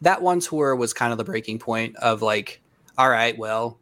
[0.00, 2.60] that one tour was kind of the breaking point of like
[2.98, 3.78] all right well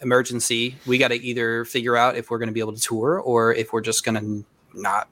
[0.00, 3.20] emergency we got to either figure out if we're going to be able to tour
[3.20, 5.08] or if we're just going to not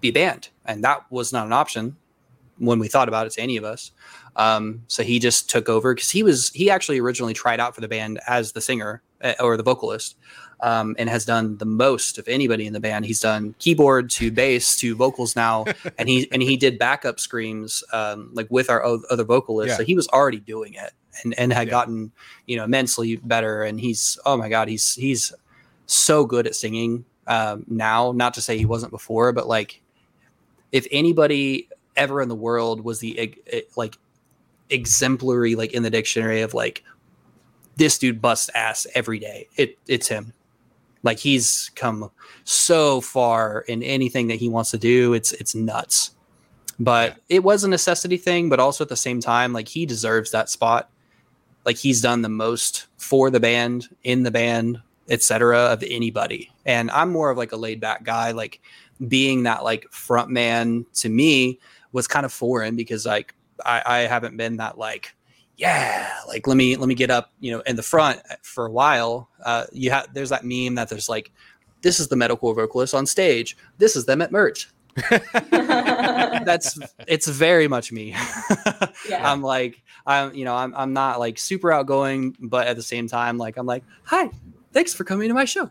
[0.00, 0.48] be banned.
[0.64, 1.96] and that was not an option
[2.58, 3.92] when we thought about it to any of us
[4.36, 7.80] um, so he just took over because he was he actually originally tried out for
[7.82, 10.16] the band as the singer uh, or the vocalist
[10.64, 13.04] um, and has done the most of anybody in the band.
[13.04, 15.66] He's done keyboard to bass to vocals now,
[15.98, 19.72] and he and he did backup screams um, like with our o- other vocalists.
[19.72, 19.76] Yeah.
[19.76, 20.92] So he was already doing it
[21.22, 21.70] and and had Yeah.
[21.72, 22.12] gotten
[22.46, 23.62] you know immensely better.
[23.62, 25.32] And he's oh my god, he's he's
[25.86, 28.12] so good at singing um, now.
[28.12, 29.82] Not to say he wasn't before, but like
[30.72, 33.36] if anybody ever in the world was the
[33.76, 33.98] like
[34.70, 36.82] exemplary like in the dictionary of like
[37.76, 40.32] this dude busts ass every day it it's him
[41.04, 42.10] like he's come
[42.42, 46.10] so far in anything that he wants to do it's it's nuts.
[46.80, 50.32] But it was a necessity thing but also at the same time like he deserves
[50.32, 50.90] that spot.
[51.64, 56.50] Like he's done the most for the band in the band etc of anybody.
[56.66, 58.32] And i'm more of like a laid back guy.
[58.32, 58.60] Like
[59.06, 61.60] being that like front man to me
[61.92, 65.14] was kind of foreign because like I, I haven't been that like
[65.56, 68.70] yeah like let me let me get up you know in the front for a
[68.70, 71.32] while uh you have there's that meme that there's like
[71.82, 74.68] this is the metalcore vocalist on stage this is them at merch
[75.50, 78.14] that's it's very much me
[79.08, 79.30] Yeah.
[79.30, 83.08] i'm like i'm you know i'm, I'm not like super outgoing but at the same
[83.08, 84.30] time like i'm like hi
[84.72, 85.70] thanks for coming to my show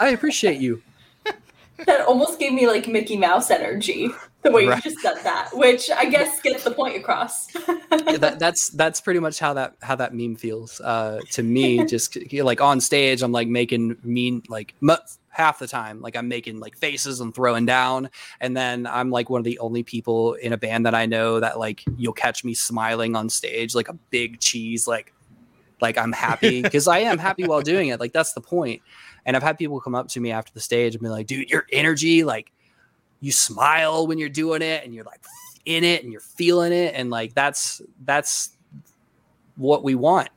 [0.00, 0.82] i appreciate you
[1.86, 4.10] that almost gave me like Mickey Mouse energy.
[4.42, 4.84] The way Right.
[4.84, 7.46] you just said that, which I guess gets the point across.
[7.54, 11.84] Yeah, that, that's that's pretty much how that how that meme feels uh, to me.
[11.86, 14.96] Just like on stage, I'm like making mean like mu-
[15.28, 18.10] half the time, like I'm making like faces and throwing down,
[18.40, 21.38] and then I'm like one of the only people in a band that I know
[21.38, 25.12] that like you'll catch me smiling on stage like a big cheese, like
[25.80, 28.00] like I'm happy because I am happy while doing it.
[28.00, 28.82] Like that's the point.
[29.24, 31.48] And I've had people come up to me after the stage and be like, "Dude,
[31.48, 32.50] your energy, like."
[33.22, 35.22] You smile when you're doing it, and you're like
[35.64, 38.50] in it and you're feeling it and like that's that's
[39.56, 40.28] what we want.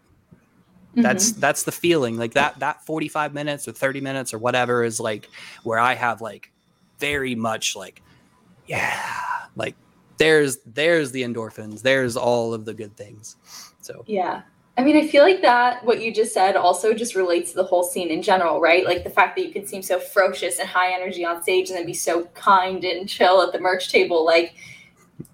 [0.93, 1.41] That's mm-hmm.
[1.41, 5.27] that's the feeling like that that 45 minutes or 30 minutes or whatever is like
[5.63, 6.53] where i have like
[6.99, 8.01] very much like
[8.65, 9.03] yeah
[9.57, 9.75] like
[10.17, 13.35] there's there's the endorphins there's all of the good things.
[13.81, 14.43] So Yeah.
[14.77, 17.63] I mean, I feel like that, what you just said, also just relates to the
[17.63, 18.85] whole scene in general, right?
[18.85, 21.77] Like the fact that you can seem so ferocious and high energy on stage and
[21.77, 24.25] then be so kind and chill at the merch table.
[24.25, 24.55] Like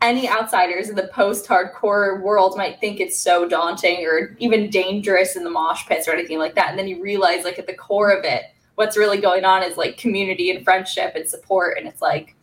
[0.01, 5.35] any outsiders in the post hardcore world might think it's so daunting or even dangerous
[5.35, 6.69] in the mosh pits or anything like that.
[6.69, 8.43] And then you realize, like, at the core of it,
[8.75, 11.79] what's really going on is like community and friendship and support.
[11.79, 12.35] And it's like,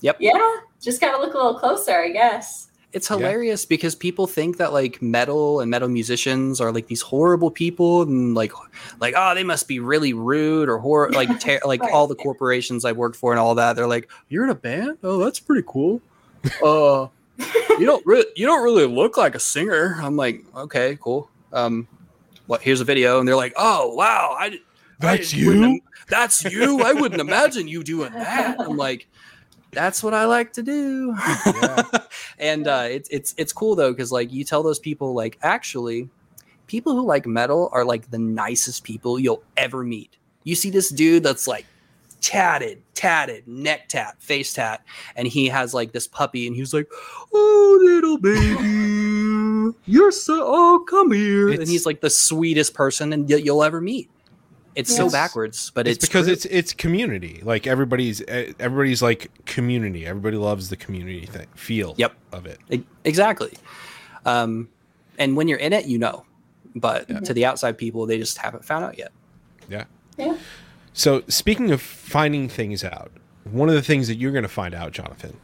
[0.00, 0.18] Yep.
[0.20, 2.67] Yeah, just got to look a little closer, I guess.
[2.98, 3.16] It's Yeah.
[3.16, 8.02] hilarious because people think that like metal and metal musicians are like these horrible people
[8.02, 8.52] and like
[9.00, 12.84] like oh they must be really rude or hor- like ter- like all the corporations
[12.84, 14.98] I've worked for and all that they're like you're in a band?
[15.02, 16.00] Oh that's pretty cool.
[16.62, 17.08] Uh
[17.78, 19.96] you don't really you don't really look like a singer.
[20.02, 21.30] I'm like okay cool.
[21.52, 21.86] Um
[22.46, 23.18] what here's a video.
[23.20, 24.58] And they're like oh wow I I
[25.16, 25.64] That's wouldn't you?
[25.64, 26.82] im- that's you?
[26.82, 28.58] I wouldn't imagine you doing that.
[28.58, 29.06] I'm like
[29.72, 31.14] that's what I like to do.
[31.46, 31.82] Yeah.
[32.38, 36.08] and uh, it's it's it's cool though because like you tell those people like actually
[36.66, 40.16] people who like metal are like the nicest people you'll ever meet.
[40.44, 41.66] You see this dude that's like
[42.20, 44.82] tatted tatted neck tat face tat
[45.14, 46.88] and he has like this puppy and he's like
[47.32, 51.48] oh little baby you're so oh come here.
[51.50, 54.10] And he's like the sweetest person and you'll ever meet
[54.78, 56.32] it's so backwards but it's, it's, because true.
[56.32, 57.40] it's it's community.
[57.42, 60.06] Like everybody's everybody's like community.
[60.06, 62.14] Everybody loves the community thing, feel Yep.
[62.32, 62.60] of it.
[63.04, 63.52] Exactly.
[64.24, 64.68] Um,
[65.18, 66.24] and when you're in it, you know.
[66.74, 67.20] But Yeah.
[67.20, 69.10] to the outside people, they just haven't found out yet.
[69.68, 69.84] Yeah.
[70.16, 70.36] Yeah.
[70.92, 73.10] So speaking of finding things out,
[73.44, 75.36] one of the things that you're going to find out, Jonathan,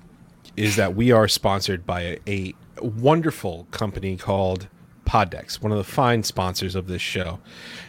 [0.56, 4.68] is that we are sponsored by a, a wonderful company called
[5.04, 7.38] Poddex, one of the fine sponsors of this show.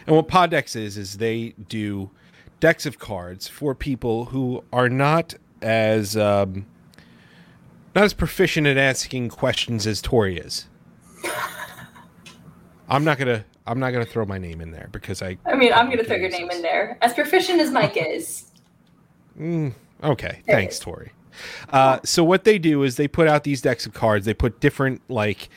[0.06, 2.10] And what Poddex is is they do
[2.60, 6.66] decks of cards for people who are not as um,
[7.94, 10.66] not as proficient at asking questions as Tori is.
[12.88, 15.72] I'm not gonna I'm not gonna throw my name in there because I I mean,
[15.72, 16.98] I'm going to throw your name in there.
[17.02, 18.44] As proficient as Mike is.
[19.38, 20.80] Mm, okay, There thanks, is.
[20.80, 21.12] Tori.
[21.68, 24.24] Uh, so what they do is they put out these decks of cards.
[24.24, 25.50] They put different like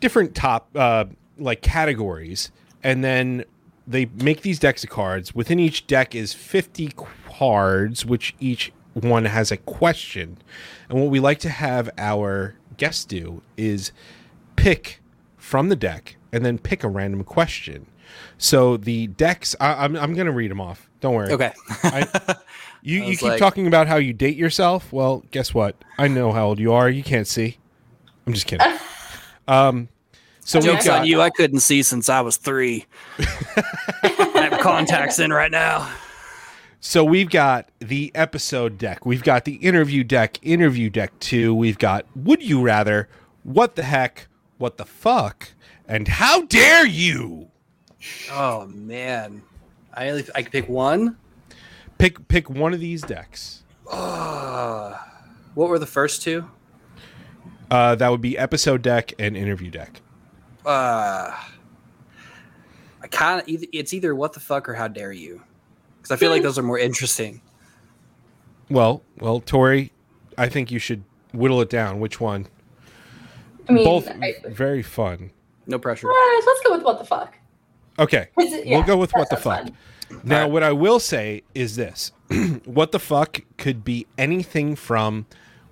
[0.00, 1.06] different top uh,
[1.38, 2.50] like categories,
[2.82, 3.44] and then
[3.86, 5.34] they make these decks of cards.
[5.34, 6.92] Within each deck is fifty
[7.28, 10.38] cards, which each one has a question.
[10.88, 13.92] And what we like to have our guests do is
[14.56, 15.00] pick
[15.36, 17.86] from the deck and then pick a random question.
[18.38, 20.88] So the decks, I, I'm I'm gonna read them off.
[21.00, 21.32] Don't worry.
[21.32, 21.52] Okay.
[21.82, 22.34] I,
[22.82, 24.92] you I you keep like- talking about how you date yourself.
[24.92, 25.76] Well, guess what?
[25.98, 26.88] I know how old you are.
[26.88, 27.58] You can't see.
[28.26, 28.66] I'm just kidding.
[29.48, 29.88] um,
[30.40, 31.20] So we've Jokes got on you.
[31.20, 32.86] I couldn't see since I was three.
[33.18, 35.90] I have contacts in right now.
[36.80, 39.04] So we've got the episode deck.
[39.04, 41.54] We've got the interview deck, interview deck two.
[41.54, 43.08] We've got would you rather,
[43.42, 44.28] what the heck,
[44.58, 45.48] what the fuck,
[45.88, 47.48] and how dare you?
[48.30, 49.42] Oh man,
[49.92, 51.16] I only, I can pick one.
[51.98, 53.64] Pick pick one of these decks.
[53.90, 54.96] Uh,
[55.54, 56.48] what were the first two?
[57.70, 60.00] Uh, that would be episode deck and interview deck.
[60.64, 61.34] Uh,
[63.02, 65.42] I kind of it's either what the fuck or how dare you,
[65.98, 67.40] because I feel like those are more interesting.
[68.68, 69.92] Well, well, Tori,
[70.36, 72.00] I think you should whittle it down.
[72.00, 72.46] Which one?
[73.68, 75.30] I mean, Both I, very fun.
[75.66, 76.08] No pressure.
[76.10, 76.14] uh,
[76.46, 77.36] let's go with what the fuck.
[77.98, 79.64] Okay, it- we'll go with what the fuck.
[79.64, 79.76] fun.
[80.22, 80.52] Now, Alright.
[80.52, 82.12] what I will say is this:
[82.64, 85.26] what the fuck could be anything from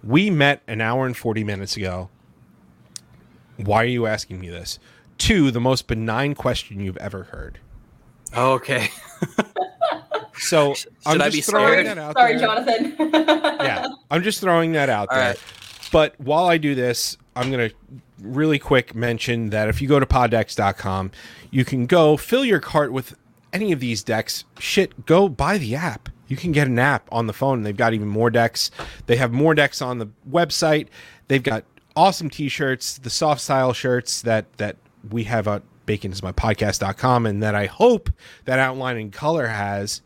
[0.04, 2.08] we met an hour and forty minutes ago.
[3.56, 4.78] Why are you asking me this?
[5.18, 7.58] To the most benign question you've ever heard.
[8.36, 8.88] Okay.
[10.36, 10.74] So
[11.06, 11.86] I'm I just be throwing scared?
[11.86, 12.46] that out Sorry, there.
[12.46, 12.96] Jonathan.
[13.64, 15.28] yeah, I'm just throwing that out All there.
[15.28, 15.42] right.
[15.92, 17.74] But while I do this, I'm going to
[18.20, 21.12] really quick mention that if you go to poddex.com,
[21.50, 23.14] you can go fill your cart with
[23.52, 24.44] any of these decks.
[24.58, 26.08] Shit, go buy the app.
[26.28, 27.62] You can get an app on the phone.
[27.62, 28.70] They've got even more decks.
[29.06, 30.88] They have more decks on the website.
[31.28, 31.64] They've got
[31.96, 34.76] awesome t-shirts, the soft style shirts that that
[35.10, 38.10] we have at baconismypodcast.com and that I hope
[38.46, 40.00] that outline in color has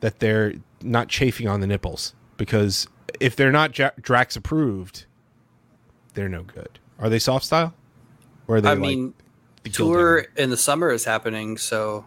[0.00, 2.86] that they're not chafing on the nipples because
[3.20, 5.06] if they're not Drax approved,
[6.12, 6.78] they're no good.
[6.98, 7.74] Are they soft style?
[8.46, 9.14] Or are they I like mean,
[9.62, 12.04] the tour in the summer is happening, so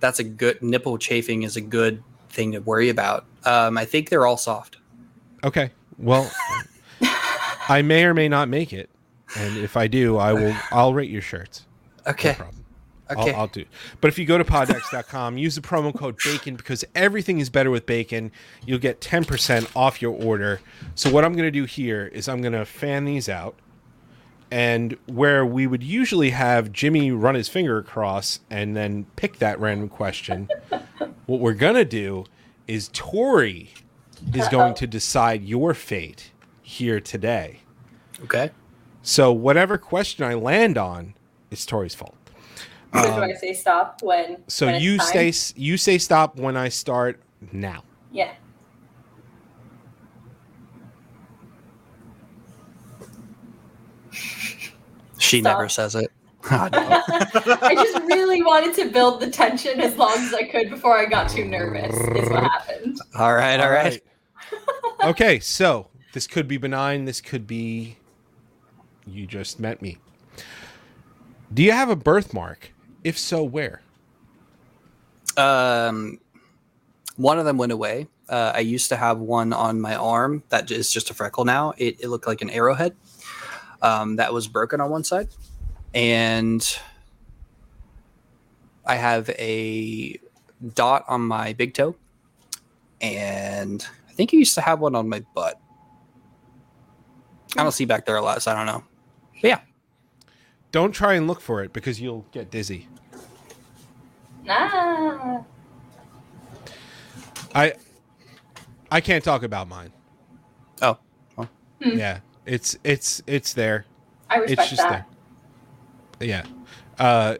[0.00, 3.24] that's a good nipple chafing is a good thing to worry about.
[3.44, 4.78] Um, I think they're all soft.
[5.44, 5.70] Okay.
[5.98, 6.30] Well,
[7.68, 8.90] I may or may not make it,
[9.36, 10.54] and if I do, I will.
[10.72, 11.66] I'll rate your shirts.
[12.06, 12.28] Okay.
[12.28, 12.38] No Okay.
[12.38, 12.64] problem.
[13.10, 13.34] Okay.
[13.34, 13.64] I'll, I'll do.
[14.00, 17.68] But if you go to poddex.com, use the promo code BACON because everything is better
[17.68, 18.30] with bacon.
[18.66, 20.60] You'll get 10% off your order.
[20.94, 23.56] So, what I'm going to do here is I'm going to fan these out.
[24.50, 29.60] And where we would usually have Jimmy run his finger across and then pick that
[29.60, 30.48] random question,
[31.26, 32.24] what we're going to do
[32.66, 33.70] is Tori
[34.34, 36.30] is going to decide your fate
[36.62, 37.60] here today.
[38.24, 38.50] okay.
[39.02, 41.14] So, whatever question I land on,
[41.50, 42.16] it's Tori's fault.
[42.92, 44.34] so do I say stop when?
[44.34, 45.32] Um, So when it's you time?
[45.32, 47.20] say you say stop when I start
[47.52, 47.82] now.
[48.12, 48.32] Yeah.
[55.20, 55.58] She Stop.
[55.58, 56.10] never says it.
[56.50, 56.68] No.
[56.72, 61.04] I just really wanted to build the tension as long as I could before I
[61.04, 61.94] got too nervous.
[61.94, 62.98] Is what happened.
[63.14, 63.60] all right.
[63.60, 64.02] All right.
[65.04, 67.04] okay, so this could be benign.
[67.04, 67.98] This could be
[69.06, 69.98] you just met me.
[71.52, 72.72] Do you have a birthmark?
[73.04, 73.82] If so, where?
[75.36, 76.20] Um,
[77.16, 78.06] one of them went away.
[78.28, 81.74] Uh, I used to have one on my arm that is just a freckle now.
[81.76, 82.94] It, it looked like an arrowhead
[83.82, 85.28] um, that was broken on one side.
[85.94, 86.78] And
[88.86, 90.18] I have a
[90.74, 91.96] dot on my big toe.
[93.00, 95.60] And I think I used to have one on my butt.
[97.56, 98.84] I don't see back there a lot, so I don't know.
[99.40, 99.60] But yeah.
[100.72, 102.86] Don't try and look for it because you'll get dizzy.
[104.44, 105.42] Nah.
[107.54, 107.74] I
[108.90, 109.92] I can't talk about mine.
[110.82, 110.98] Oh,
[111.36, 111.48] well,
[111.80, 112.20] Yeah,
[112.50, 113.84] it's it's it's there.
[114.28, 115.06] I It's respect just that.
[116.18, 116.28] there.
[116.28, 116.44] Yeah.
[116.98, 117.36] Uh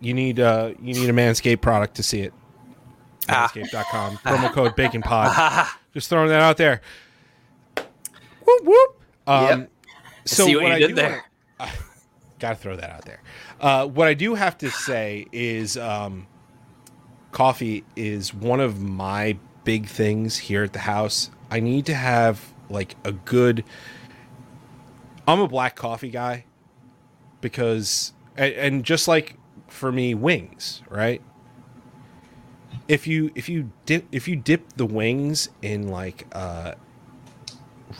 [0.00, 2.32] you need uh you need a Manscaped product to see it.
[3.28, 3.50] Ah.
[3.54, 4.16] Manscaped.com.
[4.18, 5.66] Promo code Bacon Pod.
[5.94, 6.80] Just throwing that out there.
[8.44, 9.00] Whoop whoop.
[9.26, 9.70] Um, Yep.
[10.24, 11.24] So see what, you I did do there.
[12.38, 13.20] Got to throw that out there.
[13.60, 16.26] Uh, what I do have to say is, um,
[17.32, 21.30] coffee is one of my big things here at the house.
[21.50, 23.64] I need to have like a good.
[25.28, 26.46] I'm a black coffee guy
[27.42, 29.36] because, and, just like
[29.66, 31.20] for me, wings, right?
[32.88, 36.76] If you if you dip if you dip the wings in like uh,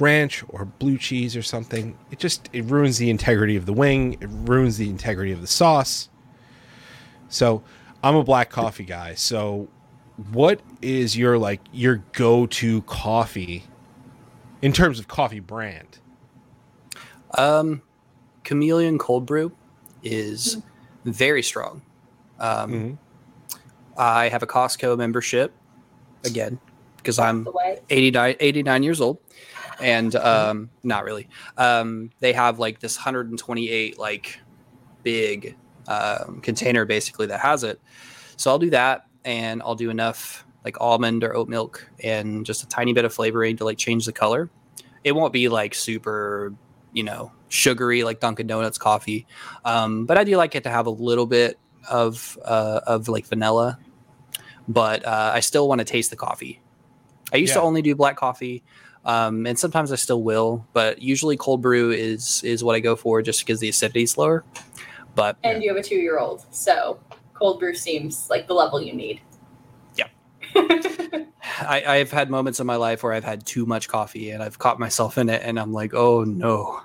[0.01, 4.15] ranch or blue cheese or something it just it ruins the integrity of the wing
[4.15, 6.09] it ruins the integrity of the sauce.
[7.29, 7.63] So
[8.03, 9.15] i'm a black coffee guy.
[9.15, 9.69] So
[10.33, 13.65] what is your like your go-to coffee
[14.63, 15.99] in terms of coffee brand
[17.37, 17.83] Um,
[18.45, 19.53] Chameleon Cold Brew
[20.03, 20.59] is
[21.05, 21.83] very strong.
[22.41, 22.99] Um, Mhm.
[23.97, 25.53] I have a Costco membership
[26.25, 26.59] again
[26.97, 27.47] because I'm
[27.91, 29.19] 89, 89 years old,
[29.81, 31.29] and um, not really.
[31.57, 34.41] Um, they have like this 128 like
[35.03, 35.57] big
[35.89, 37.81] um, container basically that has it.
[38.37, 42.63] So I'll do that, and I'll do enough like almond or oat milk and just
[42.63, 44.51] a tiny bit of flavoring to like change the color.
[45.03, 46.53] It won't be like super,
[46.93, 49.27] you know, sugary like Dunkin' Donuts coffee,
[49.65, 51.59] um, but I do like it to have a little bit
[51.89, 53.79] of uh, of like vanilla.
[54.67, 56.61] But uh, I still want to taste the coffee.
[57.33, 58.63] I used to only do black coffee,
[59.05, 62.97] um, and sometimes I still will, but usually cold brew is is what I go
[62.97, 64.45] for just because the acidity is lower.
[65.15, 67.01] But And you have a two year old, so
[67.35, 69.21] cold brew seems like the level you need.
[71.61, 74.59] I, I've had moments in my life where I've had too much coffee and I've
[74.59, 76.81] caught myself in it, and I'm like, oh no,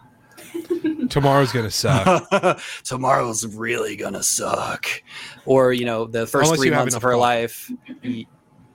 [1.10, 2.30] Tomorrow's gonna suck.
[2.84, 4.88] tomorrow's really gonna suck.
[5.46, 7.20] Or you know, the first Unless three months of her coffee.
[7.20, 7.72] life.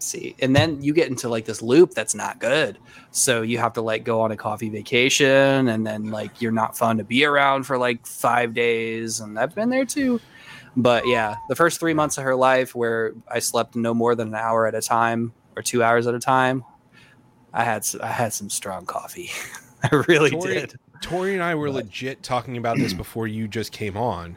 [0.01, 2.79] See, and then you get into like this loop that's not good.
[3.11, 6.77] So you have to like go on a coffee vacation, and then like you're not
[6.79, 10.21] fun to be around for like five days, and I've been there too.
[10.77, 14.29] But yeah, the first three months of her life where I slept no more than
[14.29, 16.65] an hour at a time or two hours at a time,
[17.53, 19.31] I had s- I had some strong coffee.
[19.83, 20.75] I really Tori- did.
[21.01, 24.37] Tori and I were legit talking about this before you just came on.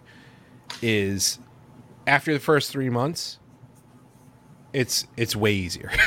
[0.81, 1.37] Is
[2.07, 3.37] after the first three months,
[4.73, 5.91] it's it's way easier.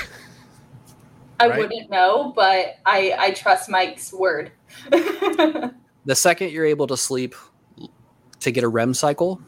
[1.41, 1.59] I Right.
[1.59, 4.53] wouldn't know, but I I trust Mike's word.
[4.91, 5.75] the
[6.15, 7.35] second you're able to sleep
[8.41, 9.41] to get a REM cycle,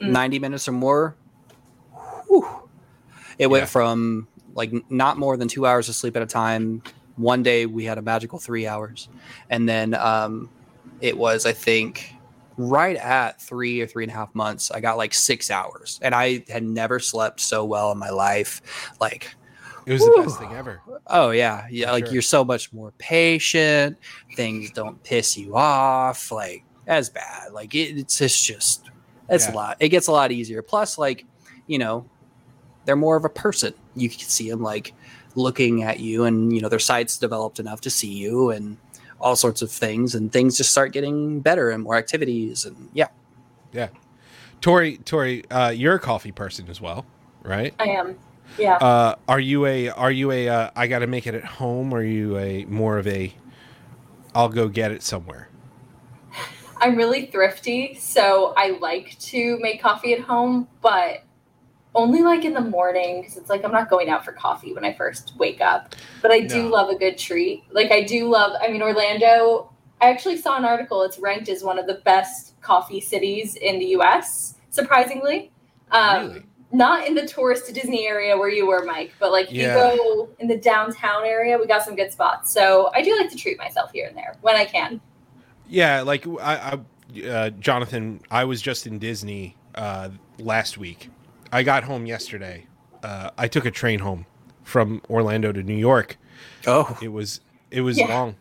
[0.00, 0.10] Mm.
[0.12, 1.14] 90 minutes or more,
[2.28, 2.46] whew,
[3.38, 3.66] it went Yeah.
[3.66, 6.82] from like not more than two hours of sleep at a time.
[7.16, 9.08] One day we had a magical three hours.
[9.50, 10.48] And then um,
[11.00, 12.14] it was, I think,
[12.56, 15.98] right at three or three and a half months, I got like six hours.
[16.02, 18.60] And I had never slept so well in my life.
[19.00, 19.34] Like,
[19.86, 20.80] It was the best thing ever.
[21.06, 21.86] Oh yeah, yeah.
[21.86, 22.12] For Like sure.
[22.14, 23.96] you're so much more patient.
[24.34, 27.52] Things don't piss you off like as bad.
[27.52, 28.89] Like it, it's it's just
[29.30, 29.52] it's Yeah.
[29.52, 29.76] a lot.
[29.80, 30.62] It gets a lot easier.
[30.62, 31.24] Plus, like
[31.66, 32.04] you know,
[32.84, 33.74] they're more of a person.
[33.94, 34.92] You can see them like
[35.36, 38.76] looking at you, and you know their sights developed enough to see you, and
[39.20, 43.08] all sorts of things, and things just start getting better and more activities, and yeah,
[43.72, 43.88] yeah.
[44.60, 47.06] Tori, Tori, uh, you're a coffee person as well,
[47.42, 47.72] right?
[47.78, 48.16] I am.
[48.58, 48.74] Yeah.
[48.76, 51.94] Uh, are you a are you a uh, I got to make it at home?
[51.94, 53.32] Or are you a more of a
[54.34, 55.48] I'll go get it somewhere?
[56.80, 61.24] I'm really thrifty, so I like to make coffee at home, but
[61.94, 64.84] only like in the morning because it's like I'm not going out for coffee when
[64.84, 65.94] I first wake up.
[66.22, 66.68] But I do No.
[66.68, 67.64] love a good treat.
[67.72, 68.52] Like I do love.
[68.62, 69.72] I mean, Orlando.
[70.00, 71.02] I actually saw an article.
[71.02, 74.54] It's ranked as one of the best coffee cities in the U.S.
[74.70, 75.50] Surprisingly,
[75.90, 76.42] um, Really?
[76.72, 79.66] not in the tourist Disney area where you were, Mike, but like Yeah.
[79.66, 82.50] you go in the downtown area, we got some good spots.
[82.54, 85.00] So I do like to treat myself here and there when I can.
[85.70, 86.78] Yeah, like I,
[87.20, 91.08] I uh, Jonathan, I was just in Disney uh, last week.
[91.52, 92.66] I got home yesterday.
[93.02, 94.26] Uh, I took a train home
[94.64, 96.18] from Orlando to New York.
[96.66, 97.40] Oh, It was
[97.70, 98.06] it was Yeah.
[98.08, 98.36] long.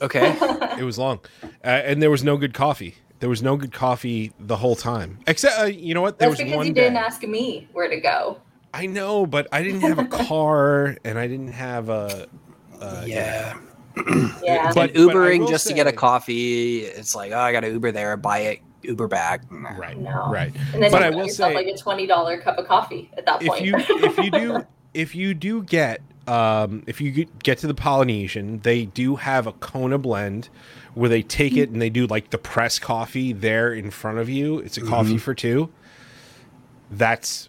[0.00, 0.36] okay.
[0.78, 1.20] It was long,
[1.62, 2.94] uh, and there was no good coffee.
[3.20, 5.18] There was no good coffee the whole time.
[5.26, 6.18] Except, uh, you know what?
[6.18, 6.98] There That's was because one you didn't day.
[6.98, 8.40] ask me where to go.
[8.72, 12.26] I know, but I didn't have a car, and I didn't have a.
[12.80, 13.58] Uh, yeah.
[14.42, 14.72] Yeah.
[14.74, 17.92] But- Ubering will just to get a coffee, it's like, oh, I got to Uber
[17.92, 19.42] there, buy it, Uber back.
[19.50, 19.96] Right.
[19.96, 20.28] No.
[20.30, 20.52] Right.
[20.74, 23.10] and then but you I will yourself say- like a twenty dollar cup of coffee
[23.16, 23.64] at that if point.
[23.64, 27.74] you if you do if you do get um if you get- get to the
[27.74, 30.48] Polynesian, they do have a Kona blend
[30.94, 34.28] where they take it and they do like the press coffee there in front of
[34.28, 34.58] you.
[34.58, 35.70] It's a coffee for two.
[36.90, 37.48] That's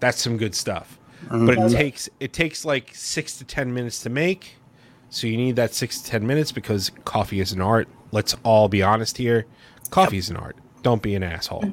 [0.00, 0.98] that's some good stuff.
[1.30, 4.56] But it takes it takes like 6 to 10 minutes to make.
[5.14, 7.86] So you need that 6 to 10 minutes because coffee is an art.
[8.10, 9.46] Let's all be honest here.
[9.90, 10.56] Coffee is an art.
[10.82, 11.64] Don't be an asshole.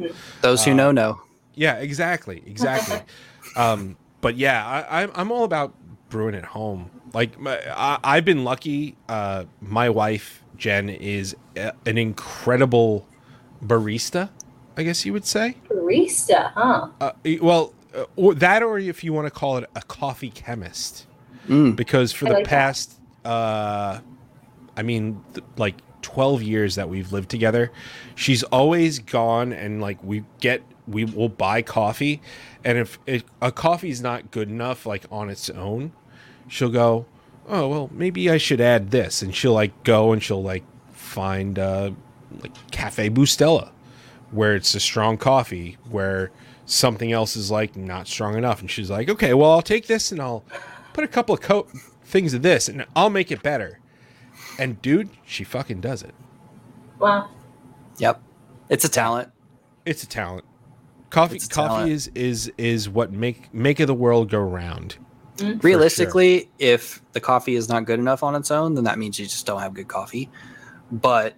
[0.42, 1.20] Those who know, know.
[1.56, 3.00] Yeah, exactly, exactly.
[3.56, 5.74] um, but yeah, I, I'm I'm all about
[6.10, 6.92] brewing at home.
[7.14, 8.96] Like my, I, I've been lucky.
[9.10, 13.08] Uh, my wife Jen is a, an incredible
[13.66, 14.30] barista.
[14.78, 15.58] I guess you would say.
[15.68, 16.90] Barista, huh?
[17.02, 17.12] Uh,
[17.42, 21.08] well, uh, or that, or if you want to call it a coffee chemist,
[21.48, 21.76] Mm.
[21.76, 22.50] because for I the like that.
[22.50, 24.00] past, uh,
[24.76, 27.72] I mean, th- like twelve years that we've lived together,
[28.16, 32.22] she's always gone and like we get we will buy coffee,
[32.64, 35.92] and if it, a coffee's not good enough like on its own,
[36.48, 37.06] she'll go,
[37.48, 41.60] oh well, maybe I should add this, and she'll like go and she'll like find
[41.60, 41.92] uh,
[42.42, 43.70] like Cafe Bustelo,
[44.32, 46.32] where it's a strong coffee where
[46.66, 50.10] something else is like not strong enough and she's like okay well i'll take this
[50.12, 50.42] and i'll
[50.94, 51.68] put a couple of co-
[52.12, 53.80] things of this and i'll make it better
[54.60, 56.14] and dude she fucking does it
[57.02, 57.30] Wow.
[57.98, 58.22] Yep.
[58.70, 59.30] It's a talent.
[59.86, 60.46] It's a talent.
[61.10, 61.92] Coffee a coffee talent.
[61.92, 64.98] is is is what make make of the world go round.
[65.38, 65.60] Mm-hmm.
[65.60, 69.26] Realistically, if the coffee is not good enough on its own, then that means you
[69.26, 70.30] just don't have good coffee.
[70.92, 71.34] But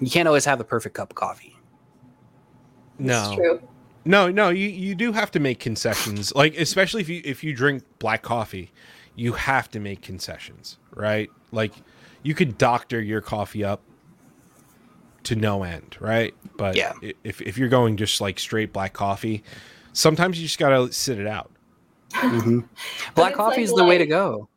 [0.00, 1.56] you can't always have the perfect cup of coffee.
[2.98, 3.60] No.
[4.04, 4.10] It's true.
[4.10, 6.34] No, no, you, you do have to make concessions.
[6.34, 8.70] Like especially if you if you drink black coffee,
[9.16, 11.30] you have to make concessions, right?
[11.52, 11.72] Like
[12.22, 13.80] you could doctor your coffee up
[15.24, 16.34] to no end, right?
[16.56, 16.92] But Yeah.
[17.22, 19.42] if if you're going just like straight black coffee,
[19.92, 21.50] sometimes you just got to sit it out.
[22.10, 22.60] Mm-hmm.
[23.14, 24.48] Black it's coffee is like the way to go.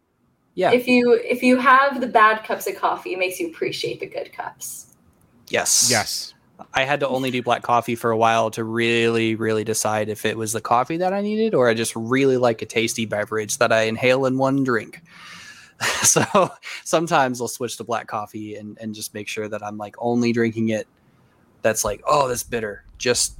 [0.55, 0.71] Yeah.
[0.71, 4.07] If you if you have the bad cups of coffee, it makes you appreciate the
[4.07, 4.93] good cups.
[5.49, 5.87] yes.
[5.89, 6.33] Yes.
[6.73, 10.25] I had to only do black coffee for a while to really, really decide if
[10.25, 13.57] it was the coffee that I needed or I just really like a tasty beverage
[13.59, 15.01] that I inhale in one drink.
[16.03, 16.51] so
[16.83, 20.31] sometimes I'll switch to black coffee and, and just make sure that I'm like only
[20.33, 20.87] drinking it
[21.61, 23.37] that's like, oh, that's bitter, just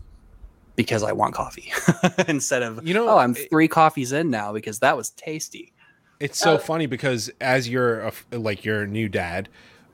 [0.75, 1.71] because I want coffee
[2.27, 5.73] instead of, You know, oh, I'm it- three coffees in now because that was tasty.
[6.19, 9.49] It's so Uh, funny because as you're a, like you're a new dad,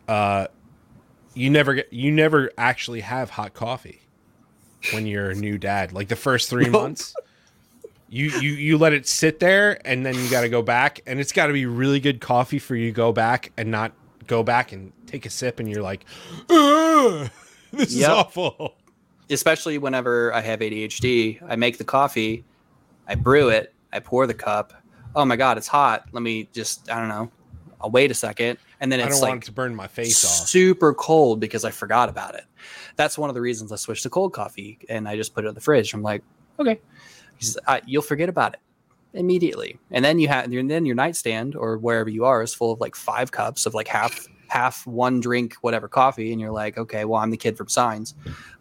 [0.08, 0.48] uh,
[1.34, 4.02] you never get you never actually have hot coffee
[4.92, 5.94] when you're a new dad.
[5.94, 7.16] Like the first three months,
[8.10, 11.20] you you you let it sit there, and then you got to go back, and
[11.20, 13.94] it's got to be really good coffee for you to go back and not
[14.28, 16.06] go back and take a sip, and you're like,
[16.50, 17.30] "Ugh,
[17.72, 18.76] this is awful.
[19.30, 22.44] especially whenever I have ADHD, I make the coffee,
[23.08, 24.74] I brew it, I pour the cup.
[25.16, 26.06] Oh my god, it's hot.
[26.12, 27.32] Let me just I don't know.
[27.82, 29.88] I'll wait a second, and then I it's don't want like it to burn my
[29.88, 30.48] face off.
[30.48, 32.44] super cold because I forgot about it.
[32.98, 35.48] That's one of the reasons I switched to cold coffee, and I just put it
[35.48, 35.94] in the fridge.
[35.94, 36.22] I'm like,
[36.60, 36.80] okay,
[37.66, 38.60] I- you'll forget about it
[39.14, 42.72] immediately, and then you have and then your nightstand or wherever you are is full
[42.74, 46.78] of like five cups of like half half one drink whatever coffee, and you're like,
[46.78, 48.14] okay, well I'm the kid from Signs.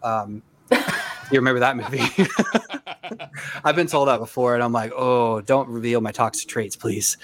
[0.03, 2.01] Um, you remember that movie?
[3.65, 7.16] I've been told that before, and I'm like, oh, don't reveal my toxic traits, please.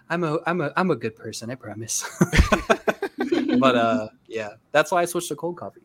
[0.09, 2.07] I'm a I'm a I'm a good person, I promise.
[3.59, 5.81] but uh, yeah, that's why I switched to cold coffee.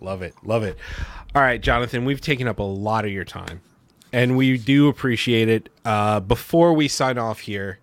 [0.00, 0.34] Love it.
[0.42, 0.76] Love it.
[1.34, 3.60] All right, Jonathan, we've taken up a lot of your time
[4.12, 5.68] and we do appreciate it.
[5.84, 7.78] Uh, before we sign off here,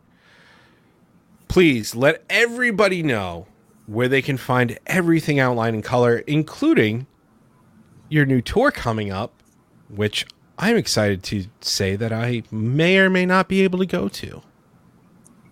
[1.47, 3.47] please let everybody know
[3.85, 7.05] where they can find everything Outline in Color, including
[8.09, 9.33] your new tour coming up,
[9.89, 10.25] which
[10.57, 14.41] I'm excited to say that I may or may not be able to go to.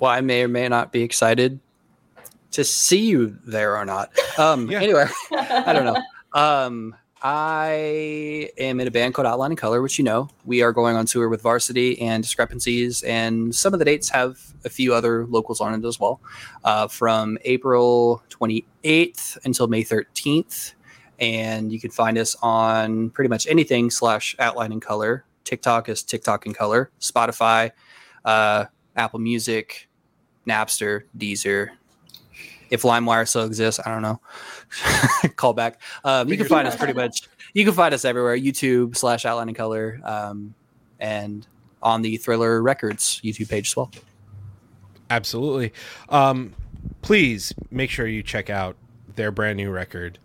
[0.01, 1.59] Well, I may or may not be excited
[2.53, 4.11] to see you there or not.
[4.39, 4.81] Um, Yeah.
[4.81, 6.01] Anyway, I don't know.
[6.33, 10.27] Um, I am in a band called Outline in Color, which you know.
[10.43, 14.39] We are going on tour with Varsity and Discrepancies, and some of the dates have
[14.65, 16.19] a few other locals on it as well.
[16.63, 20.73] Uh, from April 28th until May 13th,
[21.19, 25.25] and you can find us on pretty much anything slash Outline in Color.
[25.43, 26.89] TikTok is TikTok in Color.
[26.99, 27.69] Spotify,
[28.25, 28.65] uh,
[28.95, 29.87] Apple Music,
[30.47, 31.69] Napster, Deezer.
[32.69, 34.21] If LimeWire still exists, I don't know.
[35.35, 35.81] Call back.
[36.03, 37.27] Um, you can find us pretty much.
[37.53, 38.37] You can find us everywhere.
[38.37, 40.53] YouTube slash Outline in Color, um,
[40.99, 41.45] and
[41.83, 43.91] on the Thriller Records YouTube page as well.
[45.09, 45.73] Absolutely.
[46.07, 46.53] Um,
[47.01, 48.77] please make sure you check out
[49.15, 50.19] their brand new record,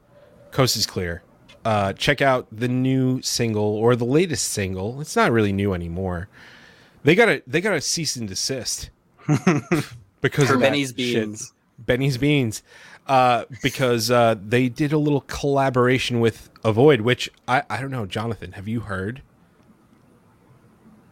[0.52, 1.22] Coast is Clear.
[1.64, 5.00] Uh, check out the new single or the latest single.
[5.00, 6.28] It's not really new anymore.
[7.02, 8.90] They got a they got a cease and desist
[10.20, 10.96] because of Benny's shit.
[10.96, 11.52] Beans.
[11.78, 12.62] Benny's Beans.
[13.06, 18.04] Uh, because uh, they did a little collaboration with Avoid, which I, I don't know,
[18.04, 19.22] Jonathan, have you heard?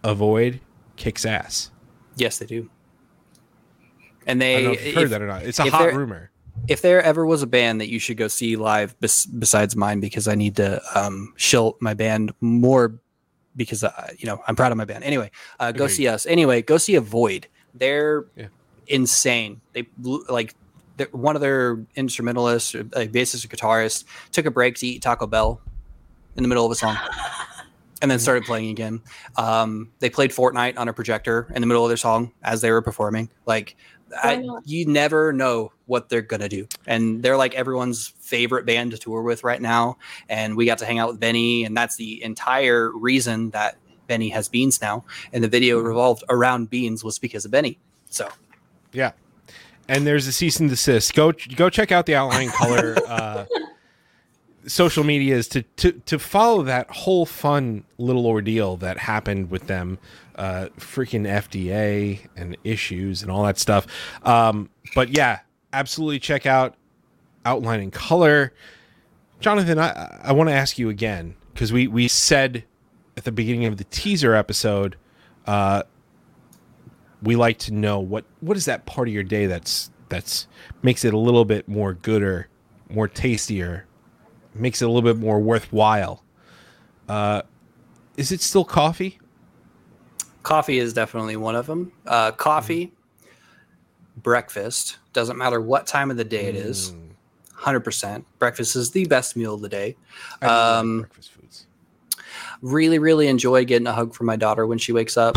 [0.03, 0.61] Avoid
[0.97, 1.71] kicks ass.
[2.17, 2.69] Yes, they do.
[4.27, 5.43] And I they, don't know if heard if, that or not.
[5.45, 6.31] It's a hot they're- rumor.
[6.69, 10.01] if there ever was a band that you should go see live bes- besides mine,
[10.01, 12.99] because I need to um, shill my band more
[13.57, 15.05] because uh, you know I'm proud of my band.
[15.05, 15.95] Anyway, uh, go Agreed.
[15.95, 16.27] see us.
[16.27, 17.47] Anyway, go see Avoid.
[17.75, 18.47] They're Yeah.
[18.86, 19.61] Insane.
[19.73, 19.86] They
[20.28, 20.55] like
[21.11, 25.61] one of their instrumentalists, a bassist or guitarist, took a break to eat Taco Bell
[26.36, 26.97] in the middle of a song.
[28.02, 29.01] And then started playing again.
[29.36, 32.70] Um, they played Fortnite on a projector in the middle of their song as they
[32.70, 33.31] were performing.
[33.47, 33.77] Like,
[34.23, 38.98] I, you never know what they're gonna do, and they're like everyone's favorite band to
[38.98, 39.97] tour with right now.
[40.28, 44.28] And we got to hang out with Benny, and that's the entire reason that Benny
[44.31, 45.05] has beans now.
[45.32, 47.78] And the video revolved around beans was because of Benny.
[48.11, 48.28] So
[48.95, 49.12] Yeah.
[49.89, 51.15] And there's a cease and desist.
[51.15, 53.45] Go go check out the outline color uh,
[54.66, 59.99] social medias to, to to follow that whole fun little ordeal that happened with them.
[60.37, 63.87] Uh, freaking FDA and issues and all that stuff.
[64.25, 65.41] Um, but yeah,
[65.73, 66.75] absolutely check out
[67.45, 68.53] Outline in Color.
[69.41, 72.65] Jonathan, I, I want to ask you again because we, we said
[73.16, 74.97] at the beginning of the teaser episode,
[75.47, 75.83] uh,
[77.25, 80.47] we like to know what what is that part of your day that's that's
[80.83, 82.49] makes it a little bit more gooder,
[82.91, 83.87] more tastier,
[84.55, 86.23] makes it a little bit more worthwhile.
[87.09, 87.43] Uh,
[88.17, 89.19] is it still coffee?
[90.43, 91.91] Coffee is definitely one of them.
[92.07, 92.93] Uh, coffee,
[94.19, 96.93] breakfast, doesn't matter what time of the day it is.
[97.59, 98.25] 100%.
[98.39, 99.97] Breakfast is the best meal of the day.
[100.43, 101.67] Really Um, breakfast foods.
[102.61, 105.37] Really, really enjoy getting a hug from my daughter when she wakes up.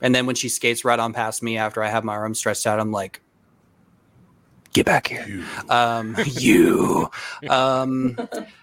[0.00, 2.66] And then when she skates right on past me after I have my arms stretched
[2.66, 3.20] out, I'm like,
[4.72, 5.44] get back here.
[5.68, 7.10] Um, you.
[7.48, 8.16] Um,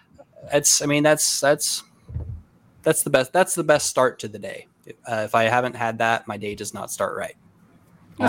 [0.53, 1.83] it's, I mean, that's, that's,
[2.83, 4.67] that's the best, that's the best start to the day.
[5.05, 7.35] Uh, if I haven't had that, my day does not start right.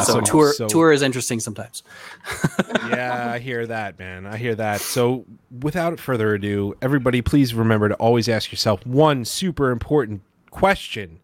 [0.04, 1.84] So tour, So- tour is interesting sometimes.
[2.88, 4.26] yeah, I hear that, man.
[4.26, 4.80] I hear that.
[4.80, 5.24] So,
[5.62, 11.20] without further ado, everybody, please remember to always ask yourself one super important question.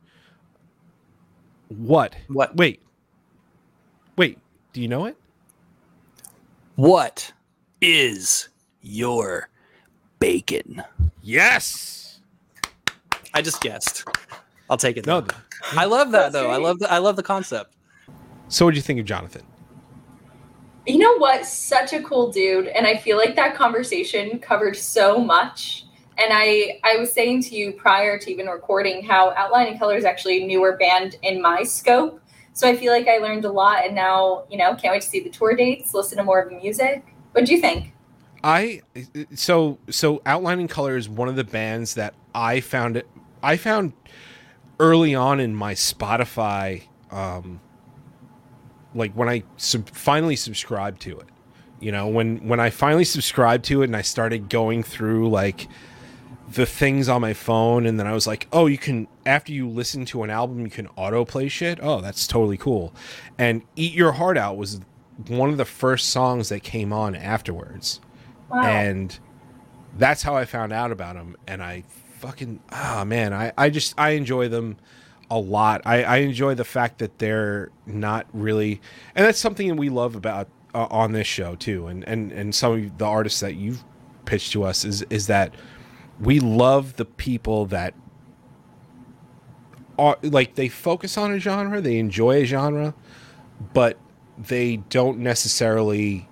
[1.78, 2.14] What?
[2.28, 2.56] What?
[2.56, 2.82] Wait.
[4.16, 4.38] Wait.
[4.72, 5.16] Do you know it?
[6.76, 7.32] What
[7.80, 8.48] is
[8.80, 9.48] your
[10.18, 10.82] bacon?
[11.22, 12.20] Yes.
[13.34, 14.04] I just guessed.
[14.70, 15.06] I'll take it.
[15.06, 15.20] No.
[15.20, 15.34] though.
[15.72, 16.50] I love that though.
[16.50, 17.74] I love the I love the concept.
[18.48, 19.42] So, what do you think of Jonathan?
[20.86, 21.46] You know what?
[21.46, 25.86] Such a cool dude, and I feel like that conversation covered so much.
[26.22, 29.96] And I, I was saying to you prior to even recording how Outline in Color
[29.96, 32.20] is actually a newer band in my scope.
[32.52, 35.08] So I feel like I learned a lot, and now you know can't wait to
[35.08, 37.04] see the tour dates, listen to more of the music.
[37.32, 37.92] What do you think?
[38.44, 38.82] I
[39.34, 43.08] so so Outline in Color is one of the bands that I found it
[43.42, 43.92] I found
[44.78, 47.60] early on in my Spotify um
[48.94, 51.28] like when I sub- finally subscribed to it.
[51.80, 55.68] You know, when when I finally subscribed to it and I started going through like
[56.54, 59.68] the things on my phone and then I was like, "Oh, you can after you
[59.68, 62.92] listen to an album, you can autoplay shit." Oh, that's totally cool.
[63.38, 64.80] And Eat Your Heart Out was
[65.28, 68.00] one of the first songs that came on afterwards
[68.50, 68.62] Wow.
[68.64, 69.18] and
[69.98, 71.36] that's how I found out about them.
[71.46, 71.84] And I
[72.18, 74.76] fucking ah man, I I just I enjoy them
[75.30, 75.82] a lot.
[75.84, 78.80] I I enjoy the fact that they're not really,
[79.14, 81.86] and that's something that we love about uh, on this show too.
[81.86, 83.84] And and and some of the artists that you've
[84.24, 85.54] pitched to us is is that
[86.22, 87.94] we love the people that
[89.98, 92.94] are like they focus on a genre, they enjoy a genre,
[93.74, 93.98] but
[94.38, 96.26] they don't necessarily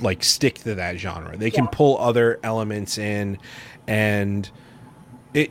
[0.00, 1.36] like stick to that genre.
[1.36, 1.70] They can Yeah.
[1.72, 3.38] pull other elements in
[3.86, 4.48] and
[5.34, 5.50] it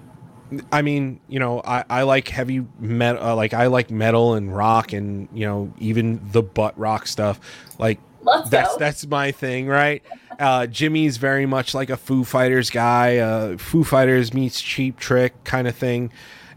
[0.72, 4.56] I mean, you know, I, I like heavy metal, uh, like I like metal and
[4.56, 7.40] rock and, you know, even the butt rock stuff.
[7.78, 8.80] Like Let's that's go.
[8.80, 10.02] that's my thing, right?
[10.40, 15.44] Uh, Jimmy's very much like a Foo Fighters guy, uh, Foo Fighters meets Cheap Trick
[15.44, 16.12] kind of thing.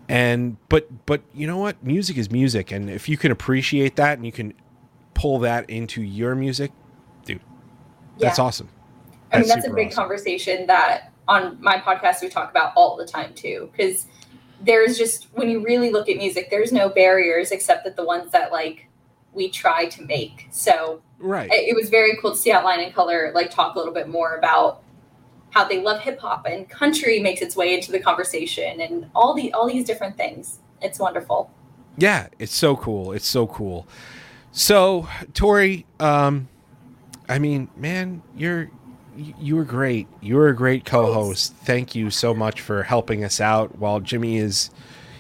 [0.09, 1.83] And but but you know what?
[1.85, 4.53] Music is music, and if you can appreciate that and you can
[5.15, 6.73] pull that into your music,
[7.25, 7.41] dude,
[8.19, 8.45] that's Yeah.
[8.45, 8.69] awesome.
[9.33, 9.97] I mean, that's a big awesome.
[10.03, 13.71] conversation that on my podcast we talk about all the time too.
[13.71, 14.07] Because
[14.61, 18.33] there's just when you really look at music, there's no barriers except that the ones
[18.33, 18.89] that like
[19.33, 20.49] we try to make.
[20.51, 21.51] So Right.
[21.53, 24.09] it it was very cool to see Outline in Color like talk a little bit
[24.09, 24.83] more about
[25.51, 29.35] how they love hip hop and country makes its way into the conversation and all
[29.35, 30.61] the all these different things.
[30.81, 31.51] It's wonderful.
[31.97, 33.13] Yeah, it's so cool.
[33.13, 33.87] It's so cool.
[34.53, 36.49] So, Tori, um,
[37.29, 38.71] I mean, man, you're
[39.17, 40.09] you you were great.
[40.21, 41.55] You were a great co-host.
[41.55, 44.71] Thank you so much for helping us out while Jimmy is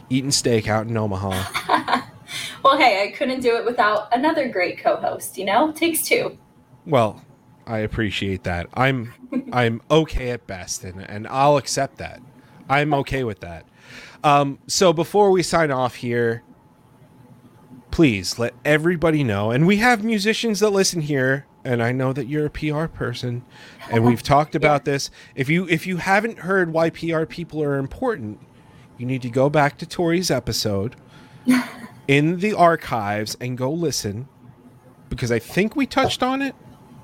[0.08, 1.99] eating steak out in Omaha.
[2.62, 5.38] Well, hey, I couldn't do it without another great co-host.
[5.38, 6.38] You know, takes two.
[6.86, 7.24] well,
[7.66, 8.68] I appreciate that.
[8.74, 9.14] I'm
[9.52, 12.20] I'm okay at best, and and I'll accept that.
[12.68, 13.66] I'm okay with that.
[14.22, 16.42] Um, so before we sign off here,
[17.90, 19.50] please let everybody know.
[19.50, 23.44] And we have musicians that listen here, and I know that you're a PR person,
[23.90, 25.10] and we've talked about this.
[25.34, 28.40] If you if you haven't heard why PR people are important,
[28.98, 30.96] you need to go back to Tori's episode
[32.10, 34.26] in the archives and go listen,
[35.08, 36.56] because I think we touched on it.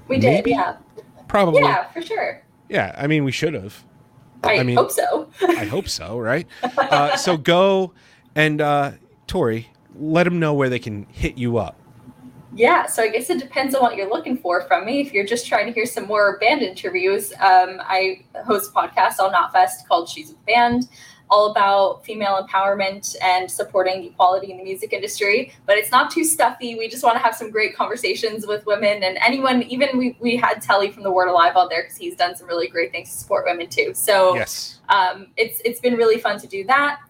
[0.09, 0.51] We did, Maybe?
[0.51, 0.79] yeah,
[1.29, 1.63] Probably.
[1.63, 2.43] yeah, for sure.
[2.69, 3.85] Yeah, I mean, we should have.
[4.43, 5.29] I, I mean- hope so.
[5.43, 6.49] I hope so, right?
[6.77, 7.93] Uh, so go
[8.35, 8.93] and uh,
[9.29, 11.77] Tori, let them know where they can hit you up.
[12.53, 15.01] Yeah, so I guess it depends on what you're looking for from me.
[15.03, 19.21] If you're just trying to hear some more band interviews, um, I host a podcast
[19.21, 20.89] on Knotfest called She's a Band.
[21.29, 25.53] All about female empowerment and supporting equality in the music industry.
[25.67, 26.77] But it's not too stuffy.
[26.77, 29.63] We just want to have some great conversations with women and anyone.
[29.65, 32.47] Even we, we had Telle from the Word Alive out there because he's done some
[32.47, 33.93] really great things to support women too.
[33.95, 34.79] So Yes.
[34.89, 37.01] um, it's it's been really fun to do that.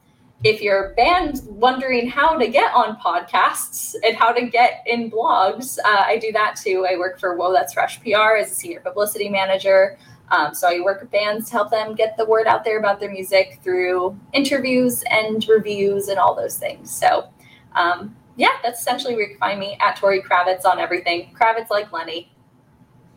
[0.45, 5.11] If you're a band wondering how to get on podcasts and how to get in
[5.11, 6.87] blogs, uh, I do that too.
[6.89, 9.99] I work for Whoa That's Fresh PR as a senior publicity manager.
[10.31, 12.99] Um, so I work with bands to help them get the word out there about
[12.99, 16.91] their music through interviews and reviews and all those things.
[16.91, 17.29] So
[17.75, 21.31] um, yeah, that's essentially where you can find me at Tori Kravitz on everything.
[21.39, 22.33] Kravitz like Lenny.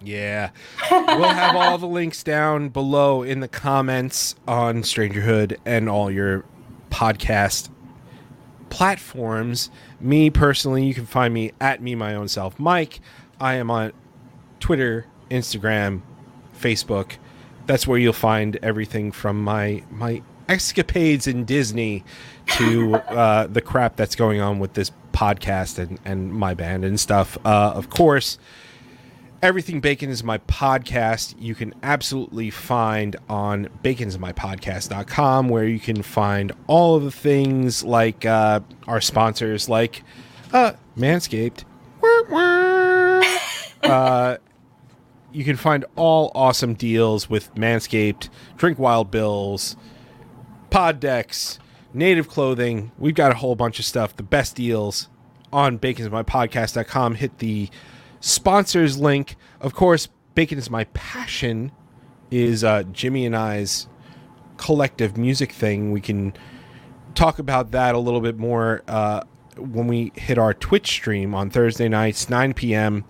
[0.02, 0.52] Yeah.
[0.92, 6.46] we'll have all the links down below in the comments on Strangerhood and all your
[6.90, 7.70] podcast
[8.70, 9.70] platforms.
[10.00, 13.02] Me personally, you can find me at me my own self, Mike.
[13.42, 13.92] I am on
[14.60, 16.02] Twitter, Instagram,
[16.60, 17.14] Facebook.
[17.66, 22.04] That's where you'll find everything from my my escapades in Disney
[22.58, 27.00] to uh, the crap that's going on with this podcast and, and my band and
[27.00, 27.38] stuff.
[27.46, 28.38] Uh, of course,
[29.42, 31.34] Everything Bacon is my podcast.
[31.40, 38.26] You can absolutely find on baconsmypodcast.com where you can find all of the things like
[38.26, 40.04] uh, our sponsors, like
[40.52, 41.64] uh, Manscaped.
[43.84, 44.38] uh,
[45.32, 49.76] you can find all awesome deals with Manscaped, Drink Wild Bills,
[50.70, 51.60] Pod Decks,
[51.94, 52.92] Native Clothing.
[52.98, 54.16] We've got a whole bunch of stuff.
[54.16, 55.10] The best deals
[55.52, 57.16] on baconsmypodcast.com.
[57.16, 57.70] Hit the
[58.20, 59.36] sponsors link.
[59.60, 61.72] Of course, Bacon is my passion
[62.32, 63.88] is uh, Jimmy and I's
[64.58, 65.92] collective music thing.
[65.92, 66.34] We can
[67.16, 69.24] talk about that a little bit more uh,
[69.58, 73.06] when we hit our Twitch stream on Thursday nights, 9 p.m.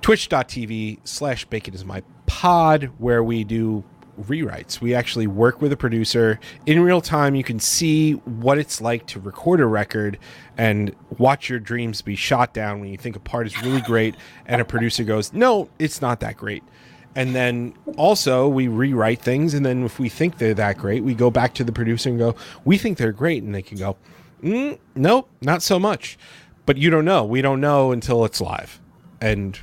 [0.00, 3.84] Twitch.tv slash Bacon is my pod, where we do
[4.20, 4.80] rewrites.
[4.80, 7.34] We actually work with a producer in real time.
[7.34, 10.18] You can see what it's like to record a record
[10.56, 14.16] and watch your dreams be shot down when you think a part is really great
[14.46, 16.64] and a producer goes, "No, it's not that great."
[17.14, 21.14] And then also we rewrite things and then if we think they're that great, we
[21.14, 22.34] go back to the producer and go,
[22.64, 23.96] "We think they're great." And they can go,
[24.42, 26.18] mm, "Nope, not so much."
[26.66, 27.24] But you don't know.
[27.24, 28.80] We don't know until it's live.
[29.20, 29.58] And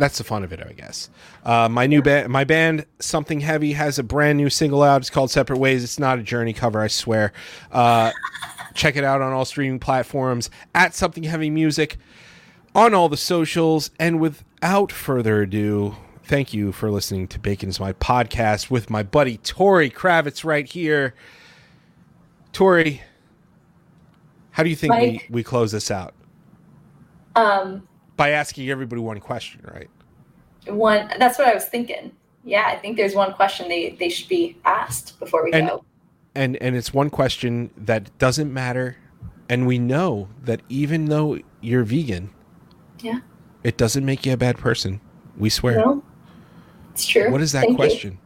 [0.00, 1.10] that's the fun of it, I guess.
[1.44, 5.02] Uh, my new band, my band, Something Heavy, has a brand new single out.
[5.02, 5.84] It's called Separate Ways.
[5.84, 7.34] It's not a Journey cover, I swear.
[7.70, 8.10] Uh,
[8.74, 11.98] check it out on all streaming platforms at Something Heavy Music
[12.74, 13.90] on all the socials.
[13.98, 19.36] And without further ado, thank you for listening to Bacon's My podcast with my buddy
[19.36, 21.14] Tori Kravitz right here.
[22.54, 23.02] Tori,
[24.52, 26.14] how do you think we, we close this out?
[27.36, 27.86] Um,
[28.20, 29.88] By asking everybody one question, right?
[30.66, 32.12] one that's what I was thinking.
[32.44, 35.84] Yeah, I think there's one question they, they should be asked before we And- go.
[36.34, 38.98] and and it's one question that doesn't matter
[39.48, 42.28] and we know that even though you're vegan
[43.00, 43.20] Yeah.
[43.64, 45.00] it doesn't make you a bad person
[45.38, 46.02] we swear No,
[46.92, 47.30] it's true.
[47.32, 47.76] what is that Thank you.
[47.76, 48.18] question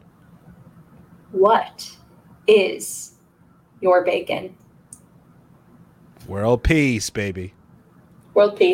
[1.31, 1.89] What
[2.47, 3.13] is
[3.79, 4.57] your bacon?
[6.27, 7.53] world peace baby
[8.33, 8.73] World peace.